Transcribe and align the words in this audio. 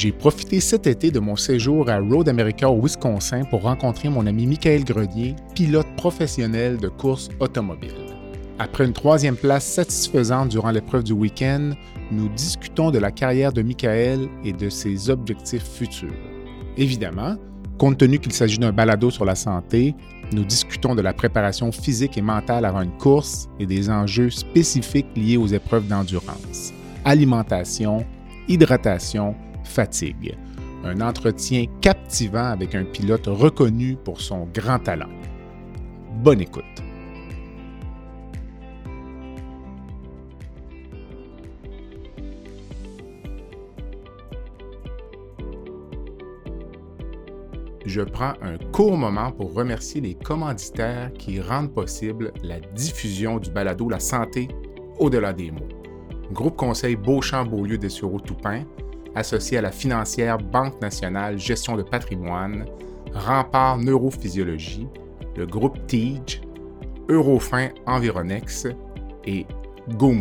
J'ai 0.00 0.12
profité 0.12 0.60
cet 0.60 0.86
été 0.86 1.10
de 1.10 1.20
mon 1.20 1.36
séjour 1.36 1.90
à 1.90 1.98
Road 1.98 2.26
America 2.26 2.70
au 2.70 2.80
Wisconsin 2.80 3.44
pour 3.44 3.64
rencontrer 3.64 4.08
mon 4.08 4.26
ami 4.26 4.46
Michael 4.46 4.82
Grenier, 4.82 5.36
pilote 5.54 5.94
professionnel 5.98 6.78
de 6.78 6.88
course 6.88 7.28
automobile. 7.38 8.06
Après 8.58 8.86
une 8.86 8.94
troisième 8.94 9.36
place 9.36 9.66
satisfaisante 9.66 10.48
durant 10.48 10.70
l'épreuve 10.70 11.04
du 11.04 11.12
week-end, 11.12 11.72
nous 12.10 12.30
discutons 12.30 12.90
de 12.90 12.98
la 12.98 13.10
carrière 13.10 13.52
de 13.52 13.60
Michael 13.60 14.26
et 14.42 14.54
de 14.54 14.70
ses 14.70 15.10
objectifs 15.10 15.68
futurs. 15.70 16.16
Évidemment, 16.78 17.36
compte 17.76 17.98
tenu 17.98 18.18
qu'il 18.20 18.32
s'agit 18.32 18.56
d'un 18.56 18.72
balado 18.72 19.10
sur 19.10 19.26
la 19.26 19.34
santé, 19.34 19.94
nous 20.32 20.44
discutons 20.44 20.94
de 20.94 21.02
la 21.02 21.12
préparation 21.12 21.72
physique 21.72 22.16
et 22.16 22.22
mentale 22.22 22.64
avant 22.64 22.80
une 22.80 22.96
course 22.96 23.50
et 23.58 23.66
des 23.66 23.90
enjeux 23.90 24.30
spécifiques 24.30 25.14
liés 25.14 25.36
aux 25.36 25.48
épreuves 25.48 25.88
d'endurance. 25.88 26.72
Alimentation, 27.04 28.06
hydratation, 28.48 29.34
fatigue. 29.70 30.36
Un 30.84 31.00
entretien 31.00 31.66
captivant 31.80 32.46
avec 32.46 32.74
un 32.74 32.84
pilote 32.84 33.26
reconnu 33.26 33.96
pour 33.96 34.20
son 34.20 34.48
grand 34.52 34.78
talent. 34.78 35.10
Bonne 36.22 36.40
écoute. 36.40 36.64
Je 47.86 48.02
prends 48.02 48.34
un 48.42 48.56
court 48.72 48.96
moment 48.96 49.32
pour 49.32 49.52
remercier 49.54 50.00
les 50.00 50.14
commanditaires 50.14 51.10
qui 51.18 51.40
rendent 51.40 51.72
possible 51.72 52.32
la 52.42 52.60
diffusion 52.60 53.38
du 53.38 53.50
balado 53.50 53.88
La 53.88 53.98
santé 53.98 54.48
au-delà 54.98 55.32
des 55.32 55.50
mots. 55.50 55.68
Groupe 56.30 56.56
Conseil 56.56 56.94
Beauchamp-Beaulieu 56.94 57.78
des 57.78 57.88
Toupin, 57.88 58.64
associé 59.14 59.58
à 59.58 59.62
la 59.62 59.70
financière 59.70 60.38
Banque 60.38 60.80
nationale 60.80 61.38
Gestion 61.38 61.76
de 61.76 61.82
patrimoine, 61.82 62.66
Rempart 63.12 63.78
Neurophysiologie, 63.78 64.86
le 65.36 65.46
groupe 65.46 65.86
TIGE, 65.86 66.40
Eurofin 67.08 67.70
Environex 67.86 68.68
et 69.24 69.46
Go 69.96 70.12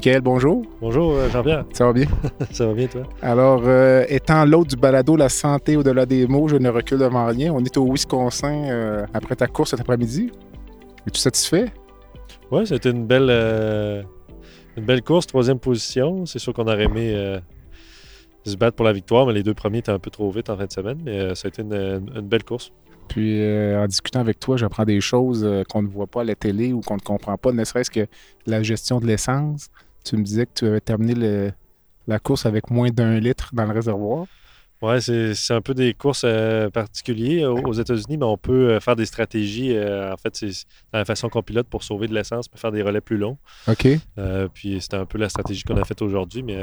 Michael, 0.00 0.22
bonjour. 0.22 0.62
Bonjour, 0.80 1.12
euh, 1.12 1.28
Jean-Pierre. 1.28 1.66
Ça 1.74 1.84
va 1.84 1.92
bien? 1.92 2.06
Ça 2.52 2.66
va 2.66 2.72
bien, 2.72 2.86
toi? 2.86 3.02
Alors, 3.20 3.60
euh, 3.66 4.06
étant 4.08 4.46
l'autre 4.46 4.68
du 4.68 4.76
balado 4.76 5.14
La 5.14 5.28
santé 5.28 5.76
au-delà 5.76 6.06
des 6.06 6.26
mots, 6.26 6.48
je 6.48 6.56
ne 6.56 6.70
recule 6.70 6.96
devant 6.96 7.26
rien. 7.26 7.52
On 7.52 7.62
est 7.62 7.76
au 7.76 7.84
Wisconsin 7.92 8.64
euh, 8.70 9.04
après 9.12 9.36
ta 9.36 9.46
course 9.46 9.72
cet 9.72 9.80
après-midi. 9.80 10.30
Es-tu 11.06 11.20
satisfait? 11.20 11.66
Oui, 12.50 12.66
c'était 12.66 12.88
une 12.88 13.06
belle, 13.06 13.28
une 14.78 14.84
belle 14.86 15.02
course, 15.02 15.26
troisième 15.26 15.58
position. 15.58 16.24
C'est 16.24 16.38
sûr 16.38 16.54
qu'on 16.54 16.66
aurait 16.66 16.84
aimé 16.84 17.38
se 18.46 18.56
battre 18.56 18.76
pour 18.76 18.86
la 18.86 18.94
victoire, 18.94 19.26
mais 19.26 19.34
les 19.34 19.42
deux 19.42 19.52
premiers 19.52 19.80
étaient 19.80 19.92
un 19.92 19.98
peu 19.98 20.10
trop 20.10 20.30
vite 20.30 20.48
en 20.48 20.56
fin 20.56 20.64
de 20.64 20.72
semaine. 20.72 20.98
Mais 21.04 21.34
ça 21.34 21.46
a 21.46 21.48
été 21.50 21.60
une, 21.60 21.74
une 21.74 22.26
belle 22.26 22.44
course. 22.44 22.72
Puis 23.08 23.38
en 23.76 23.86
discutant 23.86 24.20
avec 24.20 24.40
toi, 24.40 24.56
j'apprends 24.56 24.84
des 24.84 25.02
choses 25.02 25.46
qu'on 25.68 25.82
ne 25.82 25.88
voit 25.88 26.06
pas 26.06 26.22
à 26.22 26.24
la 26.24 26.36
télé 26.36 26.72
ou 26.72 26.80
qu'on 26.80 26.96
ne 26.96 27.00
comprend 27.00 27.36
pas, 27.36 27.52
ne 27.52 27.64
serait-ce 27.64 27.90
que 27.90 28.06
la 28.46 28.62
gestion 28.62 28.98
de 28.98 29.06
l'essence. 29.06 29.68
Tu 30.04 30.16
me 30.16 30.22
disais 30.22 30.46
que 30.46 30.52
tu 30.54 30.66
avais 30.66 30.80
terminé 30.80 31.52
la 32.06 32.18
course 32.18 32.46
avec 32.46 32.70
moins 32.70 32.90
d'un 32.90 33.18
litre 33.18 33.50
dans 33.54 33.64
le 33.64 33.72
réservoir. 33.72 34.26
Oui, 34.82 34.94
c'est 35.02 35.52
un 35.52 35.60
peu 35.60 35.74
des 35.74 35.92
courses 35.92 36.22
euh, 36.24 36.70
particulières 36.70 37.52
aux, 37.52 37.72
États-Unis, 37.74 38.16
mais 38.16 38.24
on 38.24 38.38
peut 38.38 38.70
euh, 38.70 38.80
faire 38.80 38.96
des 38.96 39.04
stratégies. 39.04 39.76
Euh, 39.76 40.10
en 40.10 40.16
fait, 40.16 40.34
c'est 40.34 40.64
dans 40.90 41.00
la 41.00 41.04
façon 41.04 41.28
qu'on 41.28 41.42
pilote 41.42 41.66
pour 41.68 41.82
sauver 41.82 42.08
de 42.08 42.14
l'essence, 42.14 42.48
pour 42.48 42.58
faire 42.58 42.72
des 42.72 42.82
relais 42.82 43.02
plus 43.02 43.18
longs. 43.18 43.36
OK. 43.68 43.86
puis 44.54 44.80
c'était 44.80 44.96
un 44.96 45.04
peu 45.04 45.18
la 45.18 45.28
stratégie 45.28 45.64
qu'on 45.64 45.76
a 45.76 45.84
faite 45.84 46.00
aujourd'hui, 46.00 46.42
mais 46.42 46.56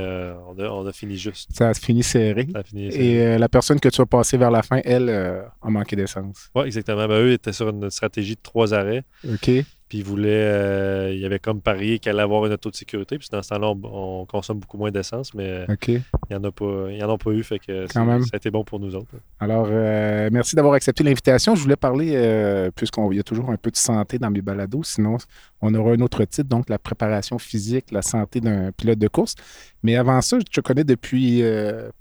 on 0.48 0.88
a, 0.88 0.92
fini 0.92 1.16
juste. 1.16 1.50
Ça 1.54 1.70
a 1.70 1.74
fini 1.76 2.02
serré. 2.02 2.48
Ça 2.52 2.60
a 2.60 2.64
fini 2.64 2.92
serré. 2.92 3.06
Et 3.06 3.38
la 3.38 3.50
personne 3.50 3.80
que 3.80 3.90
tu 3.90 4.02
as 4.02 4.06
passée 4.08 4.38
vers 4.38 4.52
la 4.52 4.64
fin, 4.64 4.82
elle, 4.84 5.10
a 5.10 5.70
manqué 5.70 5.96
d'essence. 5.96 6.50
Oui, 6.56 6.66
exactement. 6.66 7.08
Ben, 7.08 7.22
eux 7.22 7.34
étaient 7.34 7.54
sur 7.54 7.70
une 7.70 7.92
stratégie 7.92 8.36
de 8.36 8.42
trois 8.42 8.74
arrêts. 8.74 9.04
OK. 9.32 9.52
Puis 9.90 10.00
il 10.00 10.04
voulait, 10.04 10.30
euh, 10.30 11.14
il 11.14 11.24
avait 11.26 11.40
comme 11.40 11.62
parié 11.62 12.00
qu'elle 12.00 12.16
allait 12.16 12.24
avoir 12.24 12.46
une 12.46 12.52
auto 12.52 12.70
de 12.70 12.76
sécurité. 12.76 13.18
Puis 13.18 13.30
dans 13.32 13.42
ce 13.42 13.50
temps-là, 13.50 13.74
on, 13.84 14.26
consomme 14.26 14.60
beaucoup 14.60 14.78
moins 14.78 14.92
d'essence, 14.92 15.34
mais 15.34 15.66
il 15.88 16.02
n'y 16.30 16.36
en, 16.36 16.44
a 16.44 16.52
pas, 16.52 16.66
en 16.66 17.10
a 17.14 17.18
pas 17.18 17.32
eu. 17.32 17.44
Fait 17.44 17.60
que 17.60 17.88
ça 17.88 18.02
a 18.02 18.38
été 18.38 18.52
bon 18.52 18.64
pour 18.66 18.80
nous 18.80 18.96
autres. 18.96 19.08
Alors, 19.40 19.68
euh, 19.70 20.30
merci 20.32 20.56
d'avoir 20.56 20.74
accepté 20.74 21.04
l'invitation. 21.04 21.56
Je 21.56 21.62
voulais 21.62 21.78
parler, 21.78 22.12
euh, 22.16 22.70
puisqu'il 22.76 23.16
y 23.16 23.20
a 23.20 23.24
toujours 23.24 23.50
un 23.50 23.58
peu 23.58 23.72
de 23.72 23.78
santé 23.78 24.20
dans 24.20 24.30
mes 24.30 24.42
balados, 24.42 24.84
sinon 24.84 25.18
on 25.62 25.74
aura 25.74 25.92
un 25.92 26.02
autre 26.02 26.24
titre, 26.26 26.50
donc 26.50 26.70
la 26.70 26.78
préparation 26.78 27.40
physique, 27.40 27.92
la 27.92 28.02
santé 28.02 28.42
d'un 28.42 28.72
pilote 28.72 29.00
de 29.00 29.08
course. 29.08 29.36
Mais 29.84 29.96
avant 29.96 30.20
ça, 30.22 30.38
je 30.40 30.44
te 30.44 30.62
connais 30.62 30.84
depuis 30.84 31.42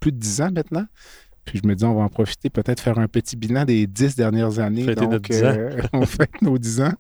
plus 0.01 0.13
de 0.13 0.19
dix 0.19 0.41
ans 0.41 0.51
maintenant. 0.53 0.87
Puis 1.47 1.61
je 1.63 1.67
me 1.67 1.75
dis, 1.75 1.85
on 1.85 1.95
va 1.95 2.03
en 2.03 2.09
profiter, 2.09 2.51
peut-être 2.51 2.81
faire 2.81 2.99
un 2.99 3.07
petit 3.07 3.37
bilan 3.37 3.65
des 3.65 3.87
dix 3.87 4.17
dernières 4.17 4.59
années. 4.59 4.95
donc, 4.97 5.31
euh, 5.31 5.81
on 5.93 6.05
fait 6.05 6.31
nos 6.43 6.59
dix 6.59 6.81
ans. 6.81 6.93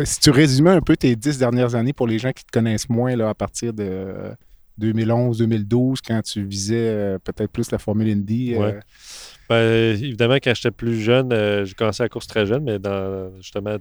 Euh, 0.00 0.04
si 0.04 0.20
tu 0.20 0.30
résumais 0.30 0.70
un 0.70 0.80
peu 0.80 0.96
tes 0.96 1.14
dix 1.16 1.38
dernières 1.38 1.74
années 1.74 1.92
pour 1.92 2.06
les 2.06 2.18
gens 2.18 2.32
qui 2.32 2.44
te 2.44 2.50
connaissent 2.52 2.88
moins 2.88 3.14
là, 3.16 3.28
à 3.28 3.34
partir 3.34 3.72
de 3.72 4.32
2011-2012, 4.80 5.98
quand 6.06 6.22
tu 6.22 6.44
visais 6.44 6.88
euh, 6.88 7.18
peut-être 7.18 7.50
plus 7.50 7.70
la 7.70 7.78
Formule 7.78 8.08
Indy. 8.08 8.54
Oui. 8.56 8.70
Ben, 9.48 9.94
évidemment, 9.94 10.36
quand 10.36 10.54
j'étais 10.54 10.70
plus 10.70 11.00
jeune, 11.00 11.30
j'ai 11.64 11.74
commencé 11.74 12.02
la 12.02 12.08
course 12.08 12.26
très 12.28 12.46
jeune, 12.46 12.62
mais 12.62 12.78
dans 12.78 13.34
justement 13.40 13.76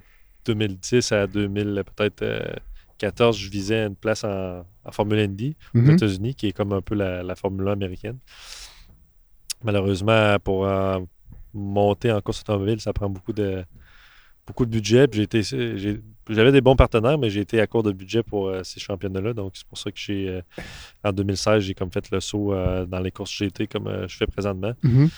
2010 0.46 1.12
à 1.12 1.28
2000, 1.28 1.84
peut-être 1.96 2.60
14, 2.98 3.38
je 3.38 3.50
visais 3.50 3.86
une 3.86 3.96
place 3.96 4.24
en, 4.24 4.64
Formule 4.92 5.20
Indy 5.20 5.56
aux 5.76 5.78
mm-hmm. 5.78 5.94
États-Unis, 5.94 6.34
qui 6.34 6.48
est 6.48 6.52
comme 6.52 6.74
un 6.74 6.82
peu 6.82 6.96
la, 6.96 7.22
la 7.22 7.36
Formule 7.36 7.68
1 7.68 7.74
américaine. 7.74 8.18
Malheureusement, 9.64 10.38
pour 10.44 10.66
euh, 10.66 11.00
monter 11.54 12.12
en 12.12 12.22
course 12.22 12.42
automobile, 12.42 12.80
ça 12.80 12.94
prend 12.94 13.10
beaucoup 13.10 13.34
de, 13.34 13.64
beaucoup 14.50 14.66
de 14.66 14.72
budget. 14.72 15.06
j'avais 16.28 16.52
des 16.52 16.62
bons 16.62 16.76
partenaires, 16.76 17.20
mais 17.20 17.30
j'ai 17.30 17.42
été 17.42 17.62
à 17.62 17.68
court 17.68 17.84
de 17.84 17.92
budget 17.92 18.24
pour 18.24 18.48
euh, 18.48 18.64
ces 18.64 18.80
championnats-là. 18.80 19.34
Donc, 19.34 19.52
c'est 19.54 19.68
pour 19.68 19.78
ça 19.78 19.92
que 19.92 20.00
j'ai, 20.00 20.28
euh, 20.28 20.42
en 21.04 21.12
2016, 21.12 21.64
j'ai 21.64 21.76
comme 21.76 21.92
fait 21.92 22.10
le 22.10 22.20
saut 22.20 22.54
dans 22.88 23.00
les 23.00 23.12
courses 23.12 23.32
GT 23.32 23.68
comme 23.68 24.06
je 24.08 24.18
fais 24.18 24.28
présentement. 24.28 24.74
Mm-hmm. 24.84 25.10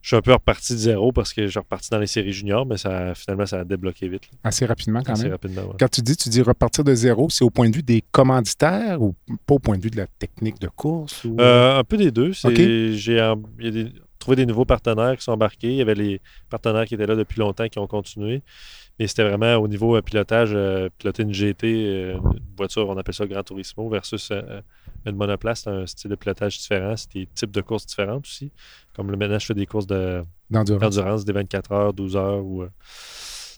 Je 0.00 0.08
suis 0.08 0.16
un 0.16 0.20
peu 0.20 0.32
reparti 0.32 0.74
de 0.74 0.78
zéro 0.78 1.10
parce 1.10 1.32
que 1.32 1.44
je 1.44 1.50
suis 1.50 1.58
reparti 1.58 1.90
dans 1.90 1.98
les 1.98 2.06
séries 2.06 2.32
juniors, 2.32 2.64
mais 2.64 2.76
ça, 2.76 3.14
finalement, 3.14 3.46
ça 3.46 3.60
a 3.60 3.64
débloqué 3.64 4.08
vite. 4.08 4.30
Assez 4.44 4.64
rapidement, 4.64 5.02
quand 5.02 5.14
Assez 5.14 5.28
rapidement, 5.28 5.74
Quand 5.78 5.88
tu 5.88 6.02
dis, 6.02 6.16
tu 6.16 6.28
dis 6.28 6.40
repartir 6.40 6.84
de 6.84 6.94
zéro, 6.94 7.28
c'est 7.30 7.44
au 7.44 7.50
point 7.50 7.68
de 7.68 7.74
vue 7.74 7.82
des 7.82 8.04
commanditaires 8.12 9.02
ou 9.02 9.16
pas 9.46 9.54
au 9.54 9.58
point 9.58 9.76
de 9.76 9.82
vue 9.82 9.90
de 9.90 9.96
la 9.96 10.06
technique 10.06 10.60
de 10.60 10.68
course? 10.68 11.26
Euh, 11.40 11.78
un 11.78 11.84
peu 11.84 11.96
des 11.96 12.10
deux. 12.10 12.32
J'ai 12.32 13.34
trouvé 14.28 14.36
des 14.36 14.46
nouveaux 14.46 14.64
partenaires 14.64 15.16
qui 15.16 15.24
sont 15.24 15.32
embarqués. 15.32 15.70
Il 15.70 15.76
y 15.76 15.82
avait 15.82 15.94
les 15.94 16.20
partenaires 16.50 16.84
qui 16.84 16.94
étaient 16.94 17.06
là 17.06 17.16
depuis 17.16 17.40
longtemps 17.40 17.68
qui 17.68 17.78
ont 17.78 17.86
continué. 17.86 18.42
Mais 18.98 19.06
c'était 19.06 19.22
vraiment 19.22 19.56
au 19.56 19.68
niveau 19.68 19.96
euh, 19.96 20.02
pilotage, 20.02 20.50
euh, 20.52 20.88
piloter 20.98 21.22
une 21.22 21.32
GT, 21.32 22.12
une 22.12 22.40
voiture, 22.56 22.88
on 22.88 22.96
appelle 22.98 23.14
ça 23.14 23.26
Grand 23.26 23.42
Turismo, 23.42 23.88
versus 23.88 24.32
une 25.06 25.16
monoplace, 25.16 25.62
c'est 25.62 25.70
un 25.70 25.86
style 25.86 26.10
de 26.10 26.16
pilotage 26.16 26.58
différent, 26.58 26.96
c'est 26.96 27.12
des 27.12 27.26
types 27.34 27.50
de 27.50 27.60
courses 27.60 27.86
différentes 27.86 28.26
aussi. 28.26 28.50
Comme 28.94 29.10
le 29.10 29.16
maintenant, 29.16 29.38
je 29.38 29.46
fais 29.46 29.54
des 29.54 29.66
courses 29.66 29.86
d'endurance, 29.86 31.24
des 31.24 31.32
24 31.32 31.72
heures, 31.72 31.92
12 31.92 32.16
heures 32.16 32.44
ou 32.44 32.62
euh, 32.62 32.70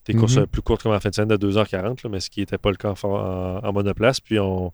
des 0.06 0.14
courses 0.14 0.36
mhm. 0.36 0.46
plus 0.46 0.62
courtes 0.62 0.82
comme 0.82 0.92
en 0.92 1.00
fin 1.00 1.10
de 1.10 1.14
semaine 1.14 1.36
de 1.36 1.50
2h40, 1.50 2.08
mais 2.08 2.20
ce 2.20 2.30
qui 2.30 2.40
n'était 2.40 2.58
pas 2.58 2.70
le 2.70 2.76
cas 2.76 2.94
en, 3.02 3.72
monoplace. 3.72 4.20
Puis 4.20 4.38
on, 4.38 4.72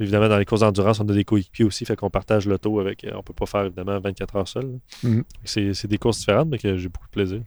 évidemment, 0.00 0.28
dans 0.28 0.38
les 0.38 0.44
courses 0.44 0.60
d'endurance, 0.60 1.00
on 1.00 1.08
a 1.08 1.12
des 1.12 1.24
coéquipiers 1.24 1.64
aussi, 1.64 1.84
fait 1.84 1.96
qu'on 1.96 2.10
partage 2.10 2.46
l'auto 2.46 2.80
avec. 2.80 3.04
Euh, 3.04 3.12
on 3.14 3.22
peut 3.22 3.34
pas 3.34 3.46
faire 3.46 3.64
évidemment 3.64 3.98
24 4.00 4.36
heures 4.36 4.48
seul. 4.48 4.78
Mhm. 5.02 5.24
C'est 5.44 5.86
des 5.86 5.98
courses 5.98 6.18
différentes, 6.18 6.48
mais 6.48 6.58
que 6.58 6.76
j'ai 6.76 6.88
beaucoup 6.88 7.06
de 7.06 7.12
plaisir. 7.12 7.42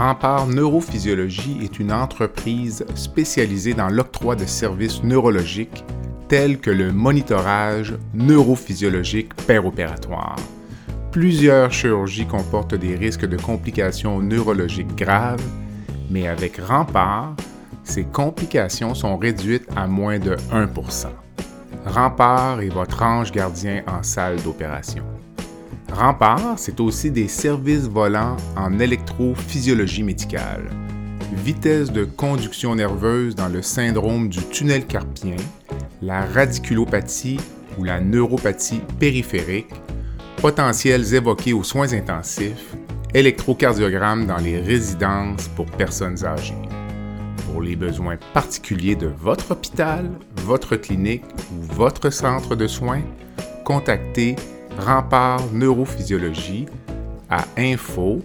Rempart 0.00 0.46
Neurophysiologie 0.46 1.58
est 1.62 1.78
une 1.78 1.92
entreprise 1.92 2.86
spécialisée 2.94 3.74
dans 3.74 3.90
l'octroi 3.90 4.34
de 4.34 4.46
services 4.46 5.02
neurologiques 5.02 5.84
tels 6.30 6.60
que 6.60 6.70
le 6.70 6.92
monitorage 6.92 7.94
neurophysiologique 8.14 9.34
péropératoire. 9.48 10.36
Plusieurs 11.10 11.72
chirurgies 11.72 12.24
comportent 12.24 12.76
des 12.76 12.94
risques 12.94 13.26
de 13.26 13.36
complications 13.36 14.22
neurologiques 14.22 14.94
graves, 14.94 15.42
mais 16.08 16.28
avec 16.28 16.58
Rempart, 16.58 17.34
ces 17.82 18.04
complications 18.04 18.94
sont 18.94 19.16
réduites 19.16 19.66
à 19.74 19.88
moins 19.88 20.20
de 20.20 20.36
1% 20.52 21.08
Rempart 21.84 22.60
est 22.60 22.68
votre 22.68 23.02
ange 23.02 23.32
gardien 23.32 23.82
en 23.88 24.04
salle 24.04 24.40
d'opération. 24.42 25.02
Rempart, 25.92 26.58
c'est 26.58 26.78
aussi 26.78 27.10
des 27.10 27.26
services 27.26 27.88
volants 27.88 28.36
en 28.56 28.78
électrophysiologie 28.78 30.04
médicale, 30.04 30.70
vitesse 31.32 31.90
de 31.90 32.04
conduction 32.04 32.76
nerveuse 32.76 33.34
dans 33.34 33.48
le 33.48 33.62
syndrome 33.62 34.28
du 34.28 34.44
tunnel 34.44 34.86
carpien, 34.86 35.36
la 36.02 36.24
radiculopathie 36.24 37.38
ou 37.78 37.84
la 37.84 38.00
neuropathie 38.00 38.82
périphérique, 38.98 39.72
potentiels 40.36 41.14
évoqués 41.14 41.52
aux 41.52 41.62
soins 41.62 41.92
intensifs, 41.92 42.74
électrocardiogramme 43.14 44.26
dans 44.26 44.38
les 44.38 44.58
résidences 44.60 45.48
pour 45.48 45.66
personnes 45.66 46.24
âgées. 46.24 46.54
Pour 47.50 47.62
les 47.62 47.76
besoins 47.76 48.16
particuliers 48.32 48.94
de 48.94 49.08
votre 49.08 49.50
hôpital, 49.50 50.10
votre 50.44 50.76
clinique 50.76 51.24
ou 51.52 51.74
votre 51.74 52.10
centre 52.10 52.54
de 52.54 52.66
soins, 52.66 53.02
contactez 53.64 54.36
Rempart 54.78 55.42
Neurophysiologie 55.52 56.66
à 57.28 57.44
info 57.58 58.20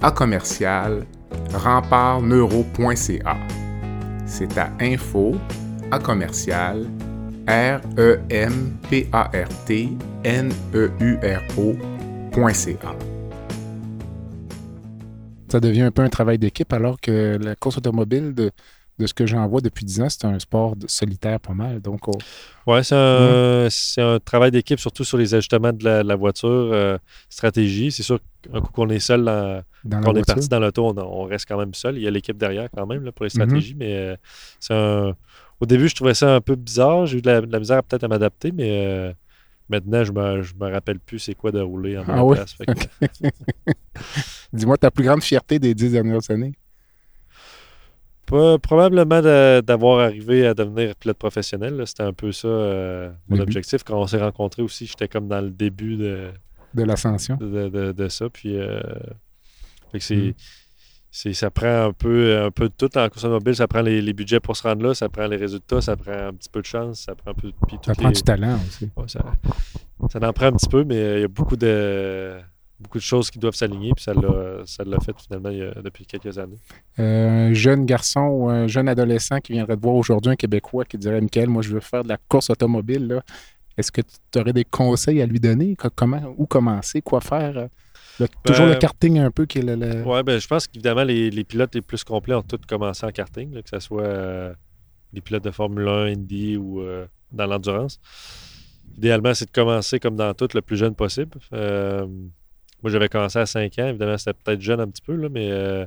à 0.00 0.10
commercial 0.10 1.04
rempartneuro.ca. 1.52 3.36
C'est 4.26 4.56
à 4.58 4.70
info 4.80 5.34
à 5.90 5.98
commercial 5.98 6.86
r 7.46 7.80
e 7.98 8.20
m 8.30 8.78
p 8.88 9.08
a 9.12 9.30
r 9.32 9.48
t 9.66 9.96
n 10.24 10.52
e 10.74 10.90
u 11.00 11.18
r 11.22 11.42
o.ca. 11.58 12.96
Ça 15.48 15.60
devient 15.60 15.82
un 15.82 15.90
peu 15.90 16.02
un 16.02 16.08
travail 16.08 16.38
d'équipe 16.38 16.72
alors 16.72 17.00
que 17.00 17.38
la 17.42 17.54
course 17.56 17.78
automobile 17.78 18.34
de 18.34 18.52
de 18.98 19.06
ce 19.06 19.14
que 19.14 19.26
j'en 19.26 19.46
vois 19.48 19.60
depuis 19.60 19.84
10 19.84 20.02
ans, 20.02 20.08
c'est 20.08 20.24
un 20.24 20.38
sport 20.38 20.74
solitaire 20.86 21.40
pas 21.40 21.54
mal. 21.54 21.80
Donc, 21.80 22.00
Oui, 22.66 22.84
c'est 22.84 22.94
un, 22.94 24.18
travail 24.24 24.50
d'équipe, 24.50 24.78
surtout 24.78 25.04
sur 25.04 25.18
les 25.18 25.34
ajustements 25.34 25.72
de 25.72 25.84
la, 25.84 26.16
voiture, 26.16 26.48
euh, 26.48 26.98
stratégie. 27.28 27.90
C'est 27.90 28.02
sûr 28.02 28.20
qu'un 28.42 28.60
coup 28.60 28.72
qu'on 28.72 28.88
est 28.90 29.00
seul, 29.00 29.24
quand 29.90 30.12
on 30.12 30.14
est 30.14 30.26
parti 30.26 30.48
dans 30.48 30.60
l'auto, 30.60 30.86
on, 30.86 30.98
on, 30.98 31.24
reste 31.24 31.46
quand 31.48 31.58
même 31.58 31.74
seul. 31.74 31.96
Il 31.96 32.02
y 32.02 32.06
a 32.06 32.10
l'équipe 32.10 32.36
derrière 32.36 32.68
quand 32.74 32.86
même 32.86 33.10
pour 33.12 33.24
les 33.24 33.30
mm-hmm. 33.30 33.32
stratégies, 33.32 33.74
mais 33.74 33.96
euh, 33.96 34.16
c'est 34.60 34.74
un... 34.74 35.14
Au 35.62 35.64
début, 35.64 35.88
je 35.88 35.94
trouvais 35.94 36.14
ça 36.14 36.34
un 36.34 36.40
peu 36.40 36.56
bizarre. 36.56 37.06
J'ai 37.06 37.18
eu 37.18 37.22
de 37.22 37.30
la, 37.30 37.58
misère 37.60 37.84
peut-être 37.84 38.02
à 38.02 38.08
m'adapter, 38.08 38.50
mais 38.50 38.84
euh, 38.84 39.12
maintenant, 39.68 40.02
je 40.02 40.10
me, 40.10 40.42
me 40.58 40.72
rappelle 40.72 40.98
plus 40.98 41.20
c'est 41.20 41.36
quoi 41.36 41.52
de 41.52 41.60
rouler 41.60 41.96
en 41.96 42.04
ah, 42.08 42.34
place. 42.34 42.56
Dis-moi 44.52 44.76
ta 44.76 44.90
plus 44.90 45.04
grande 45.04 45.22
fierté 45.22 45.60
des 45.60 45.72
dix 45.72 45.92
dernières 45.92 46.28
années? 46.32 46.54
Probablement 48.26 49.22
d'avoir 49.62 50.00
arrivé 50.00 50.48
à 50.48 50.54
devenir 50.54 50.96
pilote 50.96 51.18
professionnel. 51.18 51.80
C'était 51.86 52.02
un 52.02 52.12
peu 52.12 52.32
ça 52.32 52.48
euh, 52.48 53.12
mon 53.28 53.38
objectif. 53.38 53.84
Quand 53.84 54.00
on 54.00 54.08
s'est 54.08 54.20
rencontrés 54.20 54.62
aussi, 54.62 54.86
j'étais 54.86 55.06
comme 55.06 55.28
dans 55.28 55.42
le 55.42 55.50
début 55.50 55.94
de, 55.94 56.30
de 56.74 56.82
l'ascension. 56.82 57.36
De, 57.36 58.08
ça. 58.08 58.28
Puis 58.30 58.56
euh, 58.56 58.80
mm. 59.94 60.32
C'est. 61.12 61.32
ça 61.34 61.50
prend 61.50 61.86
un 61.86 61.92
peu, 61.92 62.42
un 62.42 62.50
peu 62.50 62.68
de 62.68 62.74
tout 62.76 62.98
en 62.98 63.08
course 63.08 63.24
automobile. 63.24 63.54
Ça 63.54 63.68
prend 63.68 63.82
les, 63.82 64.12
budgets 64.12 64.40
pour 64.40 64.56
se 64.56 64.64
rendre 64.64 64.84
là, 64.84 64.94
ça 64.94 65.08
prend 65.08 65.26
les 65.26 65.36
résultats, 65.36 65.80
ça 65.80 65.96
prend 65.96 66.12
un 66.12 66.32
petit 66.32 66.48
peu 66.48 66.60
de 66.60 66.66
chance, 66.66 67.00
ça 67.00 67.14
prend 67.14 67.30
un 67.30 67.34
peu 67.34 67.52
Ça 67.84 67.94
prend 67.94 68.10
du 68.10 68.22
talent 68.22 68.58
aussi. 68.66 68.90
ça, 69.06 69.20
ça 70.10 70.28
en 70.28 70.32
prend 70.32 70.46
un 70.46 70.52
petit 70.52 70.68
peu, 70.68 70.82
mais 70.84 71.18
il 71.18 71.20
y 71.20 71.24
a 71.24 71.28
beaucoup 71.28 71.56
de 71.56 72.40
beaucoup 72.82 72.98
de 72.98 73.02
choses 73.02 73.30
qui 73.30 73.38
doivent 73.38 73.54
s'aligner, 73.54 73.92
puis 73.94 74.02
ça 74.02 74.12
l'a 74.12 75.00
fait 75.00 75.14
finalement 75.16 75.50
depuis 75.82 76.04
quelques 76.04 76.36
années. 76.36 76.58
Euh, 76.98 77.50
un 77.50 77.54
jeune 77.54 77.86
garçon 77.86 78.20
ou 78.20 78.48
un 78.48 78.66
jeune 78.66 78.88
adolescent 78.88 79.38
qui 79.38 79.52
viendrait 79.52 79.76
te 79.76 79.82
voir 79.82 79.94
aujourd'hui, 79.94 80.32
un 80.32 80.36
Québécois 80.36 80.84
qui 80.84 80.98
dirait 80.98 81.20
Michael, 81.20 81.48
moi 81.48 81.62
je 81.62 81.70
veux 81.70 81.80
faire 81.80 82.02
de 82.02 82.08
la 82.08 82.18
course 82.28 82.50
automobile, 82.50 83.22
est-ce 83.78 83.90
que 83.90 84.02
tu 84.02 84.38
aurais 84.38 84.52
des 84.52 84.64
conseils 84.64 85.22
à 85.22 85.26
lui 85.26 85.40
donner? 85.40 85.76
Comment, 85.94 86.34
où 86.36 86.46
commencer? 86.46 87.00
Quoi 87.00 87.20
faire? 87.20 87.68
Toujours 88.44 88.66
le 88.66 88.72
ben, 88.72 88.78
karting 88.78 89.18
un 89.18 89.30
peu 89.30 89.46
qui 89.46 89.58
est 89.58 89.62
le. 89.62 90.02
Oui, 90.04 90.22
ben, 90.22 90.38
je 90.38 90.46
pense 90.46 90.66
qu'évidemment, 90.66 91.04
les, 91.04 91.44
pilotes 91.44 91.74
les 91.74 91.82
plus 91.82 92.04
complets 92.04 92.34
ont 92.34 92.42
tous 92.42 92.58
commencé 92.68 93.06
en 93.06 93.10
karting, 93.10 93.62
que 93.62 93.68
ce 93.68 93.78
soit 93.78 94.02
euh, 94.02 94.54
les 95.12 95.20
pilotes 95.20 95.44
de 95.44 95.50
Formule 95.50 95.88
1, 95.88 96.12
Indy 96.12 96.56
ou 96.56 96.80
euh, 96.80 97.06
dans 97.30 97.46
l'endurance. 97.46 98.00
Idéalement, 98.96 99.34
c'est 99.34 99.46
de 99.46 99.52
commencer 99.52 99.98
comme 99.98 100.16
dans 100.16 100.34
tout 100.34 100.48
le 100.54 100.60
plus 100.60 100.76
jeune 100.76 100.94
possible. 100.94 101.38
Moi, 102.82 102.90
j'avais 102.90 103.08
commencé 103.08 103.38
à 103.38 103.46
5 103.46 103.78
ans. 103.78 103.88
Évidemment, 103.88 104.18
c'était 104.18 104.34
peut-être 104.34 104.60
jeune 104.60 104.80
un 104.80 104.88
petit 104.88 105.02
peu, 105.02 105.14
là, 105.14 105.28
mais 105.30 105.50
euh, 105.50 105.86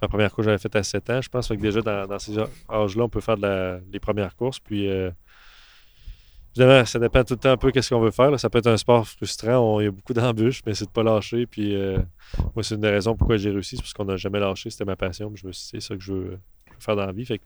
ma 0.00 0.08
première 0.08 0.32
course, 0.32 0.46
j'avais 0.46 0.58
faite 0.58 0.76
à 0.76 0.82
7 0.82 1.10
ans. 1.10 1.20
Je 1.20 1.28
pense 1.28 1.48
que 1.48 1.54
déjà, 1.54 1.82
dans, 1.82 2.18
ces 2.18 2.38
âges-là, 2.38 3.04
on 3.04 3.08
peut 3.08 3.20
faire 3.20 3.36
les 3.36 4.00
premières 4.00 4.36
courses. 4.36 4.60
Puis, 4.60 4.88
euh, 4.88 5.10
évidemment, 6.56 6.84
ça 6.84 6.98
dépend 6.98 7.24
tout 7.24 7.34
le 7.34 7.40
temps 7.40 7.50
un 7.50 7.56
peu 7.56 7.70
qu'est-ce 7.70 7.90
qu'on 7.90 8.00
veut 8.00 8.10
faire. 8.10 8.38
Ça 8.38 8.50
peut 8.50 8.58
être 8.58 8.66
un 8.68 8.76
sport 8.76 9.06
frustrant. 9.06 9.80
il 9.80 9.84
y 9.84 9.86
a 9.88 9.90
beaucoup 9.90 10.12
d'embûches, 10.12 10.62
mais 10.66 10.74
c'est 10.74 10.84
de 10.84 10.90
ne 10.90 10.94
pas 10.94 11.02
lâcher. 11.02 11.46
Puis, 11.46 11.74
euh, 11.74 11.98
moi, 12.54 12.62
c'est 12.62 12.74
une 12.74 12.80
des 12.80 12.90
raisons 12.90 13.16
pourquoi 13.16 13.36
j'ai 13.36 13.50
réussi. 13.50 13.76
C'est 13.76 13.82
parce 13.82 13.94
qu'on 13.94 14.04
n'a 14.04 14.16
jamais 14.16 14.40
lâché. 14.40 14.70
C'était 14.70 14.84
ma 14.84 14.96
passion. 14.96 15.32
je 15.34 15.46
me 15.46 15.52
suis 15.52 15.62
dit, 15.62 15.68
c'est 15.70 15.80
ça 15.80 15.96
que 15.96 16.02
je 16.02 16.12
veux, 16.12 16.38
faire 16.78 16.96
dans 16.96 17.06
la 17.06 17.12
vie. 17.12 17.24
Fait 17.24 17.40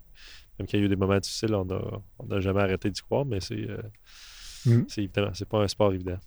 même 0.58 0.68
qu'il 0.68 0.78
y 0.78 0.82
a 0.82 0.86
eu 0.86 0.88
des 0.88 0.96
moments 0.96 1.18
difficiles, 1.18 1.54
on 1.54 1.64
n'a 1.64 2.40
jamais 2.40 2.60
arrêté 2.60 2.88
d'y 2.88 3.00
croire, 3.02 3.24
mais 3.24 3.40
c'est 3.40 3.66
Mm. 4.66 4.82
C'est 4.88 5.02
évidemment, 5.02 5.30
c'est 5.34 5.48
pas 5.48 5.58
un 5.58 5.68
sport 5.68 5.92
évident. 5.92 6.18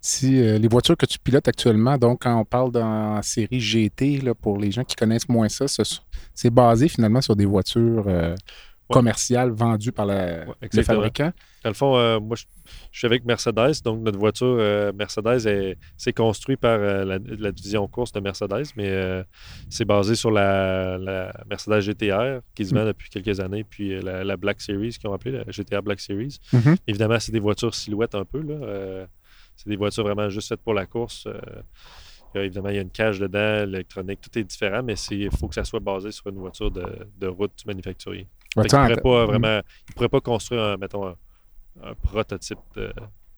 Si 0.00 0.40
euh, 0.40 0.58
les 0.58 0.68
voitures 0.68 0.96
que 0.96 1.06
tu 1.06 1.18
pilotes 1.18 1.48
actuellement, 1.48 1.98
donc 1.98 2.22
quand 2.22 2.38
on 2.38 2.44
parle 2.44 2.70
dans 2.70 3.20
série 3.22 3.60
GT, 3.60 4.18
là, 4.18 4.34
pour 4.34 4.58
les 4.58 4.70
gens 4.70 4.84
qui 4.84 4.94
connaissent 4.94 5.28
moins 5.28 5.48
ça, 5.48 5.66
c'est 6.34 6.50
basé 6.50 6.88
finalement 6.88 7.20
sur 7.20 7.34
des 7.34 7.46
voitures 7.46 8.04
euh, 8.06 8.34
commerciales 8.88 9.50
vendues 9.50 9.92
par 9.92 10.06
la, 10.06 10.44
les 10.72 10.82
fabricants. 10.82 11.32
Dans 11.64 11.70
le 11.70 11.74
fond, 11.74 11.96
euh, 11.96 12.20
moi, 12.20 12.36
je, 12.36 12.44
suis 12.92 13.06
avec 13.06 13.24
Mercedes. 13.24 13.82
Donc, 13.84 14.00
notre 14.00 14.18
voiture 14.18 14.56
euh, 14.60 14.92
Mercedes, 14.92 15.76
c'est 15.96 16.12
construit 16.12 16.56
par 16.56 16.78
euh, 16.80 17.18
la, 17.38 17.52
division 17.52 17.86
course 17.88 18.12
de 18.12 18.20
Mercedes, 18.20 18.66
mais 18.76 19.24
c'est 19.68 19.84
basé 19.84 20.14
sur 20.14 20.30
la, 20.30 21.32
Mercedes 21.48 21.80
GTR 21.80 22.40
qui 22.54 22.66
se 22.66 22.74
vend 22.74 22.84
mm. 22.84 22.88
depuis 22.88 23.10
quelques 23.10 23.40
années, 23.40 23.64
puis 23.64 24.00
la, 24.00 24.36
Black 24.36 24.60
Series, 24.60 24.90
qu'ils 24.90 25.10
ont 25.10 25.14
appelé 25.14 25.32
la 25.32 25.44
GTR 25.50 25.82
Black 25.82 26.00
Series. 26.00 26.38
Mm-hmm. 26.52 26.76
Évidemment, 26.86 27.18
c'est 27.18 27.32
des 27.32 27.40
voitures 27.40 27.74
silhouettes 27.74 28.14
un 28.14 28.24
peu. 28.24 28.42
c'est 29.56 29.68
des 29.68 29.76
voitures 29.76 30.04
vraiment 30.04 30.28
juste 30.28 30.48
faites 30.48 30.62
pour 30.62 30.74
la 30.74 30.86
course. 30.86 31.26
évidemment, 32.34 32.68
il 32.68 32.76
y 32.76 32.78
a 32.78 32.82
une 32.82 32.90
cage 32.90 33.18
dedans, 33.18 33.64
l'électronique, 33.64 34.20
tout 34.20 34.38
est 34.38 34.44
différent, 34.44 34.82
mais 34.84 34.94
il 35.10 35.30
faut 35.30 35.48
que 35.48 35.54
ça 35.54 35.64
soit 35.64 35.80
basé 35.80 36.12
sur 36.12 36.28
une 36.28 36.38
voiture 36.38 36.70
de, 36.70 36.84
de 37.18 37.26
route 37.26 37.64
manufacturier 37.66 38.28
il 38.56 38.62
ne 38.62 38.96
pourrait 38.96 38.96
pas 38.96 39.24
mm. 39.24 39.26
vraiment. 39.26 39.60
Il 39.88 39.94
pourrait 39.94 40.08
pas 40.08 40.20
construire, 40.20 40.62
un, 40.62 40.76
mettons, 40.76 41.06
un, 41.08 41.94
prototype 42.02 42.58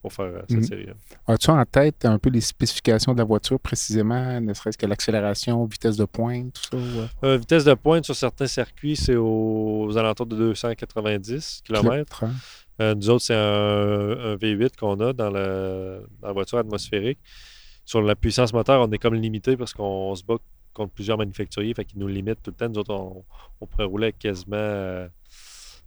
pour 0.01 0.13
faire 0.13 0.27
euh, 0.27 0.43
cette 0.49 0.59
mm. 0.59 0.65
série-là. 0.65 0.93
As-tu 1.27 1.51
en 1.51 1.65
tête 1.65 2.05
un 2.05 2.19
peu 2.19 2.31
les 2.31 2.41
spécifications 2.41 3.13
de 3.13 3.19
la 3.19 3.25
voiture 3.25 3.59
précisément, 3.59 4.41
ne 4.41 4.55
serait-ce 4.55 4.79
que 4.79 4.87
l'accélération, 4.87 5.65
vitesse 5.65 5.97
de 5.97 6.05
pointe, 6.05 6.61
tout 6.71 6.79
ça? 6.79 7.27
Euh, 7.27 7.37
vitesse 7.37 7.65
de 7.65 7.75
pointe 7.75 8.05
sur 8.05 8.15
certains 8.15 8.47
circuits, 8.47 8.97
c'est 8.97 9.17
aux, 9.17 9.97
alentours 9.97 10.27
de 10.27 10.37
290 10.37 11.63
km. 11.65 12.25
Hein. 12.25 12.31
Euh, 12.81 12.95
nous 12.95 13.11
autres, 13.11 13.25
c'est 13.25 13.35
un, 13.35 14.37
V8 14.37 14.77
qu'on 14.77 15.01
a 15.01 15.13
dans, 15.13 15.31
dans, 15.31 15.31
la 15.31 16.33
voiture 16.33 16.59
atmosphérique. 16.59 17.19
Sur 17.85 18.03
la 18.03 18.15
puissance 18.15 18.53
moteur, 18.53 18.87
on 18.87 18.93
est 18.93 18.99
comme 18.99 19.15
limité 19.15 19.57
parce 19.57 19.73
qu'on 19.73 20.15
se 20.15 20.23
bat 20.23 20.37
contre 20.73 20.93
plusieurs 20.93 21.19
manufacturiers, 21.19 21.75
fait 21.75 21.85
qu'ils 21.85 21.99
nous 21.99 22.09
limitent 22.09 22.43
tout 22.43 22.51
le 22.51 22.57
temps. 22.57 22.69
Nous 22.69 22.79
autres, 22.79 23.25
on, 23.61 23.67
pourrait 23.67 23.85
rouler 23.85 24.13
quasiment. 24.13 24.57
Euh, 24.57 25.09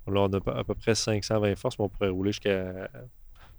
là, 0.08 0.22
on 0.22 0.34
a 0.34 0.60
à 0.60 0.64
peu 0.64 0.76
près 0.76 0.96
520 0.96 1.56
forces, 1.56 1.80
mais 1.80 1.86
on 1.86 1.90
pourrait 1.90 2.10
rouler 2.10 2.32
jusqu'à 2.32 2.90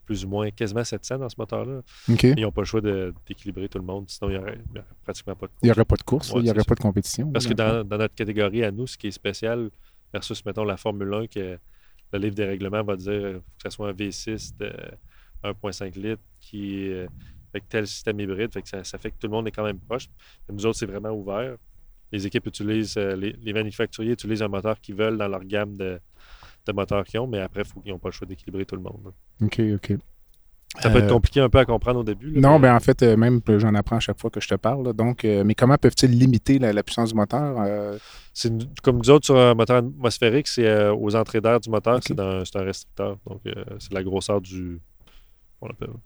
plus 0.04 0.24
ou 0.24 0.28
moins 0.28 0.50
quasiment 0.50 0.84
700 0.84 1.18
dans 1.18 1.28
ce 1.28 1.36
moteur-là. 1.38 1.82
Ils 2.08 2.40
n'ont 2.40 2.52
pas 2.52 2.62
le 2.62 2.66
choix 2.66 2.80
d'équilibrer 2.80 3.68
tout 3.68 3.78
le 3.78 3.84
monde, 3.84 4.06
sinon 4.08 4.30
il 4.30 4.38
n'y 4.38 4.42
aurait, 4.42 4.58
pratiquement 5.04 5.36
pas 5.36 5.46
de 5.46 5.52
course. 5.52 5.62
Il 5.62 5.66
n'y 5.66 5.70
aurait 5.70 5.84
pas 5.84 5.96
de 5.96 6.02
course, 6.02 6.32
il 6.34 6.42
n'y 6.42 6.50
aurait 6.50 6.64
pas 6.64 6.74
de 6.74 6.80
compétition. 6.80 7.30
Parce 7.30 7.46
que 7.46 7.54
dans, 7.54 7.84
notre 7.84 8.14
catégorie 8.14 8.64
à 8.64 8.70
nous, 8.70 8.86
ce 8.86 8.98
qui 8.98 9.08
est 9.08 9.12
spécial 9.12 9.70
versus, 10.12 10.44
mettons, 10.44 10.64
la 10.64 10.76
Formule 10.76 11.14
1, 11.14 11.26
que 11.28 11.58
le 12.12 12.18
livre 12.18 12.34
des 12.34 12.44
règlements 12.44 12.82
va 12.82 12.96
dire 12.96 13.12
que 13.12 13.62
ce 13.62 13.70
soit 13.70 13.88
un 13.88 13.92
V6 13.92 14.56
de 14.58 14.72
1,5 15.44 15.98
litres 15.98 16.22
qui, 16.40 16.92
euh, 17.54 17.58
avec 17.58 17.68
tel 17.68 17.86
système 17.86 18.18
hybride. 18.20 18.52
Fait 18.52 18.62
que 18.62 18.68
ça, 18.68 18.98
fait 18.98 19.10
que 19.10 19.16
tout 19.18 19.26
le 19.26 19.32
monde 19.32 19.48
est 19.48 19.50
quand 19.50 19.64
même 19.64 19.78
proche. 19.78 20.08
nous 20.50 20.66
autres, 20.66 20.78
c'est 20.78 20.86
vraiment 20.86 21.10
ouvert. 21.10 21.56
Les 22.10 22.26
équipes 22.26 22.46
utilisent, 22.46 22.96
euh, 22.98 23.16
les, 23.16 23.52
manufacturiers 23.52 24.12
utilisent 24.12 24.42
un 24.42 24.48
moteur 24.48 24.78
qu'ils 24.80 24.94
veulent 24.94 25.16
dans 25.16 25.28
leur 25.28 25.44
gamme 25.44 25.76
de, 25.76 26.00
moteurs 26.74 27.04
qu'ils 27.04 27.20
ont, 27.20 27.26
mais 27.26 27.40
après, 27.40 27.64
faut, 27.64 27.82
ils 27.84 27.90
n'ont 27.90 27.98
pas 27.98 28.08
le 28.08 28.12
choix 28.12 28.26
d'équilibrer 28.26 28.64
tout 28.64 28.76
le 28.76 28.82
monde. 28.82 29.12
OK, 29.40 29.60
OK. 29.74 29.96
Ça 30.80 30.88
peut 30.88 30.98
être 30.98 31.12
compliqué 31.12 31.38
un 31.38 31.50
peu 31.50 31.58
à 31.58 31.66
comprendre 31.66 32.00
au 32.00 32.02
début. 32.02 32.32
non, 32.40 32.58
mais... 32.58 32.68
ben 32.68 32.76
en 32.76 32.80
fait, 32.80 33.02
même 33.02 33.42
même 33.46 33.58
j'en 33.58 33.74
apprends 33.74 33.96
à 33.96 34.00
chaque 34.00 34.18
fois 34.18 34.30
que 34.30 34.40
je 34.40 34.48
te 34.48 34.54
parle. 34.54 34.94
donc, 34.94 35.22
mais 35.24 35.54
comment 35.54 35.76
peuvent-ils 35.76 36.10
limiter 36.10 36.58
la, 36.58 36.82
puissance 36.82 37.10
du 37.10 37.14
moteur? 37.14 37.98
C'est 38.32 38.50
comme 38.82 38.96
nous 38.96 39.10
autres 39.10 39.26
sur 39.26 39.36
un 39.36 39.54
moteur 39.54 39.76
atmosphérique, 39.78 40.48
c'est 40.48 40.88
aux 40.88 41.14
entrées 41.14 41.42
d'air 41.42 41.60
du 41.60 41.68
moteur, 41.68 42.00
c'est 42.02 42.18
un, 42.18 42.42
restricteur. 42.54 43.18
Donc, 43.26 43.42
c'est 43.78 43.92
la 43.92 44.02
grosseur 44.02 44.40
du, 44.40 44.80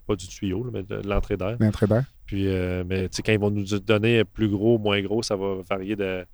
pas 0.06 0.16
du 0.16 0.28
tuyau, 0.28 0.68
mais 0.72 0.82
de, 0.82 0.96
l'entrée 1.06 1.36
d'air. 1.36 1.56
L'entrée 1.58 1.86
d'air. 1.86 2.04
Puis, 2.26 2.48
euh, 2.48 2.84
mais 2.86 3.08
quand 3.24 3.32
ils 3.32 3.38
vont 3.38 3.50
nous 3.50 3.64
donner 3.78 4.24
plus 4.24 4.48
gros, 4.48 4.78
moins 4.78 5.00
gros, 5.00 5.22
ça 5.22 5.36
va 5.36 5.56
varier 5.68 5.96
de 5.96 6.26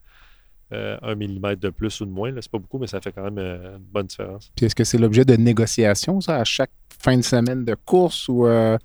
euh, 0.73 0.97
1 1.02 1.17
mm 1.17 1.57
de 1.57 1.71
plus 1.71 2.00
ou 2.00 2.07
de 2.07 2.11
moins. 2.11 2.33
C'est 2.41 2.50
pas 2.50 2.59
beaucoup, 2.59 2.79
mais 2.79 2.87
ça 2.87 3.00
fait 3.00 3.12
quand 3.12 3.25
même 3.25 3.38
euh, 3.38 3.76
une 3.76 3.85
bonne 3.85 4.07
différence. 4.07 4.50
Puis 4.57 4.67
est-ce 4.67 4.75
que 4.75 4.85
c'est 4.85 4.97
l'objet 4.97 5.25
de 5.25 5.37
négociations, 5.37 6.21
ça, 6.21 6.37
à 6.37 6.45
chaque 6.45 6.71
fin 6.99 7.17
de 7.17 7.23
semaine 7.23 7.64
de 7.64 7.75
course 7.75 8.26
ou 8.29 8.47
euh, 8.47 8.79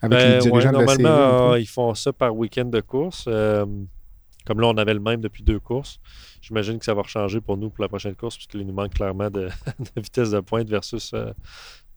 avec 0.00 0.18
les 0.18 0.24
ben, 0.24 0.38
dirigeants 0.38 0.72
de 0.72 0.78
la 0.78 0.86
série? 0.86 1.02
Normalement, 1.02 1.56
ils 1.56 1.68
font 1.68 1.94
ça 1.94 2.12
par 2.14 2.34
week-end 2.34 2.64
de 2.64 2.80
course. 2.80 3.24
comme 3.24 4.60
là, 4.60 4.68
on 4.68 4.78
avait 4.78 4.94
le 4.94 5.00
même 5.00 5.20
depuis 5.20 5.42
deux 5.42 5.60
courses. 5.60 6.00
J'imagine 6.40 6.78
que 6.78 6.84
ça 6.84 6.94
va 6.94 7.02
changer 7.02 7.42
pour 7.42 7.58
nous 7.58 7.68
pour 7.68 7.82
la 7.82 7.88
prochaine 7.88 8.14
course, 8.14 8.36
puisqu'il 8.36 8.66
nous 8.66 8.72
manque 8.72 8.94
clairement 8.94 9.28
de, 9.28 9.48
de 9.96 10.00
vitesse 10.00 10.30
de 10.30 10.40
pointe 10.40 10.68
versus 10.68 11.14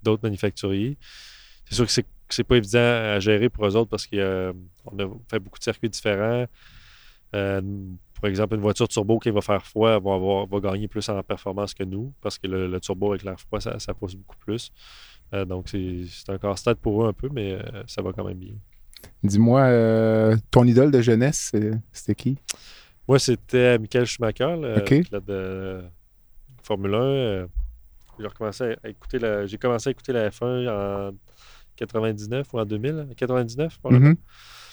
d'autres 0.03 0.23
manufacturiers 0.23 0.97
c'est 1.69 1.75
sûr 1.75 1.85
que 1.85 1.91
c'est, 1.91 2.05
c'est 2.29 2.43
pas 2.43 2.57
évident 2.57 2.79
à 2.79 3.19
gérer 3.19 3.49
pour 3.49 3.65
eux 3.65 3.75
autres 3.75 3.89
parce 3.89 4.07
qu'on 4.07 4.17
a 4.17 5.07
fait 5.29 5.39
beaucoup 5.39 5.59
de 5.59 5.63
circuits 5.63 5.89
différents. 5.89 6.45
Euh, 7.35 7.61
par 8.19 8.29
exemple, 8.29 8.55
une 8.55 8.61
voiture 8.61 8.87
turbo 8.87 9.19
qui 9.19 9.29
va 9.29 9.41
faire 9.41 9.63
froid 9.65 9.99
va, 9.99 10.13
avoir, 10.13 10.47
va 10.47 10.59
gagner 10.59 10.87
plus 10.87 11.07
en 11.09 11.21
performance 11.21 11.73
que 11.73 11.83
nous 11.83 12.13
parce 12.21 12.37
que 12.37 12.47
le, 12.47 12.79
turbo 12.79 13.11
avec 13.11 13.23
l'air 13.23 13.39
froid, 13.39 13.59
ça, 13.59 13.93
pousse 13.93 14.15
beaucoup 14.15 14.37
plus. 14.37 14.71
Euh, 15.33 15.45
donc, 15.45 15.69
c'est, 15.69 16.05
c'est 16.09 16.31
un 16.31 16.37
casse-tête 16.37 16.79
pour 16.79 17.03
eux 17.03 17.09
un 17.09 17.13
peu, 17.13 17.29
mais 17.31 17.53
euh, 17.53 17.83
ça 17.85 18.01
va 18.01 18.13
quand 18.13 18.23
même 18.23 18.37
bien. 18.37 18.55
Dis-moi, 19.23 20.35
ton 20.49 20.63
idole 20.63 20.89
de 20.89 21.01
jeunesse, 21.01 21.53
c'était 21.91 22.15
qui? 22.15 22.37
Moi, 23.07 23.19
c'était 23.19 23.77
Michael 23.77 24.05
Schumacher, 24.05 24.55
le 24.59 24.83
pilote 24.83 25.25
de 25.25 25.83
Formule 26.63 26.95
1. 26.95 27.47
J'ai, 28.19 28.25
recommencé 28.25 28.75
à 28.83 28.89
écouter 28.89 29.19
la, 29.19 29.45
j'ai 29.45 29.59
commencé 29.59 29.89
à 29.89 29.91
écouter 29.91 30.11
la 30.11 30.29
F1 30.29 30.67
en 30.67 31.11
99 31.77 32.47
ou 32.53 32.59
en 32.59 32.65
2000, 32.65 33.07
99, 33.15 33.79
mm-hmm. 33.83 34.15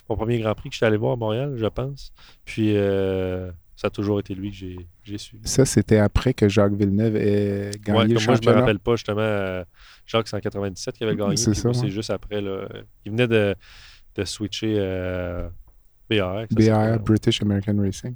Mon 0.08 0.16
premier 0.16 0.38
Grand 0.40 0.54
Prix 0.54 0.70
que 0.70 0.74
j'étais 0.74 0.86
allé 0.86 0.96
voir 0.96 1.12
à 1.12 1.16
Montréal, 1.16 1.54
je 1.56 1.66
pense. 1.66 2.12
Puis 2.44 2.76
euh, 2.76 3.50
ça 3.76 3.88
a 3.88 3.90
toujours 3.90 4.20
été 4.20 4.34
lui 4.34 4.50
que 4.50 4.56
j'ai 5.02 5.18
suivi. 5.18 5.48
Ça, 5.48 5.64
c'était 5.64 5.98
après 5.98 6.34
que 6.34 6.48
Jacques 6.48 6.74
Villeneuve 6.74 7.16
ait 7.16 7.70
gagné 7.80 8.14
le 8.14 8.20
championnat. 8.20 8.26
Moi, 8.26 8.36
je 8.36 8.48
ne 8.48 8.54
me 8.54 8.60
rappelle 8.60 8.78
pas 8.78 8.96
justement. 8.96 9.20
Euh, 9.20 9.64
Jacques, 10.06 10.28
c'est 10.28 10.36
en 10.36 10.40
97 10.40 10.96
qu'il 10.96 11.06
avait 11.06 11.16
gagné. 11.16 11.36
C'est 11.36 11.54
ça. 11.54 11.72
C'est 11.72 11.88
juste 11.88 12.10
après. 12.10 12.40
Là, 12.40 12.68
il 13.04 13.12
venait 13.12 13.28
de, 13.28 13.54
de 14.14 14.24
switcher 14.24 14.74
euh, 14.78 15.48
BR. 16.10 16.46
BR, 16.50 17.02
British 17.02 17.42
American 17.42 17.76
Racing. 17.78 18.14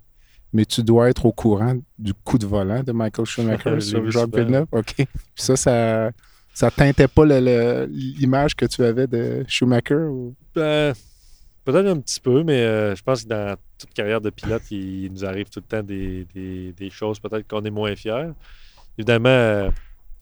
Mais 0.52 0.64
tu 0.64 0.83
dois 0.83 1.11
être 1.11 1.26
au 1.26 1.33
courant 1.33 1.76
du 1.99 2.14
coup 2.14 2.38
de 2.38 2.47
volant 2.47 2.83
de 2.83 2.92
Michael 2.92 3.26
Schumacher 3.26 3.80
sur 3.80 4.11
Jacques 4.11 4.35
Villeneuve? 4.35 4.66
OK. 4.73 4.95
Puis 4.95 5.07
ça, 5.35 5.57
ça 5.57 6.11
ça 6.59 6.73
teintait 6.73 7.07
pas 7.07 7.25
l'image 7.25 8.57
que 8.57 8.67
tu 8.67 8.83
avais 8.83 9.07
de 9.07 9.45
Schumacher? 9.47 9.95
Ou... 9.95 10.35
Ben, 10.57 10.93
peut-être 11.65 11.87
un 11.87 12.00
petit 12.00 12.19
peu, 12.19 12.43
mais 12.43 12.62
euh, 12.62 12.97
je 12.97 13.03
pense 13.05 13.23
que 13.23 13.29
dans 13.29 13.57
toute 13.79 13.95
carrière 13.95 14.21
de 14.21 14.31
pilote, 14.31 14.69
il, 14.73 15.12
nous 15.12 15.25
arrive 15.25 15.49
tout 15.50 15.61
le 15.61 15.69
temps 15.69 15.85
des, 15.85 16.91
choses 16.91 17.21
peut-être 17.21 17.47
qu'on 17.47 17.62
est 17.62 17.71
moins 17.71 17.95
fiers. 17.95 18.33
Évidemment, 18.99 19.29
euh, 19.29 19.71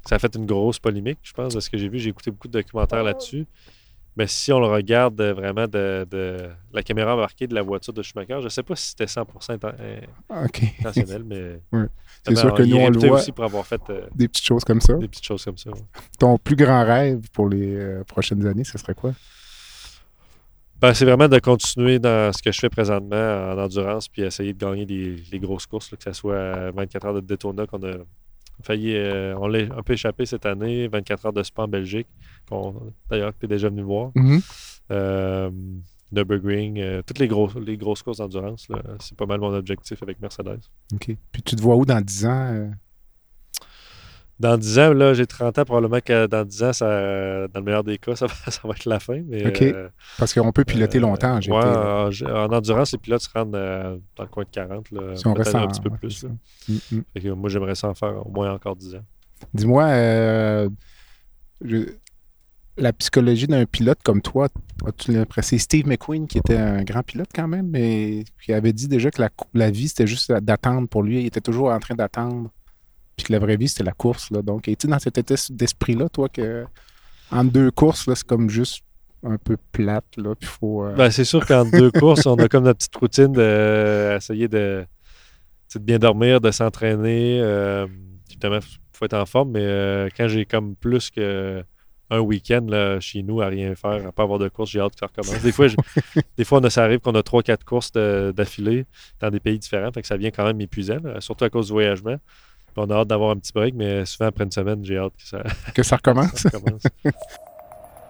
ça 0.07 0.17
a 0.17 0.19
fait 0.19 0.35
une 0.35 0.45
grosse 0.45 0.79
polémique, 0.79 1.21
je 1.23 1.33
pense, 1.33 1.55
de 1.55 1.61
ce 1.61 1.71
que 1.71 1.79
j'ai 1.79 1.89
vu. 1.89 1.99
J'ai 1.99 2.11
écouté 2.11 2.31
beaucoup 2.31 2.49
de 2.49 2.53
documentaires 2.53 3.03
là-dessus. 3.03 3.47
Mais 4.17 4.27
si 4.27 4.51
on 4.51 4.61
le 4.61 4.67
regarde 4.67 5.21
vraiment 5.21 5.67
de, 5.67 6.07
la 6.73 6.83
caméra 6.83 7.15
embarquée 7.15 7.47
de 7.47 7.55
la 7.55 7.61
voiture 7.61 7.93
de 7.93 8.03
Schumacher, 8.03 8.39
je 8.39 8.45
ne 8.45 8.49
sais 8.49 8.63
pas 8.63 8.75
si 8.75 8.89
c'était 8.89 9.05
100% 9.05 9.59
intentionnel, 10.81 11.23
mais 11.25 11.61
c'est 12.27 12.37
sûr 12.37 12.55
que 12.55 12.63
nous, 12.63 12.77
on 12.77 12.89
le 12.89 12.99
voit 12.99 13.19
aussi 13.19 13.33
pour 13.33 13.45
avoir 13.45 13.67
fait 13.67 13.83
euh, 13.91 14.07
des 14.15 14.27
petites 14.29 14.47
choses 14.47 14.65
comme 14.65 14.81
ça. 14.81 14.95
Des 14.95 15.09
petites 15.09 15.25
choses 15.27 15.45
comme 15.45 15.59
ça. 15.59 15.71
Ton 16.19 16.39
plus 16.39 16.57
grand 16.57 16.85
rêve 16.85 17.29
pour 17.31 17.51
les 17.51 17.77
euh, 17.77 18.05
prochaines 18.05 18.47
années, 18.47 18.65
ce 18.65 18.79
serait 18.79 18.95
quoi? 18.95 19.13
Ben, 20.81 20.95
c'est 20.95 21.05
vraiment 21.05 21.29
de 21.29 21.39
continuer 21.39 21.99
dans 21.99 22.33
ce 22.33 22.43
que 22.43 22.53
je 22.53 22.59
fais 22.59 22.69
présentement 22.69 23.17
en 23.17 23.59
endurance 23.59 24.09
puis 24.09 24.23
essayer 24.23 24.53
de 24.53 24.59
gagner 24.59 24.85
les, 24.85 25.39
grosses 25.39 25.67
courses, 25.67 25.91
que 25.91 25.97
ce 26.03 26.13
soit 26.13 26.71
24 26.71 27.07
heures 27.07 27.15
de 27.15 27.21
Daytona 27.21 27.67
qu'on 27.67 27.83
a 27.83 27.97
failli, 28.63 28.95
euh, 28.95 29.37
on 29.39 29.47
l'a 29.47 29.61
un 29.77 29.83
peu 29.83 29.95
échappé 29.95 30.27
cette 30.27 30.47
année, 30.47 30.89
24 30.89 31.27
heures 31.27 31.33
de 31.33 31.43
Spa 31.43 31.63
en 31.63 31.69
Belgique, 31.69 32.09
d'ailleurs 33.11 33.33
que 33.33 33.41
tu 33.41 33.47
es 33.47 33.49
déjà 33.49 33.69
venu 33.69 33.83
voir. 33.83 34.13
Euh, 34.91 35.51
Nürburgring, 36.13 36.79
euh, 36.79 37.03
toutes 37.05 37.19
les, 37.19 37.27
gros, 37.27 37.51
les 37.59 37.77
grosses 37.77 38.03
courses 38.03 38.19
d'endurance, 38.19 38.69
c'est 39.01 39.17
pas 39.17 39.27
mal 39.27 39.41
mon 39.41 39.53
objectif 39.53 40.03
avec 40.03 40.21
Mercedes. 40.21 40.61
OK. 40.95 41.17
Puis 41.33 41.43
tu 41.43 41.57
te 41.57 41.63
vois 41.63 41.77
où 41.77 41.85
dans 41.85 42.01
10 42.01 42.27
ans? 42.27 42.71
Dans 44.39 44.59
10 44.59 44.79
ans, 44.79 44.93
là, 44.93 45.15
j'ai 45.15 45.27
30 45.27 45.59
ans, 45.59 45.65
probablement 45.65 46.01
que 46.05 46.27
dans 46.27 46.45
10 46.45 46.63
ans, 46.63 46.73
ça, 46.75 46.87
dans 47.49 47.61
le 47.61 47.65
meilleur 47.65 47.85
des 47.85 47.97
cas, 47.97 48.15
ça 48.17 48.27
va, 48.27 48.35
ça 48.51 48.61
va 48.65 48.71
être 48.71 48.85
la 48.85 49.01
fin. 49.01 49.21
Mais, 49.27 49.47
OK. 49.47 49.75
Parce 50.19 50.35
qu'on 50.35 50.53
peut 50.53 50.65
piloter 50.65 50.99
longtemps 50.99 51.39
en 51.39 52.53
endurance, 52.53 52.93
les 52.93 52.99
pilotes 52.99 53.23
se 53.23 53.31
rendent 53.35 53.53
dans 53.53 54.23
le 54.23 54.27
coin 54.27 54.45
de 54.45 54.51
40. 54.51 54.91
Là, 54.91 55.17
si 55.17 55.27
on 55.27 55.35
reste 55.35 55.55
un 55.55 55.67
petit 55.67 55.81
peu 55.81 55.91
plus. 55.91 56.25
Mm, 56.69 56.75
mm. 57.15 57.31
moi, 57.35 57.49
j'aimerais 57.49 57.75
ça 57.75 57.89
en 57.89 57.95
faire 57.95 58.27
au 58.27 58.31
moins 58.31 58.53
encore 58.53 58.77
10 58.77 58.97
ans. 58.97 59.05
Dis-moi, 59.53 59.85
euh, 59.85 60.69
la 62.77 62.93
psychologie 62.93 63.47
d'un 63.47 63.65
pilote 63.65 63.99
comme 64.03 64.21
toi, 64.21 64.49
as-tu 64.87 65.13
l'impression? 65.13 65.57
C'est 65.57 65.63
Steve 65.63 65.87
McQueen 65.87 66.27
qui 66.27 66.39
était 66.39 66.57
un 66.57 66.83
grand 66.85 67.03
pilote 67.03 67.31
quand 67.35 67.49
même, 67.49 67.69
mais 67.69 68.25
qui 68.45 68.53
avait 68.53 68.73
dit 68.73 68.89
déjà 68.89 69.11
que 69.11 69.23
la, 69.55 69.71
vie, 69.71 69.89
c'était 69.89 70.07
juste 70.07 70.33
d'attendre 70.33 70.89
pour 70.89 71.03
lui. 71.03 71.21
Il 71.21 71.27
était 71.27 71.41
toujours 71.41 71.71
en 71.71 71.79
train 71.79 71.95
d'attendre? 71.95 72.51
Puis 73.17 73.27
que 73.27 73.33
la 73.33 73.39
vraie 73.39 73.57
vie, 73.57 73.69
c'était 73.69 73.85
la 73.85 73.93
course. 73.93 74.31
Là. 74.31 74.43
Donc, 74.43 74.69
es-tu 74.69 74.87
dans 74.87 74.99
cet 74.99 75.19
état 75.19 75.35
d'esprit-là, 75.51 76.09
toi, 76.09 76.29
que 76.29 76.67
en 77.31 77.45
deux 77.45 77.71
courses, 77.71 78.09
c'est 78.15 78.25
comme 78.25 78.51
juste 78.51 78.85
un 79.23 79.39
peu 79.39 79.57
plate, 79.73 80.17
là, 80.17 80.35
puis 80.35 80.49
faut... 80.49 80.85
Euh, 80.85 80.95
ben, 80.95 81.11
c'est 81.11 81.25
sûr 81.25 81.45
qu'en 81.45 81.65
deux 81.65 81.91
courses, 81.99 82.27
on 82.27 82.37
a 82.37 82.49
comme 82.49 82.65
notre 82.65 82.79
petite 82.79 82.97
routine 82.97 83.33
d'essayer 83.33 84.49
de, 84.49 84.87
de, 85.75 85.79
bien 85.81 85.99
dormir, 85.99 86.41
de 86.41 86.51
s'entraîner. 86.51 87.41
Euh, 87.41 87.87
évidemment, 88.29 88.59
il 88.61 88.97
faut 88.97 89.05
être 89.05 89.15
en 89.15 89.27
forme, 89.27 89.53
mais 89.53 89.65
euh, 89.65 90.09
quand 90.17 90.29
j'ai 90.29 90.45
comme 90.45 90.77
plus 90.77 91.11
que 91.11 91.65
un 92.09 92.21
week-end 92.21 92.99
chez 93.01 93.25
nous 93.25 93.41
à 93.41 93.49
rien 93.49 93.75
faire, 93.75 94.07
à 94.07 94.13
pas 94.13 94.23
avoir 94.23 94.39
de 94.39 94.49
course, 94.49 94.71
j'ai 94.71 94.79
hâte 94.79 94.93
que 94.93 95.01
ça 95.01 95.07
recommence. 95.07 95.43
Des 95.43 95.51
fois, 95.51 95.67
des 96.39 96.45
fois 96.45 96.71
ça 96.71 96.85
arrive 96.85 97.01
qu'on 97.01 97.17
a 97.17 97.23
trois, 97.25 97.43
quatre 97.43 97.65
courses 97.65 97.91
d'affilée 97.91 98.87
dans 99.19 99.29
des 99.29 99.41
pays 99.41 99.59
différents, 99.59 99.91
fait 99.91 100.03
que 100.03 100.07
ça 100.07 100.17
vient 100.17 100.31
quand 100.31 100.45
même 100.45 100.61
épuisant, 100.61 100.99
surtout 101.19 101.45
à 101.47 101.51
cause 101.51 101.67
du 101.67 101.73
voyagement. 101.73 102.19
On 102.77 102.91
a 102.91 102.95
hâte 102.95 103.09
d'avoir 103.09 103.31
un 103.31 103.37
petit 103.37 103.53
break, 103.53 103.75
mais 103.75 104.05
souvent 104.05 104.27
après 104.27 104.45
une 104.45 104.53
semaine, 104.53 104.85
j'ai 104.85 104.99
hâte 104.99 105.13
que 105.19 105.27
ça, 105.27 105.43
que 105.75 105.83
ça 105.83 105.97
recommence. 105.97 106.47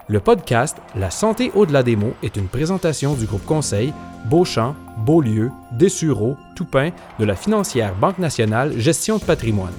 Le 0.09 0.21
podcast 0.21 0.77
La 0.95 1.09
santé 1.09 1.51
au-delà 1.53 1.83
des 1.83 1.97
mots 1.97 2.13
est 2.23 2.37
une 2.37 2.47
présentation 2.47 3.13
du 3.13 3.25
groupe 3.25 3.45
conseil 3.45 3.93
Beauchamp, 4.29 4.73
Beaulieu, 5.05 5.51
Dessureau, 5.73 6.37
Toupin 6.55 6.91
de 7.19 7.25
la 7.25 7.35
financière 7.35 7.93
Banque 7.95 8.19
nationale 8.19 8.77
Gestion 8.79 9.17
de 9.17 9.23
patrimoine. 9.23 9.73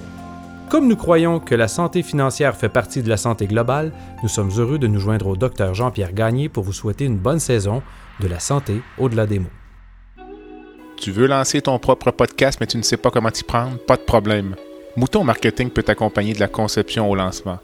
Comme 0.69 0.87
nous 0.87 0.97
croyons 0.97 1.41
que 1.41 1.55
la 1.55 1.67
santé 1.67 2.03
financière 2.03 2.55
fait 2.55 2.69
partie 2.69 3.03
de 3.03 3.09
la 3.09 3.17
santé 3.17 3.47
globale, 3.47 3.91
nous 4.23 4.29
sommes 4.29 4.51
heureux 4.59 4.79
de 4.79 4.87
nous 4.87 5.01
joindre 5.01 5.29
au 5.29 5.37
docteur 5.37 5.73
Jean-Pierre 5.73 6.13
Gagné 6.13 6.51
pour 6.51 6.63
vous 6.63 6.75
souhaiter 6.75 7.07
une 7.07 7.17
bonne 7.17 7.41
saison 7.41 7.83
de 8.21 8.29
la 8.29 8.39
santé 8.39 8.83
au-delà 8.99 9.27
des 9.27 9.39
mots. 9.39 9.49
Tu 10.99 11.11
veux 11.11 11.27
lancer 11.27 11.63
ton 11.63 11.79
propre 11.79 12.11
podcast 12.11 12.59
mais 12.61 12.67
tu 12.67 12.77
ne 12.77 12.83
sais 12.83 12.99
pas 12.99 13.11
comment 13.11 13.31
t'y 13.31 13.45
prendre? 13.45 13.79
Pas 13.79 13.97
de 13.97 14.03
problème. 14.03 14.57
Mouton 14.99 15.23
Marketing 15.23 15.71
peut 15.71 15.85
t'accompagner 15.85 16.33
de 16.33 16.41
la 16.41 16.49
conception 16.49 17.09
au 17.09 17.15
lancement. 17.15 17.61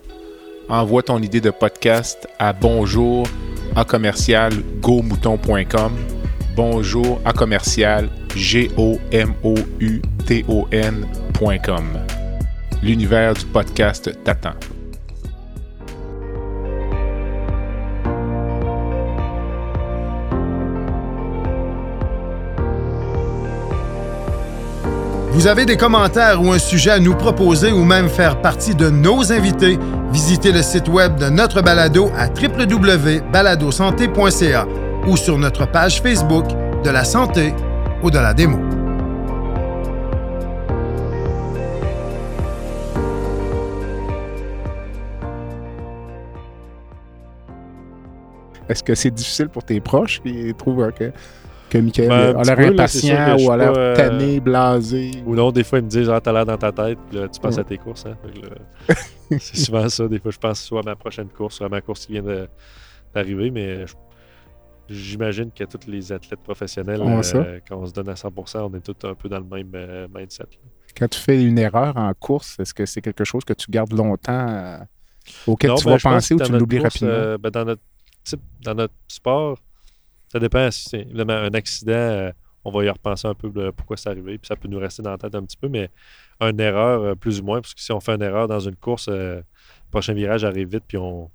Envoie 0.69 1.03
ton 1.03 1.21
idée 1.21 1.41
de 1.41 1.51
podcast 1.51 2.29
à 2.39 2.53
bonjour 2.53 3.27
à 3.75 3.85
commercial 3.85 4.53
bonjour 6.55 7.21
à 7.25 7.33
commercial 7.33 8.09
g 8.37 8.71
l'univers 12.85 13.35
du 13.35 13.45
podcast 13.47 14.13
t'attend. 14.23 14.55
Vous 25.35 25.47
avez 25.49 25.67
des 25.67 25.77
commentaires 25.77 26.41
ou 26.41 26.53
un 26.53 26.61
sujet 26.61 26.93
à 26.93 27.01
nous 27.01 27.17
proposer 27.17 27.73
ou 27.73 27.83
même 27.83 28.09
faire 28.09 28.41
partie 28.41 28.77
de 28.77 28.89
nos 28.89 29.33
invités, 29.33 29.81
visitez 30.13 30.53
le 30.53 30.63
site 30.63 30.87
web 30.87 31.17
de 31.17 31.29
notre 31.29 31.61
balado 31.61 32.09
à 32.17 32.29
www.baladosanté.ca 32.29 34.69
ou 35.09 35.17
sur 35.17 35.37
notre 35.37 35.67
page 35.67 36.01
Facebook 36.01 36.45
de 36.85 36.91
la 36.91 37.03
santé 37.03 37.53
ou 38.05 38.13
de 38.13 38.19
la 38.19 38.33
démo. 38.33 38.61
Est-ce 48.69 48.85
que 48.85 48.95
c'est 48.95 49.11
difficile 49.11 49.49
pour 49.49 49.65
tes 49.65 49.81
proches 49.81 50.23
qui 50.23 50.55
trouvent 50.55 50.93
que, 50.93 51.11
que 51.75 51.79
Michael 51.79 52.09
ben, 52.09 52.37
a 52.37 52.43
l'air 52.43 52.73
impatient 52.73 53.37
ou 53.39 53.51
a 53.51 53.57
l'air 53.57 53.73
euh, 53.77 53.97
tanné, 53.97 54.41
blasé? 54.41 55.11
Ou 55.27 55.35
non, 55.35 55.51
des 55.51 55.65
fois, 55.65 55.79
ils 55.79 55.85
me 55.85 55.91
disent 55.91 56.11
Ah, 56.11 56.21
t'as 56.21 56.33
l'air 56.33 56.47
dans 56.47 56.57
ta 56.57 56.73
tête, 56.73 56.99
puis 57.09 57.19
là, 57.19 57.29
tu 57.29 57.41
penses 57.41 57.59
à 57.59 57.65
tes 57.65 57.79
courses. 57.79 58.07
Hein? 58.07 58.17
c'est 59.31 59.57
souvent 59.57 59.89
ça. 59.89 60.09
Des 60.09 60.19
fois, 60.19 60.31
je 60.31 60.39
pense 60.39 60.61
soit 60.61 60.81
à 60.81 60.85
ma 60.85 60.97
prochaine 60.97 61.29
course, 61.29 61.57
soit 61.57 61.67
à 61.67 61.71
ma 61.71 61.81
course 61.81 62.07
qui 62.07 62.13
vient 62.13 62.47
d'arriver, 63.15 63.51
mais 63.51 63.85
J'imagine 64.89 65.51
que 65.51 65.65
tous 65.65 65.89
les 65.89 66.13
athlètes 66.13 66.41
professionnels, 66.41 67.01
euh, 67.01 67.61
quand 67.67 67.79
on 67.79 67.87
se 67.87 67.93
donne 67.93 68.11
à 68.11 68.15
100%, 68.15 68.71
on 68.71 68.77
est 68.77 68.81
tous 68.81 69.09
un 69.09 69.15
peu 69.15 69.31
dans 69.31 69.39
le 69.39 69.45
même 69.45 69.71
euh, 69.75 70.07
mindset. 70.15 70.45
Quand 70.95 71.09
tu 71.09 71.19
fais 71.19 71.43
une 71.43 71.59
erreur 71.59 71.97
en 71.97 72.13
course, 72.13 72.59
est-ce 72.61 72.75
que 72.75 72.85
c'est 72.85 73.01
quelque 73.01 73.25
chose 73.25 73.45
que 73.45 73.55
tu 73.55 73.71
gardes 73.71 73.95
longtemps, 73.95 74.47
euh, 74.47 74.79
auquel 75.47 75.75
tu 75.77 75.85
vas 75.85 75.93
ben, 75.93 75.99
penser 76.01 76.35
ou 76.35 76.39
tu 76.39 76.53
l'oublies 76.53 76.81
rapidement? 76.81 77.37
Ben, 77.41 77.51
dans, 77.51 77.65
notre 77.65 77.83
dans 78.63 78.75
notre 78.75 78.95
sport, 79.09 79.59
ça 80.35 80.41
dépend. 80.41 80.71
Si 80.71 80.89
c'est 80.91 81.01
évidemment 81.01 81.35
un 81.35 81.55
accident, 81.55 82.33
on 82.65 82.71
va 82.71 82.85
y 82.85 82.91
repenser 82.91 83.29
un 83.29 83.35
peu 83.35 83.49
de 83.51 83.71
pourquoi 83.71 83.97
c'est 83.97 84.09
arrivé, 84.09 84.37
puis 84.39 84.49
ça 84.49 84.57
peut 84.57 84.69
nous 84.69 84.79
rester 84.79 85.03
dans 85.03 85.13
la 85.13 85.19
tête 85.19 85.35
un 85.35 85.45
petit 85.45 85.57
peu, 85.57 85.69
mais 85.69 85.91
une 86.41 86.61
erreur, 86.61 87.17
plus 87.17 87.41
ou 87.41 87.45
moins, 87.45 87.61
parce 87.61 87.75
que 87.75 87.81
si 87.81 87.93
on 87.93 88.01
fait 88.01 88.15
une 88.15 88.23
erreur 88.23 88.49
dans 88.49 88.61
une 88.61 88.77
course, 88.77 89.09
le 89.09 89.45
prochain 89.91 90.15
virage 90.15 90.45
arrive 90.45 90.69
vite, 90.69 90.85
puis 90.87 90.99
on 90.99 91.31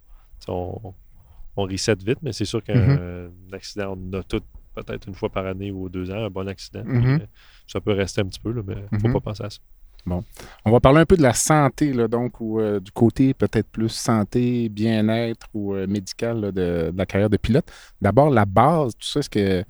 on 1.59 1.63
reset 1.63 1.95
vite, 1.95 2.19
mais 2.21 2.31
c'est 2.31 2.45
sûr 2.45 2.63
qu'un 2.63 2.75
mhm. 2.75 3.31
accident, 3.53 3.97
on 3.97 4.17
a 4.17 4.23
tout 4.23 4.41
peut-être 4.75 5.07
une 5.07 5.15
fois 5.15 5.29
par 5.29 5.45
année 5.45 5.71
ou 5.71 5.89
deux 5.89 6.09
ans, 6.11 6.25
un 6.25 6.29
bon 6.29 6.47
accident. 6.47 6.83
Mhm. 6.85 7.27
Ça 7.67 7.81
peut 7.81 7.91
rester 7.91 8.21
un 8.21 8.25
petit 8.25 8.39
peu, 8.39 8.53
mais 8.65 8.75
il 8.91 8.95
ne 8.95 8.99
faut 8.99 9.07
mhm. 9.07 9.13
pas 9.13 9.19
penser 9.19 9.43
à 9.43 9.49
ça. 9.49 9.59
Bon. 10.05 10.23
On 10.65 10.71
va 10.71 10.79
parler 10.79 10.99
un 10.99 11.05
peu 11.05 11.17
de 11.17 11.21
la 11.21 11.33
santé, 11.33 11.91
donc, 12.07 12.39
ou 12.39 12.59
euh, 12.59 12.79
du 12.79 12.91
côté 12.91 13.33
peut-être 13.33 13.67
plus 13.67 13.89
santé, 13.89 14.69
bien-être 14.69 15.47
ou 15.53 15.73
euh, 15.73 15.87
médical 15.87 16.51
de, 16.51 16.91
la 16.95 17.05
carrière 17.05 17.29
de 17.29 17.37
pilote. 17.37 17.65
D'abord, 18.01 18.29
la 18.29 18.45
base, 18.45 18.93
tout 18.95 19.07
ça, 19.07 19.19
est-ce 19.19 19.29
que 19.29 19.63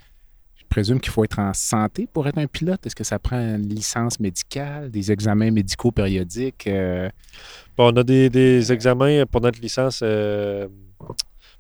je 0.56 0.66
présume 0.70 1.00
qu'il 1.00 1.12
faut 1.12 1.24
être 1.24 1.40
en 1.40 1.54
santé 1.54 2.08
pour 2.12 2.28
être 2.28 2.38
un 2.38 2.48
pilote? 2.48 2.86
Est-ce 2.86 2.96
que 2.96 3.04
ça 3.04 3.20
prend 3.20 3.38
une 3.38 3.68
licence 3.68 4.20
médicale, 4.20 4.92
des 4.92 5.12
examens 5.12 5.52
médicaux 5.52 5.92
périodiques? 5.92 6.68
Euh? 6.68 7.10
Bon, 7.76 7.92
on 7.92 7.98
a 7.98 8.04
des, 8.04 8.72
examens 8.72 9.26
pour 9.26 9.42
notre 9.42 9.60
licence 9.60 10.04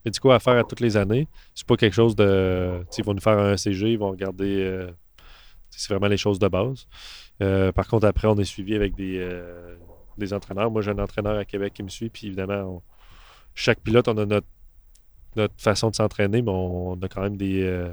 médicaux 0.05 0.31
à 0.31 0.39
faire 0.39 0.57
à 0.57 0.63
toutes 0.63 0.79
les 0.81 0.95
années. 0.95 1.27
C'est 1.55 1.67
pas 1.67 1.75
quelque 1.75 1.95
chose 1.95 2.15
de. 2.15 2.81
Ils 2.97 3.03
vont 3.03 3.13
nous 3.13 3.21
faire 3.21 3.39
un 3.39 3.57
CG, 3.57 3.93
ils 3.93 3.99
vont 3.99 4.11
regarder. 4.11 4.87
C'est 5.69 5.89
vraiment 5.89 6.07
les 6.07 6.17
choses 6.17 6.39
de 6.39 6.47
base. 6.47 6.85
Euh, 7.41 7.71
par 7.71 7.87
contre, 7.87 8.05
après, 8.07 8.27
on 8.27 8.37
est 8.37 8.45
suivi 8.45 8.75
avec 8.75 8.95
des, 8.95 9.17
euh, 9.17 9.75
des 10.17 10.33
entraîneurs. 10.33 10.71
Moi, 10.71 10.81
j'ai 10.81 10.91
un 10.91 10.99
entraîneur 10.99 11.37
à 11.37 11.45
Québec 11.45 11.73
qui 11.73 11.83
me 11.83 11.89
suit, 11.89 12.09
puis 12.09 12.27
évidemment, 12.27 12.83
chaque 13.55 13.79
pilote, 13.79 14.07
on 14.07 14.17
a 14.17 14.25
notre, 14.25 14.47
notre 15.35 15.53
façon 15.57 15.89
de 15.89 15.95
s'entraîner, 15.95 16.41
mais 16.41 16.51
on, 16.51 16.95
a 17.01 17.07
quand 17.07 17.21
même 17.21 17.37
des, 17.37 17.87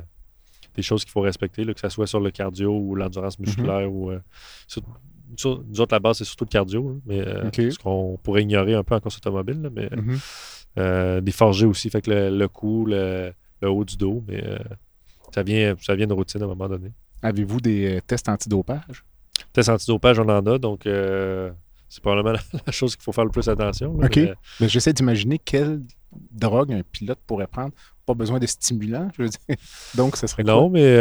des 0.75 0.83
choses 0.83 1.05
qu'il 1.05 1.13
faut 1.13 1.21
respecter, 1.21 1.65
que 1.65 1.81
ce 1.81 1.89
soit 1.89 2.07
sur 2.07 2.21
le 2.21 2.31
cardio 2.31 2.77
ou 2.77 2.95
l'endurance 2.95 3.39
mhm. 3.39 3.47
musculaire. 3.47 3.93
ou 3.93 4.13
nous 5.45 5.81
autres, 5.81 5.95
la 5.95 5.99
base, 5.99 6.19
c'est 6.19 6.25
surtout 6.25 6.45
le 6.45 6.51
cardio, 6.51 7.01
mais 7.07 7.25
ce 7.53 7.79
qu'on 7.79 8.19
pourrait 8.23 8.43
ignorer 8.43 8.75
un 8.75 8.83
peu 8.83 8.95
en 8.95 9.01
course 9.01 9.17
automobile. 9.19 9.71
mais 9.73 9.89
mhm. 9.91 10.19
Euh, 10.79 11.21
des 11.23 11.33
forgés 11.33 11.67
aussi, 11.67 11.89
fait 11.89 12.03
que 12.03 12.11
le, 12.11 12.49
cou, 12.49 12.85
le, 12.87 13.33
haut 13.63 13.85
du 13.85 13.97
dos, 13.97 14.23
mais 14.29 14.45
euh, 14.45 14.59
ça, 15.35 15.43
vient, 15.43 15.75
ça 15.81 15.95
vient 15.95 16.07
de 16.07 16.13
routine 16.13 16.43
à 16.43 16.45
un 16.45 16.49
moment 16.49 16.69
donné. 16.69 16.93
Avez-vous 17.23 17.61
des 17.61 17.97
euh, 17.97 18.01
tests 18.07 18.29
antidopage? 18.29 19.05
Tests 19.57 19.69
antidopage, 19.69 20.19
on 20.19 20.29
en 20.29 20.47
a, 20.47 20.59
donc 20.59 20.83
c'est 20.85 22.03
probablement 22.03 22.39
la, 22.67 22.73
chose 22.73 22.95
qu'il 22.97 23.03
faut 23.03 23.13
faire 23.13 23.25
le 23.25 23.31
plus 23.31 23.49
attention. 23.49 23.95
OK. 23.95 24.19
Mais, 24.61 24.69
j'essaie 24.69 24.93
d'imaginer 24.93 25.39
quelle 25.39 25.83
drogue 26.31 26.73
un 26.73 26.83
pilote 26.83 27.19
pourrait 27.27 27.47
prendre. 27.47 27.73
Pas 28.05 28.15
besoin 28.15 28.39
de 28.39 28.47
stimulant, 28.47 29.09
je 29.17 29.23
veux 29.23 29.29
dire. 29.29 29.57
Donc, 29.97 30.17
ce 30.17 30.27
serait 30.27 30.45
quoi? 30.45 30.53
Non, 30.53 30.69
mais 30.69 30.95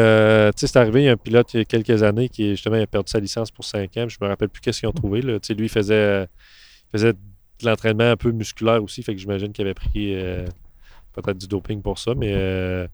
tu 0.54 0.60
sais, 0.60 0.68
c'est 0.68 0.78
arrivé, 0.78 1.04
il 1.04 1.06
y 1.06 1.10
a 1.10 1.12
un 1.12 1.18
pilote 1.18 1.54
il 1.54 1.58
y 1.58 1.62
a 1.62 1.66
quelques 1.66 2.02
années 2.02 2.30
qui, 2.30 2.52
justement, 2.52 2.82
a 2.82 2.88
perdu 2.88 3.12
sa 3.12 3.20
licence 3.20 3.52
pour 3.52 3.64
5 3.64 3.96
ans. 3.98 4.08
Je 4.10 4.18
me 4.20 4.28
rappelle 4.28 4.50
plus 4.50 4.62
qu'est-ce 4.62 4.80
qu'ils 4.80 4.90
ont 4.90 4.94
trouvé. 4.94 5.22
Là. 5.22 5.38
Lui, 5.50 5.66
il 5.66 5.70
faisait, 5.70 6.28
faisait 6.92 7.14
de 7.60 7.66
l'entraînement 7.66 8.12
un 8.12 8.18
peu 8.18 8.32
musculaire 8.32 8.84
aussi, 8.84 9.04
fait 9.04 9.14
que 9.14 9.22
j'imagine 9.22 9.52
qu'il 9.52 9.66
avait 9.66 9.74
pris 9.74 10.16
euh, 10.16 10.46
peut-être 11.14 11.38
du 11.38 11.48
doping 11.48 11.82
pour 11.82 11.98
ça, 12.00 12.14
mais 12.16 12.34
euh, 12.34 12.88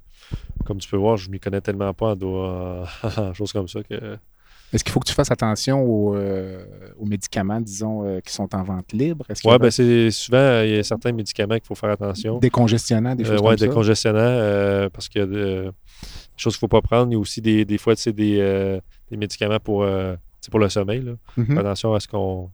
comme 0.66 0.78
tu 0.78 0.90
peux 0.90 0.98
voir, 0.98 1.18
je 1.18 1.28
ne 1.28 1.34
m'y 1.34 1.40
connais 1.40 1.62
tellement 1.62 1.94
pas 1.94 2.16
en, 2.16 3.34
choses 3.34 3.54
comme 3.54 3.68
ça 3.68 3.84
que. 3.84 4.18
Est-ce 4.74 4.84
qu'il 4.84 4.92
faut 4.92 5.00
que 5.00 5.08
tu 5.08 5.14
fasses 5.14 5.32
attention 5.32 5.82
aux, 5.82 6.16
euh, 6.16 6.64
médicaments, 7.04 7.60
disons, 7.60 8.20
qui 8.24 8.34
sont 8.34 8.54
en 8.56 8.64
vente 8.64 8.94
libre? 8.94 9.26
Oui, 9.44 9.58
ben 9.60 9.72
c'est 9.72 10.12
souvent, 10.12 10.62
il 10.62 10.76
y 10.76 10.78
a 10.78 10.84
certains 10.84 11.12
médicaments 11.12 11.56
qu'il 11.56 11.66
faut 11.66 11.76
faire 11.76 11.92
attention. 11.92 12.40
Décongestionnants, 12.40 13.16
des 13.16 13.24
choses 13.24 13.38
comme 13.38 13.46
ça? 13.46 13.66
Oui, 13.66 13.70
décongestionnants, 13.70 14.90
parce 14.90 15.10
qu'il 15.10 15.22
y 15.22 15.24
a 15.24 15.28
des 15.28 15.70
choses 16.38 16.58
qu'il 16.58 16.66
ne 16.66 16.70
faut 16.70 16.82
pas 16.82 16.82
prendre. 16.82 17.12
Il 17.12 17.14
y 17.14 17.16
a 17.16 17.20
aussi 17.20 17.42
des, 17.42 17.66
des 17.66 17.78
fois, 17.78 17.96
des, 17.96 18.12
des 18.14 19.18
médicaments 19.18 19.60
pour, 19.60 19.86
pour 20.50 20.60
le 20.60 20.70
sommeil. 20.70 21.02
Là. 21.02 21.14
Mm-hmm. 21.38 21.60
Attention 21.60 21.94
à 21.94 22.00
ce 22.00 22.08
qu'on 22.08 22.50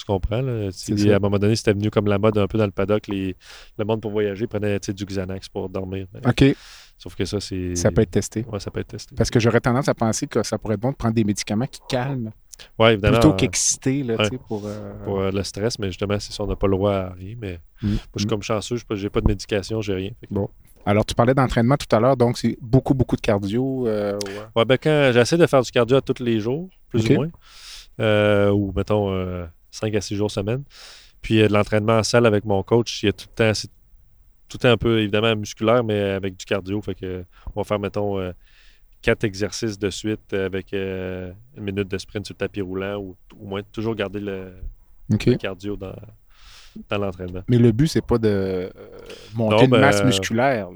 tu 0.00 0.04
comprends? 0.04 0.40
Là? 0.40 0.68
À 0.70 1.16
un 1.16 1.18
moment 1.18 1.38
donné, 1.38 1.56
c'était 1.56 1.72
venu 1.72 1.90
comme 1.90 2.06
la 2.06 2.18
mode 2.18 2.38
un 2.38 2.46
peu 2.46 2.58
dans 2.58 2.64
le 2.64 2.70
paddock. 2.70 3.06
Les, 3.08 3.36
le 3.78 3.84
monde 3.84 4.00
pour 4.00 4.10
voyager 4.10 4.46
prenait 4.46 4.78
du 4.78 5.04
Xanax 5.04 5.48
pour 5.48 5.68
dormir. 5.68 6.06
OK. 6.26 6.56
Sauf 7.00 7.14
que 7.14 7.24
ça, 7.24 7.40
c'est. 7.40 7.74
Ça 7.76 7.90
peut 7.90 8.02
être 8.02 8.10
testé. 8.10 8.44
Oui, 8.52 8.60
ça 8.60 8.70
peut 8.70 8.80
être 8.80 8.88
testé. 8.88 9.16
Parce 9.16 9.30
que 9.30 9.40
j'aurais 9.40 9.62
tendance 9.62 9.88
à 9.88 9.94
penser 9.94 10.26
que 10.26 10.42
ça 10.42 10.58
pourrait 10.58 10.74
être 10.74 10.80
bon 10.80 10.90
de 10.90 10.96
prendre 10.96 11.14
des 11.14 11.24
médicaments 11.24 11.66
qui 11.66 11.80
calment. 11.88 12.30
Oui, 12.78 12.90
évidemment. 12.90 13.18
Plutôt 13.18 13.32
qu'exciter, 13.32 14.02
là, 14.02 14.18
pour. 14.46 14.66
Euh, 14.66 14.92
pour 15.04 15.20
euh, 15.20 15.30
le 15.30 15.42
stress, 15.42 15.78
mais 15.78 15.86
justement, 15.86 16.20
c'est 16.20 16.34
ça, 16.34 16.42
on 16.42 16.46
n'a 16.46 16.56
pas 16.56 16.66
le 16.66 16.76
droit 16.76 16.92
à 16.92 17.12
rien. 17.14 17.36
Mais 17.40 17.58
mm. 17.80 17.88
moi, 17.88 17.98
je 18.16 18.18
suis 18.18 18.26
mm. 18.26 18.28
comme 18.28 18.42
chanceux, 18.42 18.76
je 18.76 19.02
n'ai 19.02 19.08
pas 19.08 19.22
de 19.22 19.28
médication, 19.28 19.80
j'ai 19.80 19.94
rien. 19.94 20.10
Bon. 20.30 20.50
Alors, 20.84 21.06
tu 21.06 21.14
parlais 21.14 21.32
d'entraînement 21.32 21.78
tout 21.78 21.94
à 21.96 22.00
l'heure, 22.00 22.18
donc 22.18 22.36
c'est 22.36 22.58
beaucoup, 22.60 22.92
beaucoup 22.92 23.16
de 23.16 23.22
cardio. 23.22 23.88
Euh, 23.88 24.18
ouais. 24.54 24.64
ben 24.66 24.76
quand 24.76 25.10
j'essaie 25.14 25.38
de 25.38 25.46
faire 25.46 25.62
du 25.62 25.70
cardio 25.70 25.96
à 25.96 26.02
tous 26.02 26.22
les 26.22 26.38
jours, 26.38 26.68
plus 26.90 27.08
ou 27.10 27.14
moins, 27.14 28.50
ou 28.50 28.72
mettons 28.76 29.46
5 29.70 29.94
à 29.94 30.00
6 30.02 30.16
jours 30.16 30.30
semaine. 30.30 30.64
Puis 31.22 31.38
de 31.38 31.52
l'entraînement 31.52 31.98
en 31.98 32.02
salle 32.02 32.26
avec 32.26 32.44
mon 32.44 32.62
coach, 32.62 33.02
il 33.02 33.06
y 33.06 33.08
a 33.08 33.12
tout 33.12 33.26
le 33.30 33.34
temps, 33.34 33.54
c'est 33.54 33.70
tout 34.50 34.66
un 34.66 34.76
peu 34.76 35.00
évidemment 35.00 35.34
musculaire, 35.36 35.82
mais 35.82 36.00
avec 36.00 36.36
du 36.36 36.44
cardio. 36.44 36.82
Fait 36.82 36.94
que 36.94 37.24
on 37.54 37.60
va 37.60 37.64
faire, 37.64 37.78
mettons, 37.78 38.18
euh, 38.18 38.32
quatre 39.00 39.24
exercices 39.24 39.78
de 39.78 39.88
suite 39.88 40.32
avec 40.34 40.74
euh, 40.74 41.32
une 41.56 41.64
minute 41.64 41.88
de 41.88 41.96
sprint 41.96 42.26
sur 42.26 42.34
le 42.34 42.38
tapis 42.38 42.60
roulant 42.60 42.98
ou 42.98 43.16
au 43.40 43.46
moins 43.46 43.62
toujours 43.72 43.94
garder 43.94 44.20
le, 44.20 44.52
cardio 45.38 45.76
dans, 45.76 45.94
dans 46.88 46.98
l'entraînement. 46.98 47.42
Mais 47.48 47.58
le 47.58 47.72
but, 47.72 47.86
c'est 47.86 48.04
pas 48.04 48.18
de 48.18 48.28
euh, 48.28 48.70
monter 49.34 49.64
une 49.64 49.70
ben, 49.70 49.80
masse 49.80 50.04
musculaire. 50.04 50.68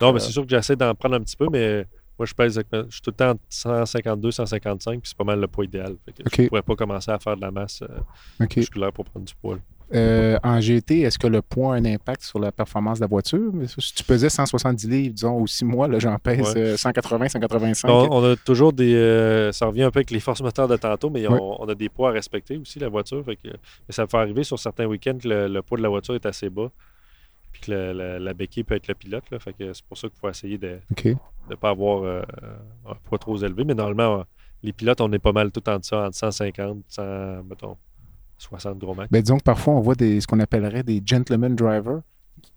non, 0.00 0.12
mais 0.12 0.20
c'est 0.20 0.32
sûr 0.32 0.42
que 0.42 0.50
j'essaie 0.50 0.76
d'en 0.76 0.94
prendre 0.94 1.16
un 1.16 1.20
petit 1.20 1.36
peu, 1.36 1.46
mais 1.50 1.86
moi, 2.18 2.26
je 2.26 2.34
pèse, 2.34 2.60
je 2.72 2.90
suis 2.90 3.02
tout 3.02 3.10
le 3.10 3.16
temps 3.16 3.30
entre 3.30 3.42
152, 3.48 4.32
155, 4.32 5.00
puis 5.00 5.08
c'est 5.08 5.16
pas 5.16 5.24
mal 5.24 5.38
le 5.38 5.46
poids 5.46 5.64
idéal. 5.64 5.96
Je 6.32 6.42
ne 6.42 6.48
pourrais 6.48 6.62
pas 6.62 6.74
commencer 6.74 7.12
à 7.12 7.18
faire 7.18 7.36
de 7.36 7.40
la 7.40 7.52
masse 7.52 7.82
euh, 7.82 8.46
musculaire 8.56 8.92
pour 8.92 9.04
prendre 9.04 9.24
du 9.24 9.34
poids. 9.36 9.58
Euh, 9.94 10.38
en 10.42 10.60
GT, 10.60 11.00
est-ce 11.00 11.18
que 11.18 11.26
le 11.26 11.40
poids 11.40 11.74
a 11.74 11.78
un 11.78 11.84
impact 11.84 12.22
sur 12.22 12.38
la 12.38 12.52
performance 12.52 12.98
de 12.98 13.04
la 13.04 13.06
voiture? 13.06 13.50
Si 13.66 13.94
tu 13.94 14.04
pesais 14.04 14.28
170 14.28 14.88
livres, 14.88 15.14
disons, 15.14 15.40
aussi 15.40 15.64
moi, 15.64 15.88
là, 15.88 15.98
j'en 15.98 16.18
pèse 16.18 16.44
180, 16.76 17.24
euh, 17.24 17.28
185. 17.28 17.88
On, 17.88 18.24
a 18.24 18.36
toujours 18.36 18.72
des. 18.72 19.50
ça 19.52 19.66
revient 19.66 19.84
un 19.84 19.90
peu 19.90 19.98
avec 19.98 20.10
les 20.10 20.20
forces 20.20 20.42
moteurs 20.42 20.68
de 20.68 20.76
tantôt, 20.76 21.08
mais 21.10 21.26
on, 21.26 21.68
a 21.68 21.74
des 21.74 21.88
poids 21.88 22.10
à 22.10 22.12
respecter 22.12 22.58
aussi, 22.58 22.78
la 22.78 22.88
voiture. 22.88 23.24
Fait 23.24 23.36
que, 23.36 23.48
ça 23.88 24.06
peut 24.06 24.18
arriver 24.18 24.44
sur 24.44 24.58
certains 24.58 24.86
week-ends 24.86 25.18
que 25.22 25.28
le, 25.28 25.62
poids 25.62 25.78
de 25.78 25.82
la 25.82 25.88
voiture 25.88 26.14
est 26.14 26.26
assez 26.26 26.50
bas 26.50 26.70
puis 27.50 27.62
que 27.62 27.72
la, 27.72 28.34
béquille 28.34 28.64
peut 28.64 28.74
être 28.74 28.88
le 28.88 28.94
pilote. 28.94 29.24
Là, 29.30 29.38
fait 29.38 29.54
que 29.54 29.72
c'est 29.72 29.84
pour 29.84 29.96
ça 29.96 30.08
qu'il 30.08 30.18
faut 30.18 30.28
essayer 30.28 30.58
de 30.58 30.78
ne 31.48 31.54
pas 31.54 31.70
avoir 31.70 32.02
euh, 32.02 32.22
un 32.86 32.94
poids 33.04 33.18
trop 33.18 33.38
élevé. 33.38 33.64
Mais 33.64 33.74
normalement, 33.74 34.24
les 34.62 34.72
pilotes, 34.72 35.00
on 35.00 35.10
est 35.12 35.18
pas 35.18 35.32
mal 35.32 35.50
tout 35.50 35.66
en 35.68 35.78
dessous, 35.78 35.94
entre 35.94 36.16
150, 36.16 36.84
100, 36.88 37.42
mettons, 37.44 37.76
60 38.38 38.78
gros 38.78 38.94
max. 38.94 39.10
Ben, 39.10 39.20
disons 39.20 39.38
que 39.38 39.42
parfois, 39.42 39.74
on 39.74 39.80
voit 39.80 39.94
des, 39.94 40.20
ce 40.20 40.26
qu'on 40.26 40.40
appellerait 40.40 40.82
des 40.82 41.02
gentleman 41.04 41.54
drivers 41.54 42.00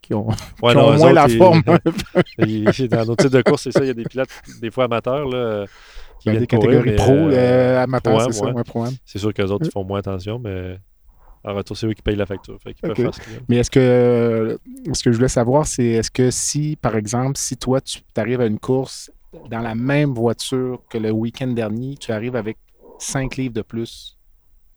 qui 0.01 0.13
ont, 0.13 0.27
moins 0.61 1.13
la 1.13 1.27
forme. 1.27 1.61
dans 1.65 3.05
nos 3.05 3.15
types 3.15 3.31
de 3.31 3.41
course, 3.41 3.63
c'est 3.63 3.71
ça. 3.71 3.81
Il 3.81 3.87
y 3.87 3.91
a 3.91 3.93
des 3.93 4.03
pilotes, 4.03 4.29
des 4.61 4.71
fois 4.71 4.85
amateurs, 4.85 5.27
là, 5.27 5.65
qui 6.19 6.29
il 6.29 6.33
y 6.33 6.37
a 6.37 6.39
des 6.39 6.47
catégories 6.47 6.95
pro, 6.95 7.11
euh, 7.11 7.31
euh, 7.33 7.83
amateurs, 7.83 8.21
c'est 8.21 8.33
ça, 8.33 8.53
C'est 9.05 9.19
sûr 9.19 9.33
qu'eux 9.33 9.49
autres, 9.49 9.65
ils 9.65 9.71
font 9.71 9.83
moins 9.83 9.99
attention, 9.99 10.39
mais 10.39 10.77
en 11.43 11.55
retour, 11.55 11.75
c'est 11.75 11.87
eux 11.87 11.93
qui 11.93 12.03
payent 12.03 12.15
la 12.15 12.27
facture. 12.27 12.59
Mais 13.49 13.57
est-ce 13.57 13.71
que 13.71 14.59
ce 14.93 15.03
que 15.03 15.11
je 15.11 15.17
voulais 15.17 15.27
savoir, 15.27 15.65
c'est 15.65 15.85
est-ce 15.85 16.11
que 16.11 16.29
si, 16.29 16.77
par 16.79 16.95
exemple, 16.95 17.37
si 17.37 17.57
toi, 17.57 17.81
tu 17.81 18.01
arrives 18.15 18.41
à 18.41 18.45
une 18.45 18.59
course 18.59 19.11
dans 19.49 19.61
la 19.61 19.75
même 19.75 20.13
voiture 20.13 20.83
que 20.89 20.97
le 20.97 21.11
week-end 21.11 21.47
dernier, 21.47 21.95
tu 21.97 22.11
arrives 22.11 22.35
avec 22.35 22.57
5 22.99 23.37
livres 23.37 23.53
de 23.53 23.61
plus, 23.61 24.17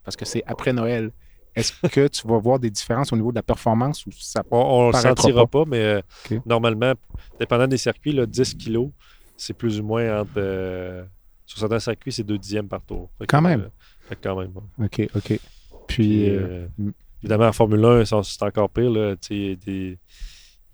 parce 0.04 0.16
que 0.16 0.24
c'est 0.24 0.42
après 0.46 0.72
Noël, 0.72 1.10
est-ce 1.54 1.72
que 1.88 2.08
tu 2.08 2.26
vas 2.26 2.38
voir 2.38 2.58
des 2.58 2.70
différences 2.70 3.12
au 3.12 3.16
niveau 3.16 3.30
de 3.30 3.36
la 3.36 3.42
performance 3.42 4.04
ou 4.06 4.10
ça 4.12 4.42
On 4.50 4.88
ne 4.88 4.92
le 4.92 4.98
sentira 4.98 5.46
pas, 5.46 5.64
mais 5.66 6.02
euh, 6.30 6.38
normalement, 6.46 6.92
dépendant 7.38 7.66
des 7.66 7.78
circuits, 7.78 8.12
là, 8.12 8.26
10 8.26 8.54
kilos, 8.56 8.90
c'est 9.36 9.54
plus 9.54 9.80
ou 9.80 9.84
moins 9.84 10.20
entre. 10.20 10.32
Euh, 10.36 11.04
sur 11.46 11.58
certains 11.58 11.78
circuits, 11.78 12.12
c'est 12.12 12.24
2 12.24 12.38
dixièmes 12.38 12.68
par 12.68 12.82
tour. 12.82 13.10
quand 13.28 13.42
même. 13.42 13.68
Euh, 14.10 14.14
quand 14.22 14.36
même. 14.36 14.52
OK, 14.82 15.08
OK. 15.14 15.38
Puis, 15.86 16.30
euh, 16.30 16.66
euh, 16.80 16.90
évidemment, 17.22 17.46
en 17.46 17.52
Formule 17.52 17.84
1, 17.84 18.04
c'est 18.22 18.42
encore 18.42 18.70
pire. 18.70 18.90
Là, 18.90 19.14
il 19.30 19.98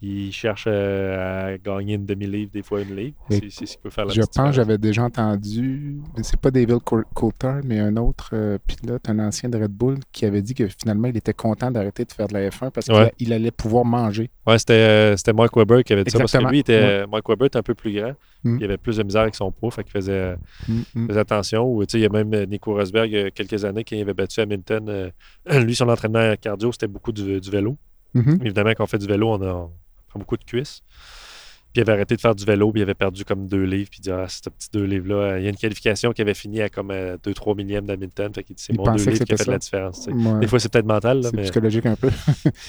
il 0.02 0.32
cherche 0.32 0.64
euh, 0.66 1.52
à 1.52 1.58
gagner 1.58 1.94
une 1.94 2.06
demi-livre, 2.06 2.50
des 2.50 2.62
fois 2.62 2.80
une 2.80 2.96
livre. 2.96 3.16
C'est 3.28 3.50
ce 3.50 3.72
qu'il 3.72 3.80
peut 3.82 3.90
faire 3.90 4.06
la 4.06 4.14
Je 4.14 4.22
pense 4.22 4.48
que 4.48 4.52
j'avais 4.52 4.78
déjà 4.78 5.04
entendu, 5.04 5.98
c'est 6.22 6.40
pas 6.40 6.50
David 6.50 6.78
Coulthard, 7.14 7.60
mais 7.64 7.80
un 7.80 7.96
autre 7.98 8.30
euh, 8.32 8.58
pilote, 8.66 9.08
un 9.10 9.18
ancien 9.18 9.50
de 9.50 9.58
Red 9.58 9.72
Bull, 9.72 9.98
qui 10.10 10.24
avait 10.24 10.40
dit 10.40 10.54
que 10.54 10.66
finalement, 10.68 11.08
il 11.08 11.16
était 11.18 11.34
content 11.34 11.70
d'arrêter 11.70 12.06
de 12.06 12.12
faire 12.12 12.28
de 12.28 12.32
la 12.32 12.48
F1 12.48 12.70
parce 12.70 12.86
qu'il 12.86 13.32
allait 13.32 13.50
pouvoir 13.50 13.84
manger. 13.84 14.30
Ouais, 14.46 14.58
c'était 14.58 14.72
euh, 14.74 15.32
Mike 15.34 15.56
Weber 15.56 15.84
qui 15.84 15.92
avait 15.92 16.04
dit 16.04 16.10
ça 16.10 16.18
parce 16.18 16.32
que 16.32 16.48
lui, 16.48 16.60
était, 16.60 17.06
Mike 17.06 17.28
Weber 17.28 17.46
était 17.46 17.58
un 17.58 17.62
peu 17.62 17.74
plus 17.74 17.92
grand. 17.92 18.14
Mm. 18.42 18.56
Il 18.58 18.64
avait 18.64 18.78
plus 18.78 18.96
de 18.96 19.02
misère 19.02 19.22
avec 19.22 19.34
son 19.34 19.52
poids, 19.52 19.70
fait 19.70 19.84
qu'il 19.84 19.92
faisait, 19.92 20.34
mm, 20.66 20.80
mm. 20.94 21.08
faisait 21.08 21.20
attention. 21.20 21.82
il 21.82 22.00
y 22.00 22.06
a 22.06 22.08
même 22.08 22.30
Nico 22.46 22.72
Rosberg, 22.72 23.10
il 23.10 23.18
y 23.18 23.22
a 23.22 23.30
quelques 23.30 23.66
années, 23.66 23.84
qui 23.84 24.00
avait 24.00 24.14
battu 24.14 24.40
Hamilton. 24.40 25.12
lui, 25.62 25.74
son 25.74 25.90
entraînement 25.90 26.34
cardio, 26.40 26.72
c'était 26.72 26.88
beaucoup 26.88 27.12
du, 27.12 27.38
vélo. 27.50 27.76
Mm-hmm. 28.14 28.40
Évidemment, 28.40 28.70
quand 28.70 28.84
on 28.84 28.86
fait 28.86 28.98
du 28.98 29.06
vélo, 29.06 29.28
on 29.28 29.42
a 29.42 29.70
beaucoup 30.18 30.36
de 30.36 30.44
cuisses. 30.44 30.82
Puis 31.72 31.80
il 31.80 31.82
avait 31.82 31.92
arrêté 31.92 32.16
de 32.16 32.20
faire 32.20 32.34
du 32.34 32.44
vélo, 32.44 32.72
puis 32.72 32.80
il 32.80 32.82
avait 32.82 32.94
perdu 32.94 33.24
comme 33.24 33.46
deux 33.46 33.62
livres. 33.62 33.88
Puis 33.90 34.00
il 34.00 34.02
dit 34.02 34.10
Ah, 34.10 34.26
ce 34.28 34.50
petit 34.50 34.68
deux 34.72 34.82
livres-là, 34.82 35.38
il 35.38 35.44
y 35.44 35.46
a 35.46 35.50
une 35.50 35.56
qualification 35.56 36.12
qui 36.12 36.20
avait 36.20 36.34
fini 36.34 36.60
à 36.60 36.68
comme 36.68 36.88
2-3 36.90 36.90
euh, 36.90 37.54
millièmes 37.54 37.86
d'Hamilton. 37.86 38.32
Fait 38.34 38.42
qu'il 38.42 38.56
dit 38.56 38.62
C'est 38.64 38.76
mon 38.76 38.82
deux 38.82 39.04
livres 39.04 39.24
qui 39.24 39.32
a 39.32 39.36
fait 39.36 39.46
la 39.46 39.58
différence. 39.58 40.08
Des 40.40 40.48
fois, 40.48 40.58
c'est 40.58 40.68
peut-être 40.68 40.86
mental. 40.86 41.22
C'est 41.22 41.36
psychologique 41.42 41.86
un 41.86 41.94
peu. 41.94 42.10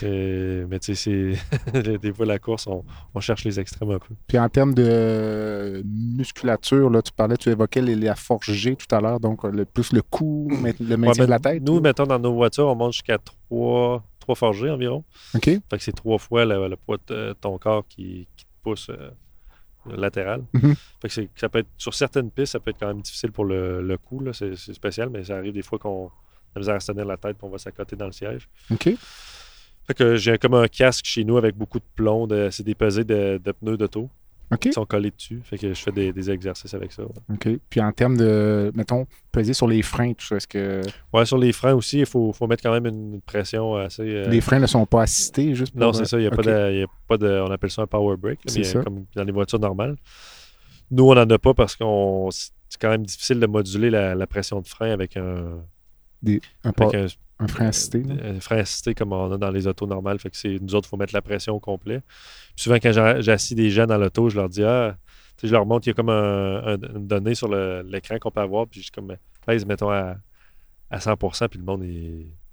mais 0.04 0.80
tu 0.80 0.93
sais, 0.93 1.32
des 2.01 2.13
fois, 2.13 2.27
la 2.27 2.38
course, 2.38 2.67
on, 2.67 3.19
cherche 3.19 3.43
les 3.43 3.60
extrêmes 3.60 3.89
un 3.89 3.99
peu. 3.99 4.13
Puis 4.27 4.38
en 4.38 4.49
termes 4.49 4.75
de 4.75 5.84
musculature, 5.84 6.91
là, 6.91 7.01
tu 7.01 7.12
parlais, 7.12 7.38
tu 7.38 7.49
évoquais 7.49 7.82
les, 7.82 7.95
la 7.95 8.15
forge 8.15 8.51
G 8.51 8.75
tout 8.75 8.95
à 8.95 9.01
l'heure, 9.01 9.19
donc 9.19 9.43
le, 9.43 9.65
plus 9.65 9.93
le 9.93 10.04
cou, 10.04 10.47
le 10.80 10.95
maintien 10.95 11.25
de 11.25 11.30
la 11.30 11.39
tête. 11.39 11.63
Nous, 11.63 11.82
mettons, 11.82 12.06
dans 12.06 12.19
nos 12.19 12.34
voitures, 12.34 12.67
on 12.67 12.75
monte 12.75 12.93
jusqu'à 12.93 13.17
3 13.49 14.04
trois 14.35 14.35
forgés 14.35 14.69
environ. 14.69 15.03
OK. 15.35 15.45
Fait 15.45 15.61
que 15.71 15.83
c'est 15.83 15.91
trois 15.91 16.17
fois 16.17 16.45
le, 16.45 16.75
poids 16.75 16.97
de 17.07 17.33
ton 17.39 17.57
corps 17.57 17.85
qui, 17.87 18.27
te 18.37 18.43
pousse 18.63 18.89
euh, 18.89 19.09
latéral. 19.95 20.43
Fait 21.01 21.07
que 21.07 21.27
ça 21.35 21.49
peut 21.49 21.59
être, 21.59 21.69
sur 21.77 21.93
certaines 21.93 22.31
pistes, 22.31 22.53
ça 22.53 22.59
peut 22.59 22.69
être 22.69 22.79
quand 22.79 22.87
même 22.87 23.01
difficile 23.01 23.31
pour 23.31 23.45
le, 23.45 23.81
le 23.81 23.97
cou. 23.97 24.23
C'est 24.33 24.55
spécial, 24.55 25.09
mais 25.09 25.23
ça 25.23 25.37
arrive 25.37 25.53
des 25.53 25.63
fois 25.63 25.79
qu'on 25.79 26.11
a 26.55 26.59
besoin 26.59 26.77
de 26.77 26.83
tenir 26.83 27.05
la 27.05 27.17
tête 27.17 27.37
et 27.41 27.45
on 27.45 27.49
va 27.49 27.57
s'accoter 27.57 27.95
dans 27.95 28.05
le 28.05 28.11
siège. 28.11 28.47
OK. 28.69 28.89
Fait 29.87 29.93
que 29.95 30.15
j'ai 30.15 30.37
comme 30.37 30.53
un 30.53 30.67
casque 30.67 31.05
chez 31.05 31.23
nous 31.23 31.37
avec 31.37 31.55
beaucoup 31.55 31.79
de 31.79 31.85
plomb. 31.95 32.27
c'est 32.51 32.63
des 32.63 32.75
pesées 32.75 33.03
de, 33.03 33.41
de 33.43 33.51
pneus 33.51 33.77
d'auto. 33.77 34.09
Ils 34.65 34.73
sont 34.73 34.85
collés 34.85 35.11
dessus. 35.11 35.41
Fait 35.43 35.57
que 35.57 35.73
je 35.73 35.81
fais 35.81 35.91
des, 35.91 36.31
exercices 36.31 36.73
avec 36.73 36.91
ça. 36.91 37.03
OK. 37.03 37.49
Puis 37.69 37.81
en 37.81 37.91
termes 37.91 38.17
de, 38.17 38.71
mettons, 38.75 39.05
peser 39.31 39.53
sur 39.53 39.67
les 39.67 39.81
freins, 39.81 40.13
tout 40.13 40.25
ça, 40.25 40.37
est-ce 40.37 40.47
que. 40.47 40.81
Ouais, 41.13 41.25
sur 41.25 41.37
les 41.37 41.53
freins 41.53 41.73
aussi, 41.73 41.99
il 41.99 42.05
faut, 42.05 42.33
mettre 42.47 42.63
quand 42.63 42.71
même 42.71 42.85
une 42.85 43.21
pression 43.21 43.75
assez. 43.75 44.03
Euh, 44.03 44.27
les 44.27 44.41
freins 44.41 44.59
ne 44.59 44.67
sont 44.67 44.85
pas 44.85 45.03
assistés 45.03 45.55
juste 45.55 45.73
pour. 45.73 45.81
Non, 45.81 45.93
c'est 45.93 46.05
ça. 46.05 46.17
Il 46.17 46.21
n'y 46.21 46.27
a, 46.27 46.31
pas 46.31 46.43
de, 46.43 46.83
a, 46.83 46.87
pas 47.07 47.17
de. 47.17 47.41
On 47.45 47.51
appelle 47.51 47.71
ça 47.71 47.81
un 47.81 47.87
power 47.87 48.17
brake. 48.17 48.39
Comme 48.83 49.05
dans 49.15 49.23
les 49.23 49.31
voitures 49.31 49.59
normales. 49.59 49.95
Nous, 50.91 51.09
on 51.09 51.15
n'en 51.15 51.29
a 51.29 51.37
pas 51.39 51.53
parce 51.53 51.75
qu'on. 51.75 52.29
C'est 52.31 52.79
quand 52.79 52.89
même 52.89 53.05
difficile 53.05 53.39
de 53.39 53.47
moduler 53.47 53.89
la, 53.89 54.27
pression 54.27 54.61
de 54.61 54.67
frein 54.67 54.91
avec 54.91 55.17
un. 55.17 55.63
Des, 56.21 56.41
un, 56.63 56.71
avec 56.77 56.95
un 56.95 57.07
un 57.41 57.47
frein 57.47 57.67
assisté. 57.67 58.03
Un 58.23 58.39
frein 58.39 58.57
assisté 58.57 58.93
comme 58.93 59.13
on 59.13 59.31
a 59.31 59.38
dans 59.38 59.49
les 59.49 59.65
autos 59.65 59.88
normales. 59.88 60.19
Fait 60.19 60.29
que 60.29 60.38
c'est 60.38 60.60
nous 60.62 60.75
autres, 60.75 60.88
il 60.88 60.91
faut 60.91 60.97
mettre 60.97 61.13
la 61.13 61.21
pression 61.21 61.55
au 61.55 61.60
complet. 61.60 62.01
souvent, 62.55 62.75
quand 62.75 62.91
j'assis 63.21 63.55
des 63.55 63.71
gens 63.71 63.88
dans 63.88 63.97
l'auto, 63.97 64.29
je 64.29 64.36
leur 64.36 64.47
dis 64.47 64.63
Ah, 64.63 64.95
je 65.41 65.51
leur 65.51 65.65
montre, 65.65 65.88
il 65.88 65.89
y 65.89 65.91
a 65.91 65.93
comme 65.95 66.10
un, 66.10 66.77
une 66.77 67.07
donnée 67.07 67.34
sur 67.34 67.47
l'écran 67.47 68.19
qu'on 68.19 68.29
peut 68.29 68.41
avoir. 68.41 68.67
Puis 68.67 68.84
je 68.84 68.91
comme 68.91 69.15
pèse, 69.45 69.65
mettons, 69.65 69.89
à, 69.89 70.17
à 70.91 70.99
100 70.99 71.15
puis 71.15 71.58
le 71.58 71.63
monde, 71.63 71.82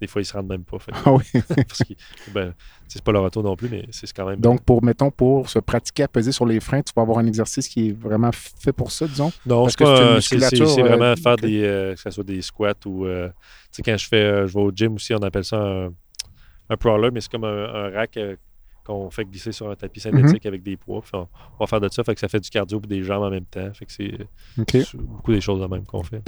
des 0.01 0.07
fois, 0.07 0.23
ils 0.23 0.25
se 0.25 0.33
rendent 0.33 0.47
même 0.47 0.63
pas. 0.63 0.79
ah 1.05 1.13
oui. 1.13 1.25
parce 1.49 1.83
que 1.83 1.93
ben, 2.33 2.55
c'est 2.87 3.03
pas 3.03 3.11
leur 3.11 3.25
auto 3.25 3.43
non 3.43 3.57
plus, 3.57 3.69
mais 3.69 3.85
c'est 3.91 4.11
quand 4.13 4.27
même. 4.27 4.41
Donc, 4.41 4.63
pour, 4.65 4.83
mettons, 4.83 5.11
pour 5.11 5.51
se 5.51 5.59
pratiquer 5.59 6.05
à 6.05 6.09
peser 6.09 6.31
sur 6.31 6.47
les 6.47 6.61
freins, 6.61 6.81
tu 6.81 6.93
peux 6.93 7.01
avoir 7.01 7.19
un 7.19 7.27
exercice 7.27 7.67
qui 7.67 7.89
est 7.89 7.93
vraiment 7.93 8.31
fait 8.33 8.73
pour 8.73 8.93
ça, 8.93 9.09
disons? 9.09 9.33
Non, 9.45 9.65
parce 9.65 9.75
que 9.75 10.21
c'est 10.21 10.83
vraiment 10.83 11.05
euh, 11.05 11.17
faire 11.17 11.37
des, 11.37 11.65
euh, 11.65 11.95
que 11.95 12.01
ce 12.01 12.11
soit 12.11 12.25
des 12.25 12.41
squats 12.41 12.75
ou. 12.87 13.07
Euh, 13.07 13.29
tu 13.29 13.35
sais, 13.73 13.83
quand 13.83 13.97
je 13.97 14.07
fais, 14.07 14.47
je 14.47 14.55
vais 14.55 14.61
au 14.61 14.71
gym 14.71 14.95
aussi, 14.95 15.13
on 15.15 15.23
appelle 15.23 15.45
ça 15.45 15.61
un, 15.61 15.89
un 16.71 16.77
crawler, 16.77 17.11
mais 17.11 17.21
c'est 17.21 17.31
comme 17.31 17.45
un, 17.45 17.91
rack 17.91 18.19
qu'on 18.85 19.11
fait 19.11 19.25
glisser 19.25 19.53
sur 19.53 19.69
un 19.69 19.75
tapis 19.75 20.01
synthétique 20.01 20.45
mhm. 20.45 20.49
avec 20.49 20.63
des 20.63 20.77
poids. 20.77 21.03
on, 21.13 21.27
va 21.59 21.67
faire 21.67 21.81
de 21.81 21.89
ça, 21.89 22.05
fait 22.05 22.15
que 22.15 22.21
ça 22.21 22.29
fait 22.29 22.41
du 22.41 22.49
cardio 22.49 22.81
et 22.85 22.87
des 22.87 23.03
jambes 23.03 23.25
en 23.25 23.31
même 23.31 23.45
temps. 23.45 23.71
Fait 23.75 23.85
que 23.85 23.93
c'est 23.93 24.17
beaucoup 24.95 25.33
des 25.33 25.41
choses 25.41 25.61
de 25.61 25.67
même 25.67 25.85
qu'on 25.85 26.05
fait. 26.05 26.23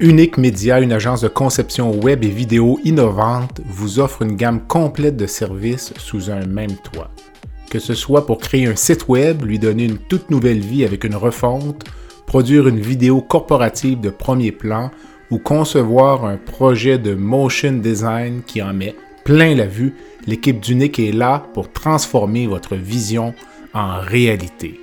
Unique 0.00 0.38
Média, 0.38 0.80
une 0.80 0.92
agence 0.92 1.20
de 1.20 1.28
conception 1.28 1.94
web 2.00 2.24
et 2.24 2.28
vidéo 2.28 2.80
innovante, 2.82 3.60
vous 3.66 4.00
offre 4.00 4.22
une 4.22 4.36
gamme 4.36 4.66
complète 4.66 5.16
de 5.16 5.26
services 5.26 5.92
sous 5.98 6.30
un 6.30 6.46
même 6.46 6.76
toit. 6.76 7.10
Que 7.70 7.78
ce 7.78 7.92
soit 7.92 8.24
pour 8.24 8.38
créer 8.38 8.66
un 8.66 8.74
site 8.74 9.06
web, 9.08 9.44
lui 9.44 9.58
donner 9.58 9.84
une 9.84 9.98
toute 9.98 10.30
nouvelle 10.30 10.60
vie 10.60 10.84
avec 10.84 11.04
une 11.04 11.14
refonte, 11.14 11.84
produire 12.26 12.68
une 12.68 12.80
vidéo 12.80 13.20
corporative 13.20 14.00
de 14.00 14.08
premier 14.08 14.50
plan 14.50 14.90
ou 15.30 15.38
concevoir 15.38 16.24
un 16.24 16.38
projet 16.38 16.98
de 16.98 17.14
motion 17.14 17.72
design 17.72 18.42
qui 18.46 18.62
en 18.62 18.72
met 18.72 18.96
plein 19.24 19.54
la 19.54 19.66
vue, 19.66 19.94
l'équipe 20.26 20.60
d'Unique 20.60 20.98
est 20.98 21.12
là 21.12 21.44
pour 21.52 21.70
transformer 21.70 22.46
votre 22.46 22.76
vision 22.76 23.34
en 23.74 24.00
réalité. 24.00 24.81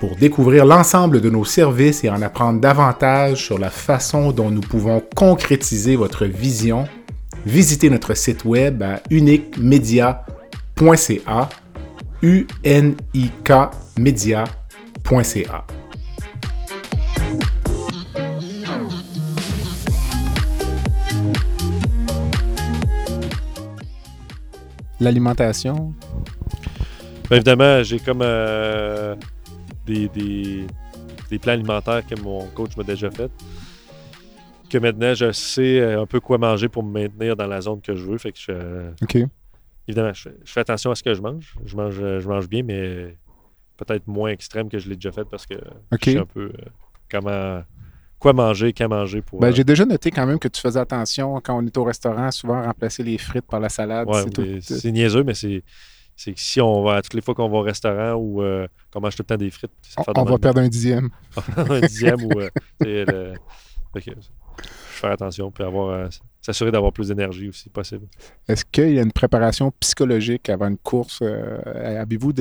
Pour 0.00 0.16
découvrir 0.16 0.64
l'ensemble 0.64 1.20
de 1.20 1.28
nos 1.28 1.44
services 1.44 2.02
et 2.04 2.08
en 2.08 2.22
apprendre 2.22 2.58
davantage 2.58 3.44
sur 3.44 3.58
la 3.58 3.68
façon 3.68 4.32
dont 4.32 4.50
nous 4.50 4.62
pouvons 4.62 5.02
concrétiser 5.14 5.94
votre 5.94 6.24
vision, 6.24 6.88
visitez 7.44 7.90
notre 7.90 8.16
site 8.16 8.46
web 8.46 8.82
à 8.82 9.02
uniquemedia.ca 9.10 11.48
u 12.22 12.46
n 12.64 12.94
i 13.12 13.30
k 13.44 13.52
media.ca. 13.98 15.66
L'alimentation? 24.98 25.92
Évidemment, 27.30 27.82
j'ai 27.82 27.98
comme 27.98 28.22
euh, 28.22 29.14
des, 30.08 31.38
plans 31.38 31.52
alimentaires 31.52 32.06
que 32.06 32.20
mon 32.20 32.46
coach 32.48 32.76
m'a 32.76 32.82
déjà 32.82 33.10
fait. 33.10 33.30
Que 34.68 34.78
maintenant, 34.78 35.14
je 35.14 35.32
sais 35.32 35.80
euh, 35.80 36.02
un 36.02 36.06
peu 36.06 36.20
quoi 36.20 36.38
manger 36.38 36.68
pour 36.68 36.82
me 36.82 36.92
maintenir 36.92 37.36
dans 37.36 37.46
la 37.46 37.60
zone 37.60 37.80
que 37.80 37.94
je 37.94 38.04
veux. 38.04 38.18
Fait 38.18 38.32
que 38.32 38.38
je, 38.38 39.24
Évidemment, 39.88 40.12
je 40.12 40.28
fais, 40.44 40.60
attention 40.60 40.92
à 40.92 40.94
ce 40.94 41.02
que 41.02 41.12
je 41.14 41.20
mange. 41.20 41.56
Je 41.64 41.74
mange, 41.74 41.96
je 41.96 42.28
mange 42.28 42.48
bien, 42.48 42.62
mais 42.62 43.16
peut-être 43.76 44.06
moins 44.06 44.30
extrême 44.30 44.68
que 44.68 44.78
je 44.78 44.88
l'ai 44.88 44.94
déjà 44.94 45.10
fait 45.10 45.24
parce 45.24 45.46
que 45.46 45.54
je 45.92 46.10
sais 46.10 46.18
un 46.18 46.26
peu 46.26 46.52
euh, 46.52 46.52
comment 47.10 47.62
quoi 48.20 48.32
manger, 48.34 48.72
quand 48.72 48.88
manger 48.88 49.22
pour. 49.22 49.40
Ben, 49.40 49.48
euh, 49.48 49.52
J'ai 49.52 49.64
déjà 49.64 49.84
noté 49.84 50.10
quand 50.10 50.26
même 50.26 50.38
que 50.38 50.48
tu 50.48 50.60
faisais 50.60 50.78
attention 50.78 51.40
quand 51.40 51.56
on 51.56 51.66
est 51.66 51.76
au 51.76 51.84
restaurant, 51.84 52.30
souvent 52.30 52.62
remplacer 52.62 53.02
les 53.02 53.18
frites 53.18 53.46
par 53.46 53.58
la 53.58 53.68
salade. 53.68 54.08
c'est 54.60 54.92
niaiseux, 54.92 55.24
mais 55.24 55.34
c'est 55.34 55.64
c'est 56.22 56.34
que 56.34 56.40
si 56.40 56.60
on 56.60 56.82
va, 56.82 57.00
toutes 57.00 57.14
les 57.14 57.22
fois 57.22 57.34
qu'on 57.34 57.48
va 57.48 57.56
au 57.56 57.62
restaurant 57.62 58.12
ou 58.12 58.42
euh, 58.42 58.68
qu'on 58.92 59.00
mange 59.00 59.16
tout 59.16 59.22
le 59.22 59.26
temps 59.26 59.38
des 59.38 59.48
frites, 59.48 59.70
on, 60.14 60.24
va 60.24 60.36
perdre 60.36 60.60
un 60.60 60.68
dixième. 60.68 61.08
un 61.56 61.80
dixième 61.80 62.22
ou. 62.22 62.30
Euh, 62.84 63.34
faire 64.68 65.12
attention 65.12 65.50
puis 65.50 65.64
avoir, 65.64 65.88
euh, 65.88 66.08
s'assurer 66.42 66.70
d'avoir 66.70 66.92
plus 66.92 67.08
d'énergie 67.08 67.48
aussi 67.48 67.70
possible. 67.70 68.06
Est-ce 68.46 68.66
qu'il 68.66 68.92
y 68.92 68.98
a 68.98 69.02
une 69.02 69.12
préparation 69.12 69.72
psychologique 69.80 70.50
avant 70.50 70.68
une 70.68 70.76
course? 70.76 71.22
Avez-vous 71.22 72.32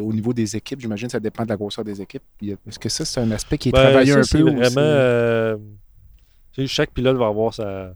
au 0.00 0.12
niveau 0.12 0.32
des 0.32 0.56
équipes? 0.56 0.80
J'imagine 0.80 1.06
que 1.06 1.12
ça 1.12 1.20
dépend 1.20 1.44
de 1.44 1.50
la 1.50 1.56
grosseur 1.56 1.84
des 1.84 2.02
équipes. 2.02 2.24
Est-ce 2.42 2.80
que 2.80 2.88
ça, 2.88 3.04
c'est 3.04 3.20
un 3.20 3.30
aspect 3.30 3.56
qui 3.56 3.68
est 3.68 3.72
ben, 3.72 3.82
travaillé 3.82 4.14
un 4.14 4.22
peu? 4.28 4.50
Vraiment. 4.50 5.62
chaque 6.66 6.90
pilote 6.90 7.16
va 7.16 7.28
avoir 7.28 7.54
sa, 7.54 7.94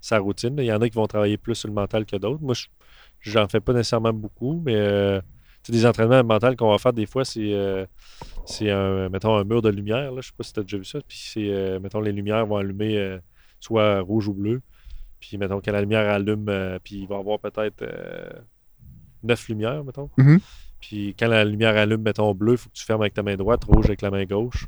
sa 0.00 0.20
routine. 0.20 0.54
Il 0.58 0.66
y 0.66 0.72
en 0.72 0.80
a 0.80 0.88
qui 0.88 0.94
vont 0.94 1.08
travailler 1.08 1.38
plus 1.38 1.56
sur 1.56 1.66
le 1.66 1.74
mental 1.74 2.06
que 2.06 2.14
d'autres. 2.14 2.40
Moi, 2.40 2.54
je 2.54 2.66
J'en 3.20 3.48
fais 3.48 3.60
pas 3.60 3.72
nécessairement 3.72 4.12
beaucoup, 4.12 4.62
mais 4.64 4.76
euh, 4.76 5.20
des 5.72 5.86
entraînements 5.86 6.22
mentaux 6.24 6.54
qu'on 6.56 6.70
va 6.70 6.78
faire 6.78 6.92
des 6.92 7.06
fois, 7.06 7.24
c'est 7.24 7.52
euh, 7.52 7.86
un, 8.60 9.08
mettons, 9.08 9.36
un 9.36 9.44
mur 9.44 9.62
de 9.62 9.68
lumière. 9.68 10.12
Là. 10.12 10.20
Je 10.20 10.28
sais 10.28 10.34
pas 10.36 10.44
si 10.44 10.52
tu 10.52 10.60
as 10.60 10.62
déjà 10.62 10.78
vu 10.78 10.84
ça. 10.84 10.98
Puis 11.06 11.18
c'est, 11.32 11.48
euh, 11.50 11.80
mettons, 11.80 12.00
les 12.00 12.12
lumières 12.12 12.46
vont 12.46 12.56
allumer 12.56 12.96
euh, 12.96 13.18
soit 13.60 14.00
rouge 14.00 14.28
ou 14.28 14.34
bleu. 14.34 14.62
Puis 15.20 15.38
mettons, 15.38 15.60
quand 15.60 15.72
la 15.72 15.80
lumière 15.80 16.08
allume, 16.08 16.46
puis 16.84 16.96
il 16.96 17.08
va 17.08 17.16
y 17.16 17.18
avoir 17.18 17.38
peut-être 17.38 17.84
neuf 19.22 19.48
lumières, 19.48 19.82
mettons. 19.82 20.10
Mm-hmm. 20.18 20.40
Puis 20.78 21.14
quand 21.18 21.28
la 21.28 21.44
lumière 21.44 21.76
allume, 21.76 22.02
mettons, 22.02 22.34
bleu, 22.34 22.52
il 22.52 22.58
faut 22.58 22.68
que 22.68 22.74
tu 22.74 22.84
fermes 22.84 23.00
avec 23.00 23.14
ta 23.14 23.22
main 23.22 23.34
droite, 23.34 23.64
rouge 23.64 23.86
avec 23.86 24.02
la 24.02 24.10
main 24.10 24.24
gauche. 24.24 24.66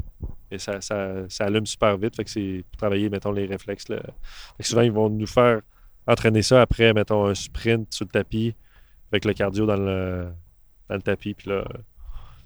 Et 0.51 0.59
ça, 0.59 0.81
ça, 0.81 1.27
allume 1.41 1.67
super 1.67 1.97
vite. 1.99 2.17
Fait 2.17 2.25
que 2.25 2.31
c'est 2.31 2.65
pour 2.71 2.79
travailler, 2.79 3.11
mettons, 3.11 3.31
les 3.31 3.45
réflexes. 3.45 3.89
Là. 3.89 4.01
souvent, 4.61 4.81
ils 4.81 4.91
vont 4.91 5.11
nous 5.11 5.27
faire 5.27 5.61
entraîner 6.09 6.43
ça 6.43 6.63
après, 6.63 6.93
mettons, 6.93 7.27
un 7.27 7.35
sprint 7.35 7.93
sur 7.93 8.07
le 8.07 8.11
tapis 8.11 8.55
avec 9.13 9.25
le 9.25 9.33
cardio 9.35 9.67
dans 9.67 9.77
le, 9.77 10.29
dans 10.89 10.97
le 10.97 11.03
tapis. 11.03 11.35
Puis 11.35 11.51
là, 11.51 11.65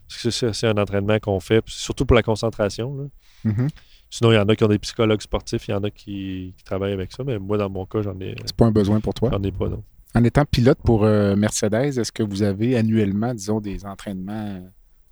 c'est 0.09 0.67
un 0.67 0.77
entraînement 0.77 1.19
qu'on 1.19 1.41
fait, 1.41 1.63
surtout 1.67 2.05
pour 2.05 2.17
la 2.17 2.23
concentration. 2.23 3.11
Mm-hmm. 3.45 3.69
Sinon, 4.11 4.33
il 4.33 4.35
y 4.35 4.39
en 4.39 4.49
a 4.49 4.57
qui 4.57 4.65
ont 4.65 4.69
des 4.69 4.79
psychologues 4.79 5.23
sportifs, 5.23 5.69
il 5.69 5.71
y 5.71 5.75
en 5.75 5.83
a 5.85 5.91
qui, 5.91 6.55
travaillent 6.65 6.93
avec 6.93 7.13
ça, 7.13 7.25
mais 7.25 7.39
moi, 7.39 7.57
dans 7.57 7.71
mon 7.71 7.87
cas, 7.87 8.03
j'en 8.03 8.19
ai. 8.21 8.35
C'est 8.45 8.55
pas 8.55 8.67
un 8.67 8.71
besoin 8.73 9.01
pour 9.01 9.15
toi? 9.15 9.31
J'en 9.33 9.43
ai 9.43 9.53
pas, 9.53 9.69
non. 9.69 9.83
En 10.15 10.23
étant 10.25 10.45
pilote 10.45 10.79
pour 10.85 11.05
euh, 11.05 11.35
Mercedes, 11.37 11.99
est-ce 11.99 12.13
que 12.13 12.23
vous 12.23 12.43
avez 12.43 12.77
annuellement, 12.77 13.33
disons, 13.33 13.61
des 13.61 13.87
entraînements 13.87 14.61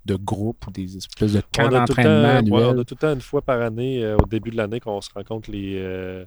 de 0.04 0.16
groupe 0.16 0.66
ou 0.66 0.70
des 0.70 0.98
espèces 0.98 1.32
de 1.32 1.42
camps 1.52 1.68
d'entraînement 1.68 2.38
annuels? 2.38 2.76
on 2.76 2.78
a 2.78 2.84
tout 2.84 2.94
le 2.94 3.00
temps 3.00 3.14
une 3.14 3.22
fois 3.22 3.40
par 3.40 3.62
année, 3.62 4.04
euh, 4.04 4.18
au 4.18 4.26
début 4.26 4.50
de 4.50 4.58
l'année, 4.58 4.80
qu'on 4.80 5.00
se 5.00 5.10
rencontre 5.14 5.50
les, 5.50 5.76
euh, 5.78 6.26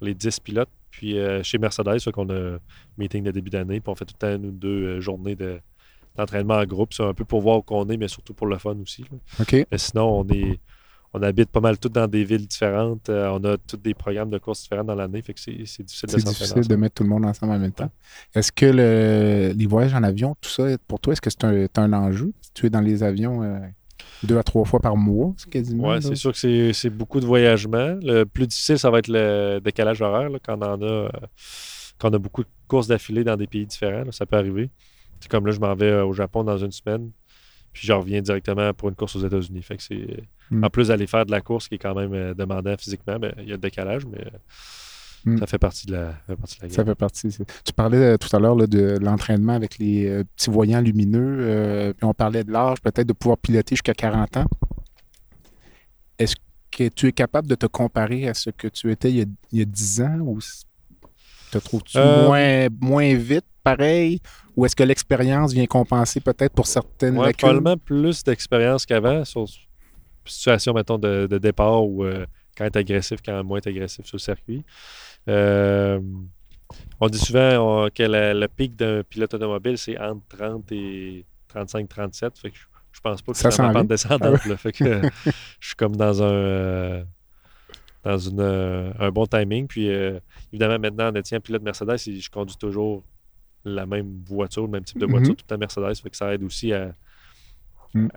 les 0.00 0.14
10 0.14 0.40
pilotes. 0.40 0.70
Puis 0.90 1.16
chez 1.42 1.58
Mercedes, 1.58 2.10
qu'on 2.10 2.30
a 2.30 2.54
un 2.54 2.58
meeting 2.96 3.22
de 3.22 3.30
début 3.30 3.50
d'année, 3.50 3.80
puis 3.80 3.90
on 3.90 3.94
fait 3.94 4.06
tout 4.06 4.14
le 4.14 4.26
temps 4.26 4.34
une 4.34 4.46
ou 4.46 4.50
deux 4.50 4.98
journées 4.98 5.36
d'entraînement 6.16 6.54
en 6.54 6.64
groupe. 6.64 6.94
C'est 6.94 7.04
un 7.04 7.12
peu 7.12 7.26
pour 7.26 7.42
voir 7.42 7.58
où 7.58 7.64
on 7.68 7.86
est, 7.90 7.98
mais 7.98 8.08
surtout 8.08 8.32
pour 8.32 8.46
le 8.46 8.56
fun 8.56 8.76
aussi. 8.82 9.04
OK. 9.38 9.66
Mais 9.70 9.78
sinon, 9.78 10.20
on 10.20 10.28
est 10.28 10.58
on 11.16 11.22
habite 11.22 11.48
pas 11.50 11.60
mal 11.60 11.78
toutes 11.78 11.92
dans 11.92 12.06
des 12.06 12.24
villes 12.24 12.46
différentes. 12.46 13.08
Euh, 13.08 13.30
on 13.32 13.42
a 13.44 13.56
tous 13.56 13.78
des 13.78 13.94
programmes 13.94 14.28
de 14.28 14.36
courses 14.36 14.62
différents 14.62 14.84
dans 14.84 14.94
l'année. 14.94 15.22
Fait 15.22 15.32
que 15.32 15.40
c'est 15.40 15.52
difficile 15.52 15.84
de 15.84 15.90
C'est 16.10 16.24
difficile 16.24 16.68
de 16.68 16.76
mettre 16.76 16.96
tout 16.96 17.04
le 17.04 17.08
monde 17.08 17.24
ensemble 17.24 17.54
en 17.54 17.58
même 17.58 17.72
temps. 17.72 17.90
Est-ce 18.34 18.52
que 18.52 18.66
les 18.66 19.66
voyages 19.66 19.94
en 19.94 20.02
avion, 20.02 20.36
tout 20.40 20.50
ça, 20.50 20.66
pour 20.86 21.00
toi, 21.00 21.14
est-ce 21.14 21.22
que 21.22 21.30
c'est 21.30 21.78
un, 21.78 21.92
enjeu? 21.94 22.32
tu 22.52 22.66
es 22.66 22.70
dans 22.70 22.80
les 22.80 23.02
avions 23.02 23.42
euh, 23.42 23.58
deux 24.22 24.38
à 24.38 24.42
trois 24.42 24.64
fois 24.64 24.80
par 24.80 24.96
mois, 24.96 25.34
quasiment? 25.50 25.90
Oui, 25.90 26.02
c'est 26.02 26.14
sûr 26.14 26.32
que 26.32 26.72
c'est 26.72 26.90
beaucoup 26.90 27.20
de 27.20 27.26
voyagements. 27.26 27.98
Le 28.02 28.24
plus 28.24 28.46
difficile, 28.46 28.78
ça 28.78 28.90
va 28.90 28.98
être 28.98 29.08
le 29.08 29.60
décalage 29.62 30.00
horaire 30.00 30.30
quand 30.42 30.58
on 30.62 30.66
en 30.66 30.82
a. 30.82 30.84
Euh, 30.84 31.08
quand 31.98 32.10
on 32.10 32.14
a 32.14 32.18
beaucoup 32.18 32.42
de 32.42 32.48
courses 32.68 32.88
d'affilée 32.88 33.24
dans 33.24 33.36
des 33.36 33.46
pays 33.46 33.64
différents, 33.64 34.10
ça 34.12 34.26
peut 34.26 34.36
arriver. 34.36 34.70
C'est 35.20 35.30
comme 35.30 35.46
là, 35.46 35.52
je 35.52 35.60
m'en 35.60 35.74
vais 35.74 36.00
au 36.02 36.12
Japon 36.12 36.44
dans 36.44 36.58
une 36.58 36.72
semaine, 36.72 37.10
puis 37.72 37.86
je 37.86 37.92
reviens 37.92 38.20
directement 38.20 38.74
pour 38.74 38.90
une 38.90 38.94
course 38.94 39.16
aux 39.16 39.26
États-Unis. 39.26 39.62
Fait 39.62 39.78
que 39.78 39.82
c'est 39.82 40.24
Mm. 40.50 40.64
En 40.64 40.70
plus 40.70 40.88
d'aller 40.88 41.06
faire 41.06 41.26
de 41.26 41.30
la 41.30 41.40
course 41.40 41.68
qui 41.68 41.76
est 41.76 41.78
quand 41.78 41.94
même 41.94 42.12
euh, 42.14 42.34
demandant 42.34 42.76
physiquement, 42.76 43.18
ben, 43.18 43.32
il 43.38 43.44
y 43.44 43.50
a 43.50 43.54
le 43.54 43.58
décalage, 43.58 44.06
mais 44.06 44.24
mm. 45.26 45.38
ça 45.38 45.46
fait 45.46 45.58
partie 45.58 45.86
de 45.86 45.92
la, 45.92 46.14
fait 46.26 46.72
Ça 46.72 46.84
fait 46.84 46.94
partie. 46.94 47.28
Tu 47.64 47.72
parlais 47.74 47.98
euh, 47.98 48.16
tout 48.16 48.34
à 48.34 48.38
l'heure 48.38 48.56
de 48.56 48.98
l'entraînement 49.00 49.52
avec 49.52 49.78
les 49.78 50.08
euh, 50.08 50.24
petits 50.36 50.50
voyants 50.50 50.80
lumineux, 50.80 51.92
puis 51.96 52.06
on 52.06 52.14
parlait 52.14 52.44
de 52.44 52.52
l'âge, 52.52 52.80
peut-être 52.80 53.06
de 53.06 53.12
pouvoir 53.12 53.38
piloter 53.38 53.74
jusqu'à 53.74 53.94
40 53.94 54.38
ans. 54.38 54.46
Est-ce 56.18 56.36
que 56.70 56.88
tu 56.88 57.08
es 57.08 57.12
capable 57.12 57.48
de 57.48 57.54
te 57.54 57.66
comparer 57.66 58.28
à 58.28 58.34
ce 58.34 58.50
que 58.50 58.68
tu 58.68 58.90
étais 58.90 59.10
il 59.10 59.28
y 59.52 59.62
a, 59.62 59.64
10 59.64 60.00
ans 60.00 60.18
ou 60.20 60.38
te 61.50 61.58
trouves-tu 61.58 61.98
moins, 61.98 62.68
moins 62.80 63.14
vite, 63.14 63.44
pareil? 63.62 64.20
Ou 64.56 64.64
est-ce 64.64 64.74
que 64.74 64.82
l'expérience 64.82 65.52
vient 65.52 65.66
compenser 65.66 66.20
peut-être 66.20 66.54
pour 66.54 66.66
certaines 66.66 67.18
ouais, 67.18 67.32
Probablement 67.34 67.76
plus 67.76 68.24
d'expérience 68.24 68.86
qu'avant, 68.86 69.22
situation, 70.24 70.72
mettons, 70.72 70.98
de, 70.98 71.38
départ 71.38 71.84
ou 71.84 72.04
euh, 72.04 72.26
quand 72.56 72.64
être 72.64 72.76
agressif, 72.76 73.20
quand 73.24 73.42
moins 73.44 73.58
être 73.58 73.68
agressif 73.68 74.06
sur 74.06 74.16
le 74.16 74.20
circuit. 74.20 74.64
Euh, 75.28 76.00
on 77.00 77.08
dit 77.08 77.18
souvent 77.18 77.88
que 77.94 78.02
le 78.02 78.46
pic 78.48 78.76
d'un 78.76 79.02
pilote 79.02 79.34
automobile, 79.34 79.78
c'est 79.78 79.98
entre 79.98 80.22
30 80.28 80.72
et 80.72 81.24
35-37. 81.54 82.40
Fait 82.40 82.50
que 82.50 82.56
je, 82.92 83.00
pense 83.00 83.22
pas 83.22 83.32
que 83.32 83.38
ça 83.38 83.50
c'est 83.50 83.62
en 83.62 83.72
pente 83.72 83.88
descendante. 83.88 84.40
fait 84.56 84.72
que 84.72 85.02
je 85.60 85.66
suis 85.66 85.76
comme 85.76 85.96
dans 85.96 86.22
un 86.22 86.26
euh, 86.26 87.04
dans 88.02 88.18
une, 88.18 88.40
un 88.98 89.10
bon 89.10 89.26
timing. 89.26 89.66
Puis 89.66 89.88
évidemment, 90.52 90.78
maintenant, 90.78 91.08
en 91.08 91.14
étant 91.14 91.40
pilote 91.40 91.62
Mercedes, 91.62 91.98
je 91.98 92.30
conduis 92.30 92.56
toujours 92.56 93.04
la 93.64 93.84
même 93.84 94.22
voiture, 94.24 94.62
le 94.62 94.70
même 94.70 94.84
type 94.84 94.98
de 94.98 95.06
voiture, 95.06 95.34
mm-hmm. 95.34 95.46
tout 95.46 95.54
à 95.54 95.56
Mercedes. 95.56 95.96
Fait 96.00 96.10
que 96.10 96.16
ça 96.16 96.32
aide 96.32 96.44
aussi 96.44 96.72
à 96.72 96.92
mm 97.94 98.08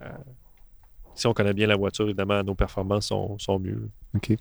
si 1.20 1.28
on 1.28 1.34
connaît 1.34 1.54
bien 1.54 1.68
la 1.68 1.76
voiture, 1.76 2.06
évidemment, 2.06 2.44
nos 2.44 2.56
performances 2.56 3.08
sont, 3.08 3.60
mieux. 3.60 3.90
OK. 4.16 4.36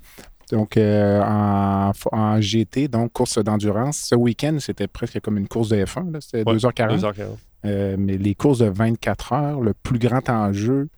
Donc, 0.50 0.76
euh, 0.76 1.20
en, 1.22 2.40
GT, 2.40 2.88
donc 2.88 3.12
course 3.12 3.38
d'endurance, 3.38 3.98
ce 3.98 4.14
week-end, 4.14 4.56
c'était 4.60 4.86
presque 4.86 5.20
comme 5.20 5.36
une 5.36 5.48
course 5.48 5.68
de 5.68 5.84
F1, 5.84 6.20
c'était 6.20 6.42
2h40. 6.42 7.00
2h40. 7.00 7.24
Euh, 7.64 7.96
mais 7.98 8.16
les 8.16 8.34
courses 8.34 8.60
de 8.60 8.66
24 8.66 9.32
heures, 9.32 9.60
le 9.60 9.74
plus 9.74 9.98
grand 9.98 10.26
enjeu, 10.30 10.88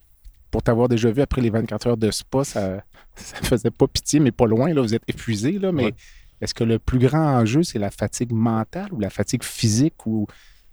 pour 0.51 0.63
t'avoir 0.63 0.89
déjà 0.89 1.11
vu 1.11 1.23
après 1.23 1.41
les 1.41 1.51
24 1.51 1.87
heures 1.89 1.97
de 1.97 2.11
Spa, 2.11 2.45
ça 2.45 2.83
ne 3.41 3.47
faisait 3.47 3.71
pas 3.71 3.87
pitié, 3.89 4.21
mais 4.21 4.31
pas 4.31 4.47
loin, 4.47 4.73
là, 4.73 4.83
vous 4.83 4.95
êtes 4.95 5.05
épuisé, 5.09 5.53
là, 5.53 5.73
mais 5.73 5.95
est-ce 6.41 6.55
que 6.55 6.65
le 6.65 6.79
plus 6.79 6.99
grand 6.99 7.39
enjeu, 7.41 7.63
c'est 7.63 7.79
la 7.79 7.91
fatigue 7.91 8.33
mentale 8.33 8.89
ou 8.93 9.01
la 9.01 9.11
fatigue 9.11 9.43
physique 9.43 10.07
ou 10.07 10.27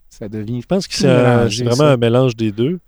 ça 0.09 0.29
devient. 0.29 0.61
Je 0.61 0.67
pense 0.67 0.87
que 0.87 0.95
c'est 0.95 1.63
vraiment 1.63 1.83
un 1.83 1.97
mélange 1.97 2.35
des 2.35 2.51
deux. 2.51 2.79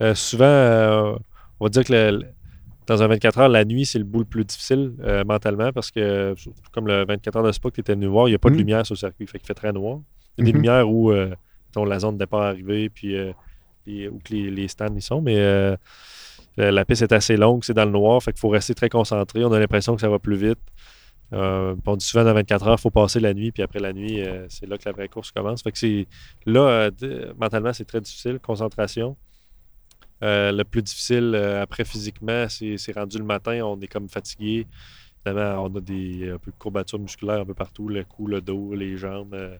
Euh, 0.00 0.14
souvent, 0.14 1.18
on 1.60 1.66
va 1.66 1.68
dire 1.70 1.84
que 1.84 2.22
dans 2.88 3.02
un 3.02 3.06
24 3.06 3.38
heures, 3.38 3.48
la 3.48 3.64
nuit, 3.64 3.84
c'est 3.84 3.98
le 3.98 4.04
bout 4.04 4.20
le 4.20 4.24
plus 4.24 4.44
difficile 4.44 4.94
euh, 5.02 5.22
mentalement 5.22 5.72
parce 5.72 5.90
que, 5.90 6.34
comme 6.72 6.86
le 6.86 7.04
24 7.04 7.36
heures 7.36 7.44
de 7.44 7.52
Spa 7.52 7.68
que 7.68 7.74
tu 7.74 7.80
étais 7.82 7.94
venu 7.94 8.06
voir, 8.06 8.28
il 8.28 8.32
n'y 8.32 8.34
a 8.34 8.38
pas 8.38 8.48
de 8.48 8.54
mm. 8.54 8.58
lumière 8.58 8.86
sur 8.86 8.94
le 8.94 8.98
circuit. 8.98 9.26
Fait 9.26 9.38
qu'il 9.38 9.46
fait 9.46 9.54
très 9.54 9.72
noir. 9.72 10.00
Il 10.36 10.40
y 10.40 10.42
a 10.42 10.44
des 10.44 10.52
mm-hmm. 10.52 10.62
lumières 10.62 10.90
où 10.90 11.10
euh, 11.12 11.34
la 11.76 11.98
zone 11.98 12.14
de 12.14 12.20
départ 12.20 12.42
arrivée, 12.42 12.88
puis 12.88 13.14
euh, 13.14 13.32
où 13.86 14.18
les, 14.30 14.68
stands 14.68 14.94
y 14.96 15.02
sont, 15.02 15.20
mais 15.20 15.76
la, 16.56 16.84
piste 16.84 17.02
est 17.02 17.12
assez 17.12 17.36
longue, 17.36 17.62
c'est 17.62 17.74
dans 17.74 17.84
le 17.84 17.90
noir, 17.90 18.22
fait 18.22 18.32
qu'il 18.32 18.40
faut 18.40 18.48
rester 18.48 18.74
très 18.74 18.88
concentré. 18.88 19.44
On 19.44 19.52
a 19.52 19.58
l'impression 19.58 19.94
que 19.94 20.00
ça 20.00 20.08
va 20.08 20.18
plus 20.18 20.36
vite. 20.36 20.58
on 21.30 21.96
dit 21.96 22.04
souvent 22.04 22.24
dans 22.24 22.34
24 22.34 22.66
heures, 22.68 22.76
il 22.78 22.80
faut 22.80 22.90
passer 22.90 23.20
la 23.20 23.32
nuit, 23.32 23.52
puis 23.52 23.62
après 23.62 23.80
la 23.80 23.92
nuit, 23.92 24.22
c'est 24.48 24.66
là 24.66 24.76
que 24.76 24.82
la 24.86 24.92
vraie 24.92 25.08
course 25.08 25.30
commence. 25.30 25.62
Fait 25.62 25.72
que 25.72 25.78
c'est 25.78 26.06
là, 26.46 26.90
mentalement, 27.38 27.72
c'est 27.72 27.86
très 27.86 28.00
difficile, 28.00 28.38
concentration. 28.40 29.16
Euh, 30.22 30.50
le 30.50 30.64
plus 30.64 30.82
difficile 30.82 31.32
euh, 31.34 31.62
après 31.62 31.84
physiquement, 31.84 32.46
c'est 32.48 32.92
rendu 32.92 33.18
le 33.18 33.24
matin, 33.24 33.60
on 33.64 33.80
est 33.80 33.86
comme 33.86 34.08
fatigué. 34.08 34.66
Évidemment, 35.24 35.64
on 35.64 35.76
a 35.76 35.80
des 35.80 36.30
un 36.30 36.38
peu 36.38 36.50
de 36.50 36.56
courbatures 36.56 36.98
musculaires 36.98 37.40
un 37.40 37.44
peu 37.44 37.54
partout, 37.54 37.88
le 37.88 38.04
cou, 38.04 38.26
le 38.26 38.40
dos, 38.40 38.74
les 38.74 38.96
jambes. 38.96 39.34
Euh, 39.34 39.56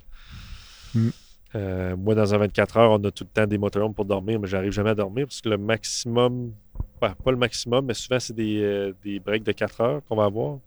mm. 1.95 1.95
moi, 2.01 2.15
dans 2.15 2.35
un 2.35 2.39
24 2.39 2.77
heures, 2.77 2.91
on 2.93 3.05
a 3.05 3.11
tout 3.11 3.25
le 3.25 3.31
temps 3.31 3.47
des 3.47 3.59
motorhomes 3.59 3.95
pour 3.95 4.05
dormir, 4.05 4.41
mais 4.41 4.49
j'arrive 4.49 4.73
jamais 4.73 4.91
à 4.91 4.95
dormir 4.95 5.27
parce 5.27 5.41
que 5.41 5.49
le 5.49 5.59
maximum, 5.59 6.53
pas 7.01 7.15
le 7.27 7.37
maximum, 7.37 7.87
mais 7.87 7.95
souvent, 7.95 8.19
c'est 8.19 8.35
des, 8.35 8.93
des, 9.05 9.21
breaks 9.21 9.45
de 9.45 9.53
4 9.53 9.81
heures 9.81 10.01
qu'on 10.09 10.17
va 10.17 10.25
avoir. 10.25 10.59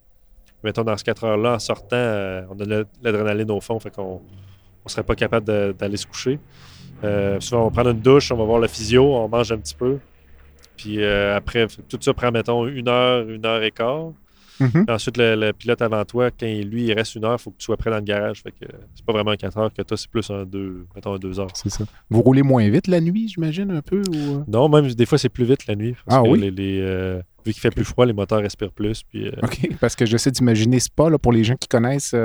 Mettons, 0.64 0.84
dans 0.84 0.96
ces 0.96 1.04
4 1.04 1.24
heures-là, 1.24 1.56
en 1.56 1.60
sortant, 1.60 2.46
on 2.50 2.60
a 2.60 2.84
l'adrénaline 3.02 3.52
au 3.52 3.60
fond, 3.60 3.80
fait 3.80 3.94
qu'on 3.94 4.22
ne 4.86 4.90
serait 4.90 5.04
pas 5.04 5.16
capable 5.16 5.74
d'aller 5.74 5.98
se 5.98 6.08
coucher. 6.08 6.40
Euh, 7.04 7.40
souvent, 7.40 7.62
on 7.62 7.66
va 7.66 7.72
prendre 7.72 7.90
une 7.92 8.02
douche, 8.02 8.32
on 8.32 8.38
va 8.38 8.44
voir 8.44 8.60
le 8.60 8.68
physio, 8.68 9.16
on 9.16 9.28
mange 9.28 9.52
un 9.52 9.58
petit 9.58 9.76
peu. 9.76 9.98
Puis 10.78 11.02
euh, 11.02 11.36
après, 11.36 11.68
tout 11.68 11.98
ça 12.00 12.14
prend, 12.14 12.32
mettons, 12.32 12.68
une 12.68 12.88
heure, 12.88 13.28
une 13.30 13.46
heure 13.46 13.64
et 13.64 13.72
quart. 13.72 14.12
Mhm. 14.60 14.86
Ensuite, 14.90 15.18
le, 15.18 15.52
pilote 15.54 15.82
avant 15.82 16.06
toi, 16.06 16.30
quand 16.30 16.46
lui, 16.46 16.86
il 16.86 16.94
reste 16.94 17.16
une 17.16 17.26
heure, 17.26 17.38
il 17.40 17.42
faut 17.42 17.50
que 17.50 17.58
tu 17.58 17.66
sois 17.66 17.78
prêt 17.78 17.90
dans 17.90 17.98
le 17.98 18.04
garage. 18.04 18.42
Fait 18.44 18.52
que 18.52 18.72
c'est 18.94 19.06
pas 19.06 19.14
vraiment 19.14 19.32
un 19.32 19.36
4 19.36 19.58
heures 19.58 19.74
que 19.74 19.82
toi, 19.82 19.98
c'est 19.98 20.10
plus 20.10 20.30
un 20.30 20.46
2, 20.46 20.86
mettons 20.96 21.14
un 21.14 21.18
2 21.18 21.40
heures. 21.40 21.52
C'est 21.56 21.70
ça. 21.70 21.84
Vous 22.10 22.22
roulez 22.22 22.44
moins 22.44 22.70
vite 22.70 22.88
la 22.88 23.02
nuit, 23.02 23.28
j'imagine, 23.28 23.72
un 23.72 23.82
peu? 23.82 24.02
Ou... 24.10 24.16
Euh? 24.16 24.44
Non, 24.48 24.70
même 24.70 24.88
des 24.94 25.06
fois, 25.06 25.18
c'est 25.18 25.30
plus 25.30 25.46
vite 25.46 25.66
la 25.68 25.76
nuit. 25.76 25.96
ah 26.08 26.22
oui? 26.22 26.40
vu 27.44 27.54
qu'il 27.54 27.60
fait 27.60 27.72
plus 27.72 27.86
froid, 27.86 28.06
les 28.06 28.14
moteurs 28.14 28.42
respirent 28.42 28.72
plus. 28.72 29.02
Puis, 29.02 29.30
OK, 29.42 29.70
parce 29.80 29.96
que 29.96 30.06
j'essaie 30.06 30.30
d'imaginer 30.30 30.78
pas 30.96 31.10
là, 31.10 31.18
pour 31.18 31.32
les 31.32 31.44
gens 31.44 31.56
qui 31.56 31.68
connaissent 31.68 32.16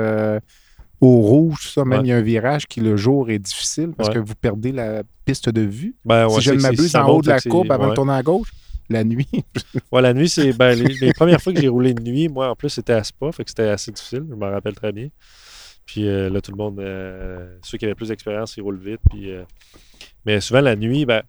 au 0.99 1.21
rouge, 1.21 1.71
ça, 1.73 1.85
même 1.85 2.05
il 2.05 2.09
y 2.09 2.11
a 2.11 2.17
un 2.17 2.21
virage 2.21 2.65
qui 2.65 2.81
le 2.81 2.97
jour 2.97 3.29
est 3.29 3.39
difficile 3.39 3.91
parce 3.95 4.09
que 4.09 4.19
vous 4.19 4.35
perdez 4.35 4.71
la 4.71 5.03
piste 5.25 5.49
de 5.49 5.61
vue. 5.61 5.95
Ben, 6.03 6.27
si 6.29 6.41
je 6.41 6.53
ne 6.53 6.59
m'abuse, 6.59 6.95
en 6.95 7.07
haut 7.07 7.21
de 7.21 7.29
la 7.29 7.39
courbe 7.39 7.71
avant 7.71 7.89
de 7.89 7.93
tourner 7.93 8.13
à 8.13 8.23
gauche, 8.23 8.51
la 8.89 9.03
nuit. 9.03 9.27
ouais, 9.91 10.01
la 10.01 10.13
nuit, 10.13 10.29
c'est 10.29 10.53
ben, 10.53 10.77
les, 10.77 11.13
premières 11.13 11.41
fois 11.41 11.53
que 11.53 11.61
j'ai 11.61 11.67
roulé 11.67 11.93
de 11.93 12.01
nuit, 12.01 12.29
moi 12.29 12.49
en 12.49 12.55
plus 12.55 12.69
c'était 12.69 12.93
à 12.93 13.03
Spa, 13.03 13.31
fait 13.31 13.43
que 13.43 13.49
c'était 13.49 13.69
assez 13.69 13.91
difficile, 13.91 14.25
je 14.29 14.35
m'en 14.35 14.49
rappelle 14.49 14.75
très 14.75 14.91
bien. 14.91 15.09
Puis 15.85 16.07
euh, 16.07 16.29
là, 16.29 16.41
tout 16.41 16.51
le 16.51 16.57
monde, 16.57 16.79
euh, 16.79 17.57
ceux 17.63 17.77
qui 17.77 17.85
avaient 17.85 17.95
plus 17.95 18.09
d'expérience, 18.09 18.57
ils 18.57 18.61
roulent 18.61 18.77
vite. 18.79 18.99
Puis, 19.09 19.31
euh, 19.31 19.43
mais 20.25 20.41
souvent 20.41 20.61
la 20.61 20.75
nuit, 20.75 21.05
ben, 21.05 21.23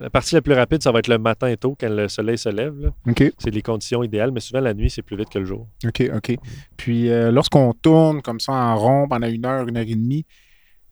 la 0.00 0.10
partie 0.10 0.34
la 0.34 0.42
plus 0.42 0.54
rapide, 0.54 0.82
ça 0.82 0.92
va 0.92 0.98
être 0.98 1.08
le 1.08 1.18
matin 1.18 1.52
tôt, 1.56 1.76
quand 1.78 1.88
le 1.88 2.08
soleil 2.08 2.38
se 2.38 2.48
lève. 2.48 2.92
C'est 3.38 3.50
les 3.50 3.62
conditions 3.62 4.02
idéales, 4.02 4.30
mais 4.32 4.40
souvent 4.40 4.60
la 4.60 4.74
nuit, 4.74 4.90
c'est 4.90 5.02
plus 5.02 5.16
vite 5.16 5.28
que 5.28 5.38
le 5.38 5.44
jour. 5.44 5.68
OK, 5.84 6.10
OK. 6.14 6.36
Puis 6.76 7.10
euh, 7.10 7.30
lorsqu'on 7.30 7.72
tourne 7.72 8.22
comme 8.22 8.40
ça 8.40 8.52
en 8.52 8.76
rond 8.76 9.08
pendant 9.08 9.26
une 9.26 9.44
heure, 9.44 9.66
une 9.68 9.76
heure 9.76 9.84
et 9.86 9.94
demie, 9.94 10.24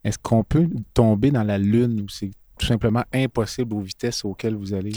est-ce 0.05 0.19
qu'on 0.19 0.45
peut 0.45 0.69
tomber 0.95 1.31
dans 1.31 1.45
la 1.45 1.59
lune 1.59 2.01
ou 2.01 2.09
c'est 2.09 2.31
tout 2.59 2.67
simplement 2.67 3.05
impossible 3.13 3.75
aux 3.75 3.81
vitesses 3.81 4.25
auxquelles 4.25 4.55
vous 4.55 4.75
allez? 4.75 4.93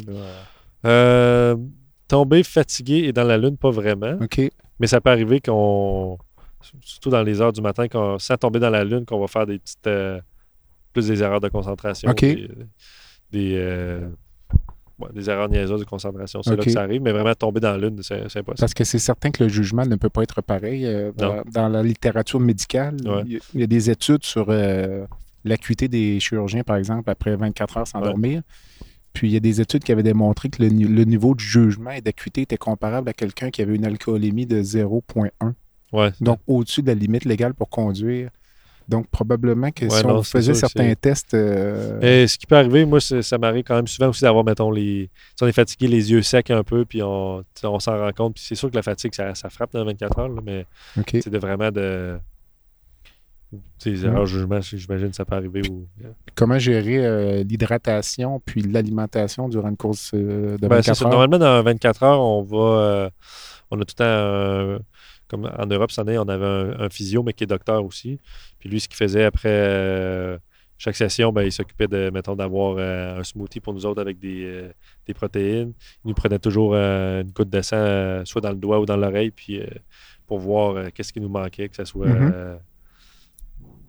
Euh, 0.85 1.55
tomber 2.07 2.43
fatigué 2.43 3.05
et 3.05 3.13
dans 3.13 3.23
la 3.23 3.37
lune, 3.37 3.57
pas 3.57 3.71
vraiment. 3.71 4.17
OK. 4.21 4.41
Mais 4.79 4.87
ça 4.87 4.99
peut 4.99 5.09
arriver 5.09 5.39
qu'on, 5.39 6.17
surtout 6.81 7.09
dans 7.09 7.23
les 7.23 7.39
heures 7.41 7.53
du 7.53 7.61
matin, 7.61 7.85
sans 8.17 8.37
tomber 8.37 8.59
dans 8.59 8.69
la 8.69 8.83
lune, 8.83 9.05
qu'on 9.05 9.19
va 9.19 9.27
faire 9.27 9.45
des 9.45 9.59
petites. 9.59 9.87
Euh, 9.87 10.19
plus 10.91 11.07
des 11.07 11.21
erreurs 11.21 11.41
de 11.41 11.49
concentration. 11.49 12.09
OK 12.09 12.25
des, 13.31 13.55
euh, 13.57 14.07
des 15.13 15.29
erreurs 15.29 15.49
niaiseuses 15.49 15.79
de 15.79 15.85
concentration. 15.85 16.41
C'est 16.41 16.55
là 16.55 16.63
que 16.63 16.69
ça 16.69 16.81
arrive, 16.81 17.01
mais 17.01 17.11
vraiment 17.11 17.33
tomber 17.33 17.59
dans 17.59 17.75
l'une, 17.77 18.01
c'est 18.01 18.21
impossible. 18.21 18.55
Parce 18.59 18.73
que 18.73 18.83
c'est 18.83 18.99
certain 18.99 19.31
que 19.31 19.43
le 19.43 19.49
jugement 19.49 19.85
ne 19.85 19.95
peut 19.95 20.09
pas 20.09 20.23
être 20.23 20.41
pareil. 20.41 20.85
Euh, 20.85 21.11
dans, 21.51 21.67
la 21.67 21.83
littérature 21.83 22.39
médicale, 22.39 22.97
il, 23.25 23.39
y 23.53 23.63
a, 23.63 23.67
des 23.67 23.89
études 23.89 24.23
sur 24.23 24.47
euh, 24.49 25.05
l'acuité 25.43 25.87
des 25.87 26.19
chirurgiens, 26.19 26.63
par 26.63 26.77
exemple, 26.77 27.09
après 27.09 27.35
24 27.35 27.77
heures 27.77 27.87
sans 27.87 28.01
dormir. 28.01 28.41
Puis 29.13 29.29
il 29.29 29.33
y 29.33 29.37
a 29.37 29.39
des 29.39 29.61
études 29.61 29.83
qui 29.83 29.93
avaient 29.93 30.03
démontré 30.03 30.49
que 30.49 30.61
le, 30.61 30.69
niveau 30.69 31.35
de 31.35 31.39
jugement 31.39 31.91
et 31.91 32.01
d'acuité 32.01 32.41
était 32.41 32.57
comparable 32.57 33.07
à 33.09 33.13
quelqu'un 33.13 33.49
qui 33.49 33.61
avait 33.61 33.75
une 33.75 33.85
alcoolémie 33.85 34.45
de 34.45 34.61
0,1. 34.61 35.53
Ouais. 35.93 36.11
Donc 36.19 36.39
au-dessus 36.47 36.81
de 36.81 36.87
la 36.87 36.95
limite 36.95 37.23
légale 37.23 37.53
pour 37.53 37.69
conduire. 37.69 38.29
Donc, 38.87 39.07
probablement 39.07 39.71
que 39.71 39.89
si 39.89 40.05
on 40.05 40.23
faisait 40.23 40.53
certains 40.53 40.93
tests. 40.93 41.33
Euh, 41.33 42.27
ce 42.27 42.37
qui 42.37 42.45
peut 42.45 42.55
arriver, 42.55 42.85
moi, 42.85 42.99
ça 42.99 43.37
m'arrive 43.37 43.63
quand 43.63 43.75
même 43.75 43.87
souvent 43.87 44.09
aussi 44.09 44.21
d'avoir, 44.21 44.43
mettons, 44.43 44.71
les. 44.71 45.09
Si 45.35 45.43
on 45.43 45.47
est 45.47 45.53
fatigué, 45.53 45.87
les 45.87 46.11
yeux 46.11 46.21
secs 46.21 46.51
un 46.51 46.63
peu, 46.63 46.85
puis 46.85 47.01
on, 47.01 47.43
on 47.63 47.79
s'en 47.79 47.97
rend 47.97 48.11
compte. 48.11 48.35
Puis 48.35 48.43
c'est 48.47 48.55
sûr 48.55 48.69
que 48.69 48.75
la 48.75 48.83
fatigue, 48.83 49.13
ça, 49.13 49.33
frappe 49.49 49.73
dans 49.73 49.85
24 49.85 50.19
heures, 50.19 50.41
mais 50.43 50.65
c'est 51.07 51.29
de 51.29 51.37
vraiment 51.37 51.71
de. 51.71 52.17
Des 53.83 54.05
erreurs 54.05 54.21
de 54.21 54.25
jugement, 54.25 54.59
j'imagine 54.59 55.11
que 55.11 55.15
ça 55.15 55.23
peut 55.23 55.35
arriver. 55.35 55.61
Comment 56.33 56.59
gérer 56.59 57.05
euh, 57.05 57.43
l'hydratation 57.43 58.41
puis 58.43 58.61
l'alimentation 58.61 59.47
durant 59.47 59.69
une 59.69 59.77
course 59.77 60.11
euh, 60.13 60.57
de 60.57 60.67
24 60.67 60.99
ben, 60.99 61.05
heures? 61.05 61.11
Normalement, 61.11 61.37
dans 61.37 61.63
24 61.63 62.03
heures, 62.03 62.19
on 62.19 62.41
va. 62.41 63.11
on 63.71 63.79
a 63.79 63.85
tout 63.85 63.95
le 63.99 64.77
temps 64.77 64.83
comme 65.27 65.49
en 65.57 65.65
Europe, 65.65 65.91
cette 65.91 66.07
année, 66.07 66.17
on 66.17 66.27
avait 66.27 66.75
un, 66.79 66.89
physio, 66.89 67.23
mais 67.23 67.33
qui 67.33 67.43
est 67.43 67.47
docteur 67.47 67.83
aussi. 67.83 68.19
Puis 68.59 68.69
lui, 68.69 68.79
ce 68.79 68.87
qu'il 68.87 68.97
faisait 68.97 69.23
après 69.23 69.49
euh, 69.49 70.37
chaque 70.77 70.95
session, 70.95 71.31
ben, 71.31 71.43
il 71.43 71.51
s'occupait 71.51 71.87
de, 71.87 72.11
mettons, 72.13 72.35
d'avoir 72.35 72.75
euh, 72.77 73.19
un 73.19 73.23
smoothie 73.23 73.59
pour 73.59 73.73
nous 73.73 73.85
autres 73.85 74.01
avec 74.01 74.19
des, 74.19 74.43
euh, 74.45 75.13
protéines. 75.15 75.73
Il 76.03 76.09
nous 76.09 76.13
prenait 76.13 76.39
toujours 76.39 76.75
une 76.75 77.31
goutte 77.31 77.49
de 77.49 77.61
sang, 77.61 78.23
soit 78.25 78.41
dans 78.41 78.51
le 78.51 78.57
doigt 78.57 78.79
ou 78.79 78.85
dans 78.85 78.97
l'oreille, 78.97 79.31
puis 79.31 79.61
pour 80.27 80.39
voir 80.39 80.91
qu'est-ce 80.93 81.11
qui 81.11 81.21
nous 81.21 81.29
manquait, 81.29 81.69
que 81.69 81.75
ce 81.75 81.85
soit. 81.85 82.07
Mm-hmm. 82.07 82.59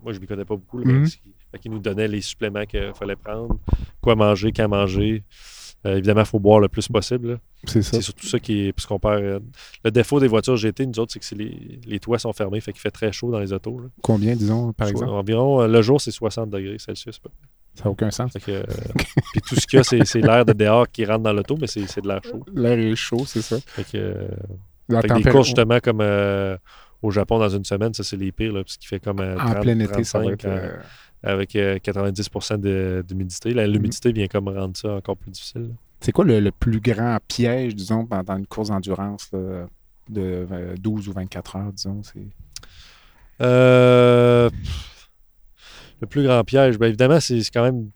moi, 0.03 0.13
je 0.13 0.17
ne 0.17 0.21
m'y 0.21 0.27
connais 0.27 0.45
pas 0.45 0.55
beaucoup, 0.55 0.79
mais 0.79 0.93
mm-hmm. 0.93 1.59
il 1.65 1.71
nous 1.71 1.79
donnait 1.79 2.07
les 2.07 2.21
suppléments 2.21 2.65
qu'il 2.65 2.93
fallait 2.95 3.15
prendre, 3.15 3.59
quoi 4.01 4.15
manger, 4.15 4.51
quand 4.51 4.67
manger. 4.67 5.23
Évidemment, 5.83 6.21
il 6.21 6.27
faut 6.27 6.39
boire 6.39 6.59
le 6.59 6.67
plus 6.67 6.87
possible. 6.87 7.39
C'est 7.63 7.81
ça. 7.81 7.97
C'est 7.97 8.01
surtout 8.01 8.27
ça 8.27 8.39
qui 8.39 8.67
est. 8.67 8.73
Perd. 8.73 9.05
Euh, 9.05 9.39
le 9.83 9.91
défaut 9.91 10.19
des 10.19 10.27
voitures 10.27 10.55
GT, 10.55 10.85
nous 10.85 10.99
autres, 10.99 11.13
c'est 11.13 11.19
que 11.19 11.35
les, 11.35 11.99
toits 11.99 12.19
sont 12.19 12.33
fermés, 12.33 12.61
fait 12.61 12.71
qu'il 12.71 12.81
fait 12.81 12.91
très 12.91 13.11
chaud 13.11 13.31
dans 13.31 13.39
les 13.39 13.51
autos. 13.51 13.81
Combien, 14.01 14.35
disons, 14.35 14.73
par 14.73 14.87
exemple? 14.87 15.11
Environ, 15.11 15.61
euh, 15.61 15.67
le 15.67 15.81
jour, 15.81 15.99
c'est 15.99 16.11
60 16.11 16.49
degrés 16.49 16.77
Celsius. 16.79 17.19
Ça 17.75 17.83
n'a 17.85 17.91
aucun 17.91 18.11
sens. 18.11 18.31
puis 18.33 19.41
tout 19.47 19.55
ce 19.55 19.67
qu'il 19.67 19.77
y 19.77 19.99
a, 19.99 20.05
c'est 20.05 20.21
l'air 20.21 20.45
de 20.45 20.53
dehors 20.53 20.89
qui 20.89 21.05
rentre 21.05 21.23
dans 21.23 21.33
l'auto, 21.33 21.57
mais 21.59 21.67
c'est 21.67 22.01
de 22.01 22.07
l'air 22.07 22.23
chaud. 22.23 22.43
L'air 22.53 22.79
est 22.79 22.95
chaud, 22.95 23.23
c'est 23.25 23.41
ça. 23.41 23.57
Fait 23.59 23.83
que, 23.83 24.27
des 24.89 25.29
courses, 25.29 25.47
justement, 25.47 25.79
comme 25.79 26.01
au 27.01 27.11
Japon 27.11 27.37
dans 27.37 27.49
une 27.49 27.65
semaine, 27.65 27.93
ça, 27.93 28.03
c'est 28.03 28.17
les 28.17 28.31
pires, 28.31 28.53
là, 28.53 28.63
parce 28.63 28.77
qu'il 28.77 28.87
fait 28.87 28.99
comme. 28.99 29.19
en 29.19 29.59
plein 29.59 29.79
été, 29.79 30.03
ça 30.03 30.19
va 30.19 30.31
être, 30.31 30.47
avec 31.23 31.55
90% 31.55 32.61
euh, 32.65 33.03
d'humidité. 33.03 33.53
L'humidité 33.53 34.11
vient 34.11 34.27
comme 34.27 34.49
rendre 34.49 34.77
ça 34.77 34.95
encore 34.95 35.17
plus 35.17 35.31
difficile. 35.31 35.73
C'est 35.99 36.11
quoi 36.11 36.25
le, 36.25 36.51
plus 36.51 36.79
grand 36.79 37.17
piège, 37.27 37.75
disons, 37.75 38.05
pendant 38.05 38.37
une 38.37 38.47
course 38.47 38.69
d'endurance 38.69 39.31
de 40.09 40.75
12 40.77 41.09
ou 41.09 41.13
24 41.13 41.55
heures, 41.55 41.73
disons? 41.73 42.01
Euh, 43.41 44.49
le 46.01 46.07
plus 46.07 46.23
grand 46.23 46.43
piège, 46.43 46.77
bien 46.77 46.87
évidemment, 46.87 47.19
c'est 47.19 47.41
quand 47.53 47.63
même 47.63 47.89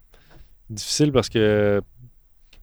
difficile 0.70 1.12
parce 1.12 1.28
que, 1.28 1.80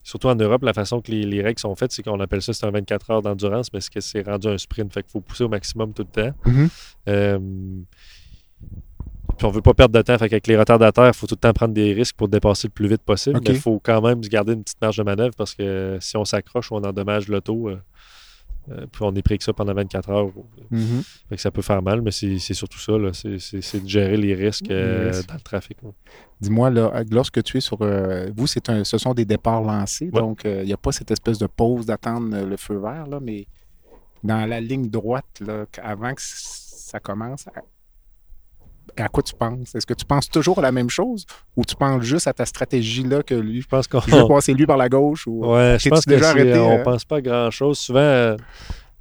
surtout 0.03 0.27
en 0.27 0.35
Europe, 0.35 0.63
la 0.63 0.73
façon 0.73 1.01
que 1.01 1.11
les, 1.11 1.41
règles 1.41 1.59
sont 1.59 1.75
faites, 1.75 1.91
c'est 1.91 2.03
qu'on 2.03 2.19
appelle 2.19 2.41
ça 2.41 2.53
c'est 2.53 2.65
un 2.65 2.71
24 2.71 3.11
heures 3.11 3.21
d'endurance, 3.21 3.71
mais 3.73 3.81
c'est 3.81 3.93
que 3.93 4.01
c'est 4.01 4.21
rendu 4.21 4.47
un 4.47 4.57
sprint? 4.57 4.93
Fait 4.93 5.03
qu'il 5.03 5.11
faut 5.11 5.21
pousser 5.21 5.43
au 5.43 5.49
maximum 5.49 5.93
tout 5.93 6.03
le 6.03 6.23
temps. 6.23 6.35
Mm-hmm. 6.45 6.69
Euh, 7.09 7.39
puis 9.39 9.47
on 9.47 9.51
veut 9.51 9.61
pas 9.61 9.73
perdre 9.73 9.97
de 9.97 10.01
temps. 10.01 10.17
Fait 10.17 10.27
qu'avec 10.27 10.47
les 10.47 10.57
retardataires, 10.57 11.07
il 11.07 11.13
faut 11.13 11.25
tout 11.25 11.35
le 11.35 11.39
temps 11.39 11.53
prendre 11.53 11.73
des 11.73 11.93
risques 11.93 12.15
pour 12.17 12.27
dépasser 12.27 12.67
le 12.67 12.73
plus 12.73 12.89
vite 12.89 13.01
possible. 13.01 13.39
Mais 13.41 13.53
il 13.53 13.59
faut 13.59 13.79
quand 13.81 14.01
même 14.01 14.21
se 14.21 14.27
garder 14.27 14.51
une 14.51 14.63
petite 14.63 14.81
marge 14.81 14.97
de 14.97 15.03
manœuvre 15.03 15.33
parce 15.37 15.55
que 15.55 15.97
si 16.01 16.17
on 16.17 16.25
s'accroche 16.25 16.69
ou 16.71 16.75
on 16.75 16.83
endommage 16.83 17.29
l'auto, 17.29 17.69
euh, 17.69 17.77
euh, 18.69 18.85
puis 18.91 19.01
on 19.01 19.15
est 19.15 19.21
pris 19.21 19.37
que 19.37 19.45
ça 19.45 19.53
pendant 19.53 19.73
24 19.73 20.09
heures. 20.09 20.27
Mhm. 20.69 21.03
fait 21.29 21.37
que 21.37 21.41
ça 21.41 21.51
peut 21.51 21.61
faire 21.61 21.81
mal, 21.81 22.01
mais 22.01 22.11
c'est 22.11 22.37
surtout 22.53 22.79
ça. 22.79 22.91
C'est 23.13 23.81
de 23.81 23.87
gérer 23.87 24.17
les 24.17 24.35
risques, 24.35 24.69
euh, 24.69 25.13
dans 25.25 25.35
le 25.35 25.39
trafic. 25.39 25.77
Dis-moi, 26.41 26.69
lorsque 27.09 27.41
tu 27.41 27.57
es 27.57 27.61
sur. 27.61 27.77
vous, 27.77 28.45
un, 28.67 28.83
ce 28.83 28.97
sont 28.97 29.13
des 29.13 29.25
départs 29.25 29.61
lancés, 29.61 30.11
donc 30.11 30.41
il 30.43 30.65
n'y 30.65 30.73
a 30.73 30.77
pas 30.77 30.91
cette 30.91 31.11
espèce 31.11 31.37
de 31.37 31.47
pause 31.47 31.85
d'attendre 31.85 32.43
le 32.43 32.57
feu 32.57 32.77
vert, 32.77 33.07
là, 33.07 33.21
mais 33.21 33.47
dans 34.21 34.45
la 34.45 34.59
ligne 34.59 34.89
droite, 34.89 35.39
là, 35.39 35.65
avant 35.81 36.13
que 36.13 36.21
ça 36.21 36.99
commence, 36.99 37.45
à 38.97 39.07
quoi 39.07 39.23
tu 39.23 39.33
penses? 39.33 39.75
Est-ce 39.75 39.85
que 39.85 39.93
tu 39.93 40.05
penses 40.05 40.29
toujours 40.29 40.59
à 40.59 40.61
la 40.61 40.71
même 40.71 40.89
chose 40.89 41.25
ou 41.55 41.63
tu 41.65 41.75
penses 41.75 42.03
juste 42.03 42.27
à 42.27 42.33
ta 42.33 42.45
stratégie-là 42.45 43.23
que 43.23 43.35
lui? 43.35 43.61
Je 43.61 43.67
pense 43.67 43.87
qu'on 43.87 43.99
veut 43.99 44.27
passer 44.27 44.53
lui 44.53 44.65
par 44.65 44.77
la 44.77 44.89
gauche 44.89 45.27
ou 45.27 45.45
ouais, 45.45 45.77
je 45.79 45.89
pense 45.89 46.05
déjà 46.05 46.29
arrêté, 46.29 46.57
on 46.59 46.79
euh? 46.79 46.83
pense 46.83 47.05
pas 47.05 47.17
à 47.17 47.21
grand-chose. 47.21 47.77
Souvent, 47.77 47.99
euh, 47.99 48.37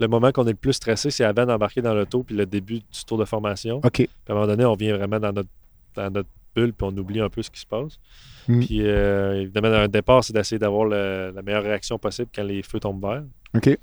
le 0.01 0.09
moment 0.09 0.33
qu'on 0.33 0.46
est 0.46 0.51
le 0.51 0.57
plus 0.57 0.74
stressé, 0.74 1.11
c'est 1.11 1.24
avant 1.24 1.46
d'embarquer 1.46 1.83
dans 1.83 1.94
l'auto 1.94 2.22
puis 2.22 2.37
le 2.37 2.46
début 2.46 2.79
du 2.79 3.05
tour 3.07 3.18
de 3.18 3.24
formation. 3.24 3.79
OK. 3.79 3.92
Puis 3.92 4.09
à 4.29 4.33
un 4.33 4.35
moment 4.35 4.46
donné, 4.46 4.64
on 4.64 4.74
vient 4.74 4.96
vraiment 4.96 5.18
dans 5.18 5.33
notre, 5.33 5.51
dans 5.94 6.11
notre 6.11 6.29
bulle 6.55 6.72
puis 6.72 6.88
on 6.90 6.96
oublie 6.96 7.20
un 7.20 7.29
peu 7.29 7.42
ce 7.42 7.51
qui 7.51 7.61
se 7.61 7.66
passe. 7.66 7.98
Hmm. 8.46 8.61
Puis 8.61 8.81
euh, 8.83 9.42
évidemment, 9.42 9.68
un 9.68 9.88
départ, 9.88 10.24
c'est 10.24 10.33
d'essayer 10.33 10.59
d'avoir 10.59 10.87
la 10.87 11.42
meilleure 11.42 11.62
réaction 11.62 11.98
possible 11.98 12.29
quand 12.35 12.44
les 12.44 12.62
feux 12.62 12.81
tombent 12.81 13.03
verts. 13.03 13.24
OK 13.55 13.79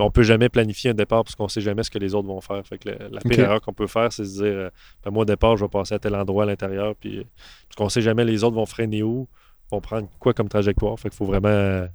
on 0.00 0.06
ne 0.06 0.10
peut 0.10 0.22
jamais 0.22 0.48
planifier 0.48 0.90
un 0.90 0.94
départ 0.94 1.24
parce 1.24 1.34
qu'on 1.34 1.44
ne 1.44 1.48
sait 1.48 1.60
jamais 1.60 1.82
ce 1.82 1.90
que 1.90 1.98
les 1.98 2.14
autres 2.14 2.28
vont 2.28 2.40
faire. 2.40 2.66
Fait 2.66 2.78
que 2.78 2.88
la 2.88 3.20
pire 3.20 3.40
erreur 3.40 3.60
qu'on 3.60 3.72
peut 3.72 3.86
faire, 3.86 4.12
c'est 4.12 4.24
se 4.24 4.42
dire 4.42 4.52
euh, 4.52 4.70
ben, 5.04 5.10
moi, 5.10 5.22
au 5.22 5.24
départ, 5.26 5.56
je 5.56 5.64
vais 5.64 5.68
passer 5.68 5.94
à 5.94 5.98
tel 5.98 6.14
endroit 6.14 6.44
à 6.44 6.46
l'intérieur. 6.46 6.94
Puis, 6.96 7.18
euh, 7.18 7.24
parce 7.68 7.76
qu'on 7.76 7.84
ne 7.84 7.90
sait 7.90 8.00
jamais 8.00 8.24
les 8.24 8.42
autres 8.44 8.56
vont 8.56 8.66
freiner 8.66 9.02
où, 9.02 9.28
vont 9.70 9.80
prendre 9.80 10.08
quoi 10.18 10.32
comme 10.32 10.48
trajectoire. 10.48 10.98
Fait 10.98 11.10
qu'il 11.10 11.16
faut 11.16 11.26
vraiment, 11.26 11.48
euh, 11.48 11.86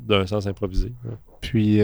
d'un 0.00 0.26
sens, 0.26 0.46
improviser. 0.46 0.92
Puis, 1.40 1.80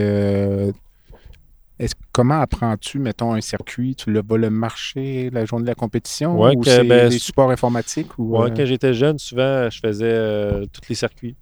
comment 2.12 2.40
apprends-tu, 2.40 2.98
mettons, 2.98 3.34
un 3.34 3.40
circuit? 3.40 3.94
Tu 3.94 4.10
le 4.10 4.22
vas 4.26 4.38
le 4.38 4.50
marcher 4.50 5.30
la 5.30 5.44
journée 5.44 5.64
de 5.64 5.68
la 5.68 5.74
compétition 5.74 6.40
ou 6.40 6.64
c'est 6.64 6.84
ben, 6.84 7.08
des 7.08 7.18
supports 7.18 7.50
informatiques? 7.50 8.18
Ou, 8.18 8.36
Quand 8.38 8.64
j'étais 8.64 8.94
jeune, 8.94 9.18
souvent, 9.18 9.68
je 9.68 9.80
faisais 9.80 10.66
tous 10.68 10.88
les 10.88 10.94
circuits 10.94 11.36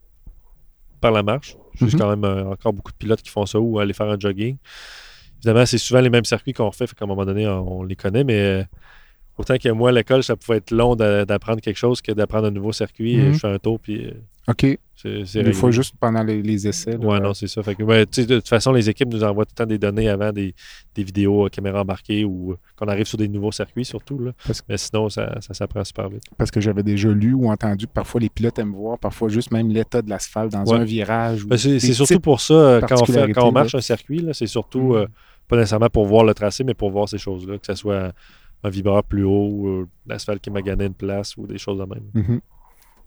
par 1.01 1.13
la 1.13 1.23
marche. 1.23 1.57
J'ai 1.81 1.87
mhm. 1.87 1.99
quand 1.99 2.09
même 2.09 2.25
euh, 2.25 2.53
encore 2.53 2.73
beaucoup 2.73 2.93
de 2.93 2.97
pilotes 2.97 3.23
qui 3.23 3.31
font 3.31 3.47
ça 3.47 3.59
ou 3.59 3.79
aller 3.79 3.93
faire 3.93 4.09
un 4.09 4.19
jogging. 4.19 4.57
Évidemment, 5.39 5.67
c'est 5.67 5.79
souvent 5.79 6.01
les 6.01 6.11
mêmes 6.11 6.25
circuits 6.25 6.53
qu'on 6.53 6.69
refait, 6.69 6.87
fait 6.87 6.95
qu'à 6.95 7.05
un 7.05 7.09
moment 7.09 7.25
donné, 7.25 7.47
on, 7.47 7.83
les 7.83 7.97
connaît, 7.97 8.25
mais 8.25 8.39
euh, 8.39 8.65
autant 9.39 9.57
que 9.57 9.69
moi, 9.71 9.91
à 9.91 9.93
l'école, 9.93 10.23
ça 10.23 10.37
pouvait 10.37 10.59
être 10.59 10.71
long 10.71 10.97
d'apprendre 10.97 11.61
quelque 11.61 11.77
chose 11.77 12.01
que 12.01 12.13
d'apprendre 12.13 12.49
un 12.49 12.51
nouveau 12.51 12.73
circuit. 12.73 13.17
Mhm. 13.17 13.35
Je 13.35 13.39
fais 13.39 13.49
un 13.49 13.59
tour, 13.59 13.81
puis. 13.81 14.07
Euh, 14.07 14.13
OK. 14.49 14.79
Des 15.05 15.53
fois, 15.53 15.71
juste 15.71 15.95
pendant 16.01 16.23
les, 16.23 16.67
essais. 16.67 16.97
Oui, 16.97 17.21
non, 17.21 17.35
c'est 17.35 17.47
ça. 17.47 17.63
Fait 17.63 17.75
que, 17.75 17.83
de 17.83 18.37
toute 18.37 18.49
façon, 18.49 18.73
les 18.73 18.89
équipes 18.89 19.09
nous 19.09 19.23
envoient 19.23 19.45
tout 19.45 19.53
le 19.53 19.65
temps 19.65 19.69
des 19.69 19.77
données 19.77 20.09
avant, 20.09 20.33
des, 20.33 20.55
vidéos 20.97 21.49
caméra 21.51 21.83
embarquées 21.83 22.25
ou 22.25 22.57
qu'on 22.77 22.87
arrive 22.87 23.05
sur 23.05 23.19
des 23.19 23.29
nouveaux 23.29 23.53
circuits, 23.53 23.85
surtout. 23.85 24.19
Là. 24.19 24.33
Mais 24.69 24.79
sinon, 24.79 25.11
ça, 25.11 25.41
ça 25.41 25.53
s'apprend 25.53 25.85
super 25.85 26.09
vite. 26.09 26.23
Parce 26.39 26.51
que 26.51 26.61
j'avais 26.61 26.83
déjà 26.83 27.11
lu 27.11 27.35
ou 27.35 27.51
entendu 27.51 27.87
que 27.87 27.93
parfois 27.93 28.21
les 28.21 28.31
pilotes 28.31 28.59
aiment 28.59 28.73
voir, 28.73 28.99
parfois 28.99 29.29
juste 29.29 29.51
même 29.51 29.69
l'état 29.69 30.01
de 30.01 30.09
l'asphalte 30.09 30.53
dans 30.53 30.73
un 30.73 30.85
virage. 30.85 31.45
Ben, 31.45 31.59
c'est 31.59 31.81
surtout 31.81 32.21
pour 32.21 32.41
ça, 32.41 32.81
quand 32.89 33.03
on, 33.03 33.05
fait, 33.05 33.33
quand 33.33 33.49
on 33.49 33.53
marche 33.53 33.75
un 33.75 33.83
circuit, 33.83 34.27
c'est 34.33 34.47
surtout 34.47 34.93
mm. 34.93 34.97
euh, 34.97 35.07
pas 35.49 35.57
nécessairement 35.57 35.91
pour 35.91 36.07
voir 36.07 36.25
le 36.25 36.33
tracé, 36.33 36.65
mais 36.65 36.75
pour 36.75 36.91
voir 36.91 37.09
ces 37.09 37.19
choses-là, 37.19 37.59
que 37.59 37.67
ce 37.67 37.75
soit 37.75 38.13
un 38.65 38.71
vibreur 38.71 39.05
plus 39.05 39.25
haut, 39.25 39.49
ou 39.49 39.87
l'asphalte 40.07 40.43
qui 40.43 40.51
m'a 40.51 40.63
gagné 40.63 40.87
une 40.87 40.95
place 40.95 41.37
ou 41.37 41.47
des 41.47 41.59
choses 41.59 41.79
de 41.79 41.85
même. 41.85 42.05
Mm-hmm. 42.15 42.41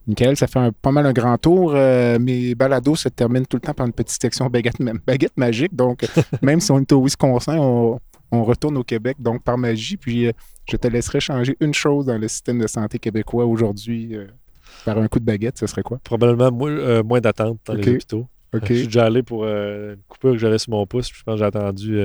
Michael, 0.07 0.37
ça 0.37 0.47
fait 0.47 0.71
pas 0.81 0.91
mal 0.91 1.05
un 1.05 1.11
grand 1.11 1.37
tour. 1.37 1.73
Euh, 1.75 2.17
mes 2.17 2.55
balados 2.55 2.95
se 2.95 3.09
terminent 3.09 3.45
tout 3.45 3.57
le 3.57 3.61
temps 3.61 3.73
par 3.73 3.85
une 3.85 3.91
petite 3.91 4.21
section 4.21 4.47
baguette, 4.47 4.77
baguette 5.05 5.35
magique. 5.35 5.75
Donc, 5.75 6.07
même 6.41 6.61
si 6.61 6.71
on 6.71 6.79
est 6.79 6.91
au 6.93 7.03
Wisconsin, 7.03 7.57
on, 7.57 7.99
retourne 8.31 8.77
au 8.77 8.83
Québec, 8.83 9.17
donc 9.19 9.43
par 9.43 9.57
magie. 9.57 9.97
Puis, 9.97 10.27
euh, 10.27 10.31
je 10.69 10.77
te 10.77 10.87
laisserai 10.87 11.19
changer 11.19 11.57
une 11.59 11.73
chose 11.73 12.05
dans 12.05 12.17
le 12.17 12.27
système 12.27 12.59
de 12.59 12.67
santé 12.67 12.99
québécois 12.99 13.45
aujourd'hui 13.45 14.15
euh, 14.15 14.27
par 14.85 14.97
un 14.97 15.07
coup 15.09 15.19
de 15.19 15.25
baguette. 15.25 15.57
Ce 15.57 15.67
serait 15.67 15.83
quoi? 15.83 15.99
Probablement 16.03 16.51
moins, 17.03 17.19
d'attente 17.19 17.59
dans 17.65 17.73
les 17.73 17.89
hôpitaux. 17.89 18.27
Je 18.53 18.65
suis 18.65 18.85
déjà 18.85 19.05
allé 19.05 19.23
pour 19.23 19.45
une 19.45 19.97
coupure 20.07 20.31
que 20.31 20.37
j'avais 20.37 20.57
sur 20.57 20.71
mon 20.71 20.85
pouce. 20.85 21.09
je 21.13 21.23
pense 21.23 21.33
que 21.33 21.39
j'ai 21.39 21.45
attendu 21.45 22.01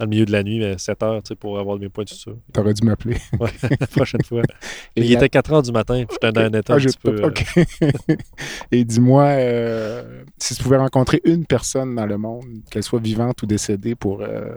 dans 0.00 0.06
le 0.06 0.10
milieu 0.10 0.24
de 0.24 0.32
la 0.32 0.42
nuit, 0.42 0.58
mais 0.58 0.78
7 0.78 1.02
heures, 1.02 1.22
tu 1.22 1.28
sais, 1.28 1.34
pour 1.34 1.58
avoir 1.58 1.78
mes 1.78 1.90
points 1.90 2.04
de 2.04 2.08
suture. 2.08 2.38
T'aurais 2.54 2.72
dû 2.72 2.86
m'appeler. 2.86 3.18
ouais, 3.38 3.50
la 3.80 3.86
prochaine 3.86 4.22
fois. 4.24 4.40
il 4.96 5.12
était 5.12 5.28
4 5.28 5.52
heures 5.52 5.62
du 5.62 5.72
matin, 5.72 6.04
j'étais 6.10 6.32
dans 6.32 6.40
un 6.40 6.52
état 6.58 6.74
un 6.74 6.78
ah, 6.78 6.80
petit 6.80 6.98
peu... 6.98 7.22
Euh, 7.22 8.16
Et 8.72 8.82
dis-moi, 8.84 9.24
euh, 9.24 10.22
si 10.38 10.54
tu 10.54 10.62
pouvais 10.62 10.78
rencontrer 10.78 11.20
une 11.24 11.44
personne 11.44 11.94
dans 11.94 12.06
le 12.06 12.16
monde, 12.16 12.46
qu'elle 12.70 12.82
soit 12.82 13.00
vivante 13.00 13.42
ou 13.42 13.46
décédée, 13.46 13.94
pour 13.94 14.22
euh, 14.22 14.54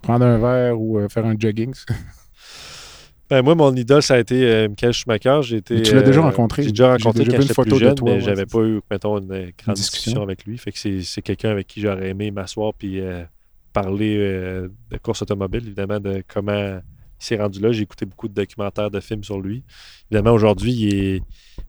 prendre 0.00 0.24
un 0.24 0.38
verre 0.38 0.80
ou 0.80 0.98
faire 1.10 1.26
un 1.26 1.34
jogging... 1.38 1.74
Ben, 3.28 3.42
moi, 3.42 3.54
mon 3.54 3.72
idole, 3.76 4.02
ça 4.02 4.14
a 4.14 4.18
été 4.18 4.66
Michael 4.68 4.92
Schumacher. 4.92 5.38
J'ai 5.42 5.58
été, 5.58 5.82
tu 5.82 5.94
l'as 5.94 6.02
déjà 6.02 6.20
rencontré. 6.20 6.64
J'ai 6.64 6.70
déjà 6.70 6.94
rencontré 6.94 7.24
quand 7.26 7.40
j'étais 7.40 7.54
plus 7.54 7.78
jeune, 7.78 7.94
mais 8.02 8.20
j'avais 8.20 8.46
pas 8.46 8.58
eu, 8.62 8.80
mettons, 8.90 9.18
une 9.18 9.52
grande 9.56 9.76
discussion. 9.76 10.22
avec 10.22 10.46
lui. 10.46 10.58
Fait 10.58 10.72
que 10.72 10.78
c'est 10.78 11.22
quelqu'un 11.22 11.50
avec 11.50 11.68
qui 11.68 11.80
j'aurais 11.80 12.08
aimé 12.08 12.32
m'asseoir 12.32 12.72
puis 12.74 13.00
parler 13.72 14.16
euh, 14.18 14.68
de 14.90 14.96
course 14.98 15.22
automobile, 15.22 15.62
évidemment, 15.66 16.00
de 16.00 16.22
comment 16.26 16.80
s'est 17.18 17.36
rendu 17.36 17.60
là. 17.60 17.72
J'ai 17.72 17.82
écouté 17.82 18.06
beaucoup 18.06 18.28
de 18.28 18.34
documentaires, 18.34 18.90
de 18.90 19.00
films 19.00 19.24
sur 19.24 19.40
lui. 19.40 19.62
Évidemment, 20.10 20.34
aujourd'hui, 20.34 20.72
il 20.72 20.94
est 20.94 21.22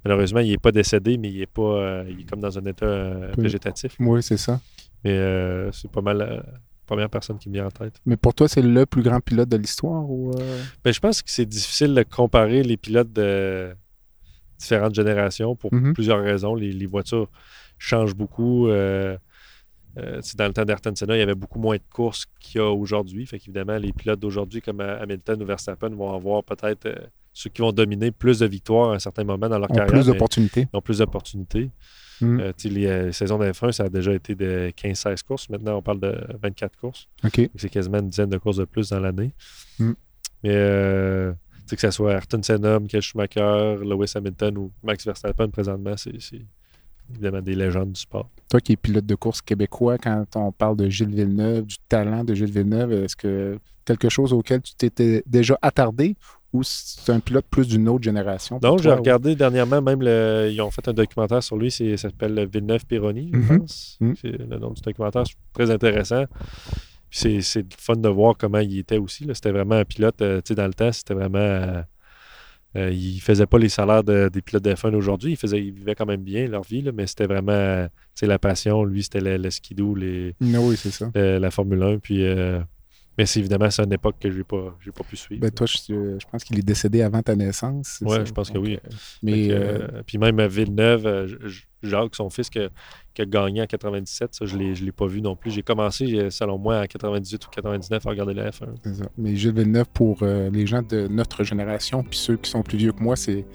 malheureusement, 0.03 0.39
il 0.39 0.51
n'est 0.51 0.57
pas 0.57 0.71
décédé, 0.71 1.17
mais 1.17 1.29
il 1.29 1.41
est 1.41 1.45
pas 1.45 1.61
euh, 1.61 2.05
il 2.09 2.21
est 2.21 2.29
comme 2.29 2.39
dans 2.39 2.57
un 2.57 2.65
état 2.65 2.85
euh, 2.85 3.31
végétatif. 3.37 3.95
Oui, 3.99 4.23
c'est 4.23 4.37
ça. 4.37 4.59
Mais 5.03 5.17
c'est 5.71 5.91
pas 5.91 6.01
mal 6.01 6.17
la 6.19 6.43
première 6.85 7.09
personne 7.09 7.37
qui 7.37 7.49
me 7.49 7.55
vient 7.55 7.65
en 7.65 7.71
tête. 7.71 7.99
Mais 8.05 8.17
pour 8.17 8.33
toi, 8.33 8.47
c'est 8.47 8.61
le 8.61 8.85
plus 8.85 9.01
grand 9.01 9.19
pilote 9.19 9.49
de 9.49 9.57
l'histoire 9.57 10.09
ou 10.09 10.31
ben, 10.83 10.93
je 10.93 10.99
pense 10.99 11.21
que 11.21 11.31
c'est 11.31 11.45
difficile 11.45 11.95
de 11.95 12.03
comparer 12.03 12.61
les 12.61 12.77
pilotes 12.77 13.11
de 13.11 13.75
différentes 14.59 14.93
générations 14.93 15.55
pour 15.55 15.73
mm-hmm. 15.73 15.93
plusieurs 15.93 16.21
raisons. 16.21 16.53
Les, 16.53 16.85
voitures 16.85 17.29
changent 17.79 18.13
beaucoup. 18.13 18.69
Euh, 19.97 20.21
dans 20.35 20.47
le 20.47 20.53
temps 20.53 20.63
d'Ayrton 20.63 20.93
Senna, 20.95 21.15
il 21.15 21.19
y 21.19 21.23
avait 21.23 21.35
beaucoup 21.35 21.59
moins 21.59 21.75
de 21.75 21.81
courses 21.91 22.25
qu'il 22.39 22.61
y 22.61 22.63
a 22.63 22.69
aujourd'hui. 22.69 23.25
Fait 23.25 23.39
qu'évidemment, 23.39 23.77
les 23.77 23.91
pilotes 23.91 24.19
d'aujourd'hui, 24.19 24.61
comme 24.61 24.79
Hamilton 24.79 25.41
ou 25.41 25.45
Verstappen, 25.45 25.89
vont 25.89 26.13
avoir 26.13 26.43
peut-être 26.43 26.85
euh, 26.85 26.95
ceux 27.33 27.49
qui 27.49 27.61
vont 27.61 27.71
dominer 27.71 28.11
plus 28.11 28.39
de 28.39 28.45
victoires 28.45 28.91
à 28.91 28.95
un 28.95 28.99
certain 28.99 29.23
moment 29.23 29.49
dans 29.49 29.59
leur 29.59 29.67
carrière. 29.67 29.87
Plus 29.87 30.05
d'opportunités. 30.05 30.67
Ils 30.73 30.77
ont 30.77 30.81
plus 30.81 30.99
d'opportunités. 30.99 31.69
Mm. 32.21 32.39
Euh, 32.39 32.53
les 32.65 33.11
saisons 33.11 33.39
d'F1, 33.39 33.71
ça 33.71 33.83
a 33.83 33.89
déjà 33.89 34.13
été 34.13 34.35
de 34.35 34.71
15-16 34.77 35.23
courses. 35.23 35.49
Maintenant, 35.49 35.77
on 35.77 35.81
parle 35.81 35.99
de 35.99 36.15
24 36.41 36.77
courses. 36.77 37.07
C'est 37.55 37.69
quasiment 37.69 37.99
une 37.99 38.09
dizaine 38.09 38.29
de 38.29 38.37
courses 38.37 38.57
de 38.57 38.65
plus 38.65 38.89
dans 38.89 38.99
l'année. 38.99 39.33
Mm. 39.79 39.91
Mais 40.43 41.75
que 41.75 41.81
ce 41.81 41.91
soit 41.91 42.13
Ayrton 42.13 42.41
Senna, 42.43 42.79
Michael 42.79 43.01
Schumacher, 43.01 43.77
Lewis 43.83 44.11
Hamilton 44.15 44.57
ou 44.57 44.71
Max 44.83 45.05
Verstappen, 45.05 45.49
présentement, 45.49 45.95
c'est 45.97 46.41
évidemment 47.11 47.41
des 47.41 47.55
légendes 47.55 47.91
du 47.91 47.99
sport. 47.99 48.29
Toi 48.49 48.59
qui 48.59 48.73
es 48.73 48.75
pilote 48.75 49.05
de 49.05 49.15
course 49.15 49.41
québécois, 49.41 49.97
quand 49.97 50.25
on 50.35 50.51
parle 50.51 50.77
de 50.77 50.89
Gilles 50.89 51.13
Villeneuve, 51.13 51.65
du 51.65 51.77
talent 51.87 52.23
de 52.23 52.33
Gilles 52.33 52.51
Villeneuve, 52.51 52.91
est-ce 52.91 53.15
que 53.15 53.59
quelque 53.85 54.09
chose 54.09 54.33
auquel 54.33 54.61
tu 54.61 54.73
t'étais 54.75 55.23
déjà 55.25 55.57
attardé 55.61 56.15
ou 56.53 56.63
c'est 56.63 57.11
un 57.11 57.21
pilote 57.21 57.45
plus 57.49 57.67
d'une 57.67 57.87
autre 57.87 58.03
génération? 58.03 58.59
Non, 58.61 58.77
j'ai 58.77 58.91
regardé 58.91 59.35
dernièrement, 59.35 59.81
même 59.81 60.01
ils 60.01 60.61
ont 60.61 60.71
fait 60.71 60.87
un 60.87 60.93
documentaire 60.93 61.41
sur 61.41 61.55
lui, 61.57 61.71
ça 61.71 61.97
s'appelle 61.97 62.47
Villeneuve 62.51 62.85
Pironi, 62.85 63.31
je 63.33 63.39
mm-hmm. 63.39 63.57
pense. 63.59 63.97
Mm-hmm. 64.01 64.15
C'est 64.21 64.37
le 64.37 64.59
nom 64.59 64.71
du 64.71 64.81
documentaire, 64.81 65.23
c'est 65.25 65.35
très 65.53 65.71
intéressant. 65.71 66.25
C'est 67.09 67.41
fun 67.77 67.95
de 67.95 68.09
voir 68.09 68.35
comment 68.37 68.59
il 68.59 68.79
était 68.79 68.97
aussi. 68.97 69.27
C'était 69.33 69.51
vraiment 69.51 69.75
un 69.75 69.85
pilote, 69.85 70.21
euh, 70.21 70.37
tu 70.37 70.49
sais, 70.49 70.55
dans 70.55 70.67
le 70.67 70.73
temps, 70.73 70.91
c'était 70.91 71.13
vraiment. 71.13 71.83
Euh, 72.75 72.87
euh, 72.87 72.91
ils 72.91 73.15
ne 73.15 73.21
faisaient 73.21 73.45
pas 73.45 73.57
les 73.57 73.69
salaires 73.69 74.03
des 74.03 74.41
pilotes 74.41 74.63
de 74.63 74.73
F1 74.73 74.91
d'aujourd'hui. 74.91 75.37
Ils, 75.41 75.55
ils 75.55 75.71
vivaient 75.71 75.95
quand 75.95 76.05
même 76.05 76.21
bien 76.21 76.47
leur 76.47 76.63
vie, 76.63 76.83
mais 76.93 77.07
c'était 77.07 77.27
vraiment 77.27 77.87
la 78.21 78.39
passion. 78.39 78.83
Lui, 78.83 79.03
c'était 79.03 79.19
le, 79.21 79.49
skidoo, 79.49 79.95
les, 79.95 80.35
la 80.39 81.51
Formule 81.51 81.83
1. 81.83 81.99
Puis, 81.99 82.25
euh, 82.25 82.59
mais 83.17 83.25
c'est 83.25 83.39
évidemment, 83.39 83.69
c'est 83.69 83.83
une 83.83 83.93
époque 83.93 84.15
que 84.19 84.31
je 84.31 84.37
n'ai 84.37 84.43
pas, 84.43 84.77
pas 84.95 85.03
pu 85.03 85.17
suivre. 85.17 85.41
Ben, 85.41 85.51
toi, 85.51 85.67
je, 85.67 86.25
pense 86.31 86.43
qu'il 86.43 86.57
est 86.59 86.63
décédé 86.63 87.01
avant 87.01 87.21
ta 87.21 87.35
naissance. 87.35 87.99
Oui, 88.01 88.17
je 88.25 88.31
pense 88.31 88.49
que 88.49 88.57
oui. 88.57 88.79
Euh, 88.83 89.87
mais, 89.91 90.03
puis 90.05 90.17
même 90.17 90.39
à 90.39 90.47
Villeneuve, 90.47 91.37
Jacques, 91.83 92.15
son 92.15 92.29
fils, 92.29 92.49
qui 92.49 92.59
a 92.59 93.25
gagné 93.25 93.61
en 93.61 93.65
97, 93.65 94.33
ça, 94.33 94.45
je 94.45 94.55
ne 94.55 94.73
l'ai 94.73 94.91
pas 94.91 95.07
vu 95.07 95.21
non 95.21 95.35
plus. 95.35 95.51
J'ai 95.51 95.63
commencé, 95.63 96.29
selon 96.29 96.57
moi, 96.57 96.81
en 96.81 96.85
98 96.85 97.45
ou 97.45 97.49
99 97.49 98.05
à 98.05 98.09
regarder 98.09 98.33
la 98.33 98.49
F1. 98.49 98.67
Mais 99.17 99.35
Gilles 99.35 99.53
Villeneuve, 99.53 99.87
pour 99.93 100.23
les 100.23 100.65
gens 100.65 100.81
de 100.81 101.07
notre 101.07 101.43
génération, 101.43 102.03
puis 102.03 102.17
ceux 102.17 102.37
qui 102.37 102.49
sont 102.49 102.63
plus 102.63 102.77
vieux 102.77 102.91
que 102.91 103.03
moi, 103.03 103.15
c'est 103.15 103.45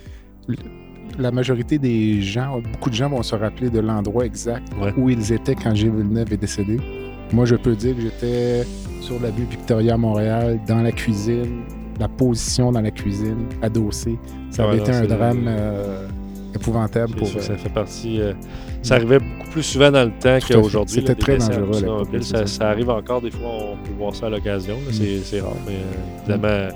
la 1.18 1.30
majorité 1.30 1.78
des 1.78 2.20
gens, 2.20 2.60
beaucoup 2.60 2.90
de 2.90 2.94
gens 2.94 3.08
vont 3.08 3.22
se 3.22 3.34
rappeler 3.34 3.70
de 3.70 3.80
l'endroit 3.80 4.26
exact 4.26 4.68
où 4.96 5.08
ils 5.08 5.32
étaient 5.32 5.54
quand 5.54 5.74
Gilles 5.74 5.92
Villeneuve 5.92 6.32
est 6.32 6.38
décédé. 6.38 6.78
Moi, 7.32 7.44
je 7.44 7.56
peux 7.56 7.74
dire 7.74 7.96
que 7.96 8.02
j'étais 8.02 8.64
sur 9.00 9.20
la 9.20 9.30
vue 9.30 9.44
Victoria 9.44 9.94
à 9.94 9.96
Montréal, 9.96 10.60
dans 10.66 10.82
la 10.82 10.92
cuisine, 10.92 11.62
la 11.98 12.08
position 12.08 12.72
dans 12.72 12.80
la 12.80 12.90
cuisine, 12.90 13.46
adossé. 13.62 14.18
Ça 14.50 14.64
avait 14.64 14.78
été 14.78 14.92
un 14.92 15.06
drame 15.06 15.44
euh, 15.46 16.08
épouvantable 16.56 17.14
pour. 17.14 17.28
Ça, 17.28 17.52
euh, 17.52 17.56
fait 17.56 17.72
partie. 17.72 18.20
Euh, 18.20 18.32
ça 18.82 18.96
arrivait 18.96 19.18
beaucoup 19.18 19.50
plus 19.50 19.62
souvent 19.62 19.90
dans 19.90 20.04
le 20.04 20.12
temps 20.18 20.38
qu'aujourd'hui. 20.46 20.96
C'était 20.96 21.14
très 21.14 21.38
dangereux. 21.38 22.20
Ça, 22.46 22.68
arrive 22.70 22.90
encore 22.90 23.20
des 23.20 23.30
fois, 23.30 23.48
on 23.48 23.76
peut 23.76 23.92
voir 23.98 24.14
ça 24.14 24.26
à 24.26 24.30
l'occasion. 24.30 24.76
Mm. 24.76 24.92
C'est 25.24 25.40
rare, 25.40 25.52
mais 25.66 25.78
évidemment 26.22 26.68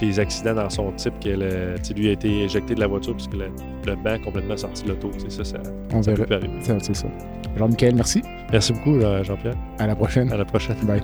des 0.00 0.18
accidents 0.18 0.54
dans 0.54 0.70
son 0.70 0.92
type, 0.92 1.12
que 1.22 1.92
lui 1.92 2.08
a 2.08 2.12
été 2.12 2.44
éjecté 2.44 2.74
de 2.74 2.80
la 2.80 2.86
voiture 2.86 3.14
puisque 3.14 3.34
le, 3.34 3.50
le 3.86 3.96
banc 3.96 4.18
complètement 4.24 4.56
sorti 4.56 4.84
de 4.84 4.90
l'auto. 4.90 5.10
Ça, 5.28 5.44
ça, 5.44 5.58
On 5.92 6.02
ça 6.02 6.14
verra. 6.14 6.40
C'est 6.80 6.96
ça. 6.96 7.08
Jean-Michel, 7.58 7.94
merci. 7.96 8.22
Merci 8.50 8.72
beaucoup, 8.72 8.98
Jean-Pierre. 9.00 9.56
À 9.78 9.86
la 9.86 9.94
prochaine. 9.94 10.32
À 10.32 10.38
la 10.38 10.44
prochaine. 10.46 10.76
Bye. 10.84 11.02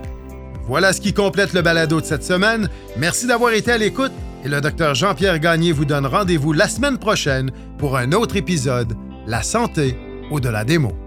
Voilà 0.66 0.93
ce 0.93 1.01
qui 1.01 1.12
complète 1.12 1.53
le 1.53 1.62
balado 1.62 2.01
de 2.01 2.07
cette 2.07 2.24
semaine. 2.24 2.68
Merci 2.97 3.27
d'avoir 3.27 3.53
été 3.53 3.70
à 3.70 3.79
l'écoute 3.79 4.12
et 4.45 4.49
le 4.49 4.61
docteur 4.61 4.95
Jean-Pierre 4.95 5.39
Gagné 5.39 5.72
vous 5.72 5.84
donne 5.84 6.07
rendez-vous 6.07 6.53
la 6.53 6.68
semaine 6.68 6.99
prochaine 6.99 7.51
pour 7.78 7.97
un 7.97 8.12
autre 8.12 8.37
épisode 8.37 8.95
La 9.26 9.43
santé 9.43 9.97
au-delà 10.30 10.64
des 10.64 10.78
mots. 10.78 11.06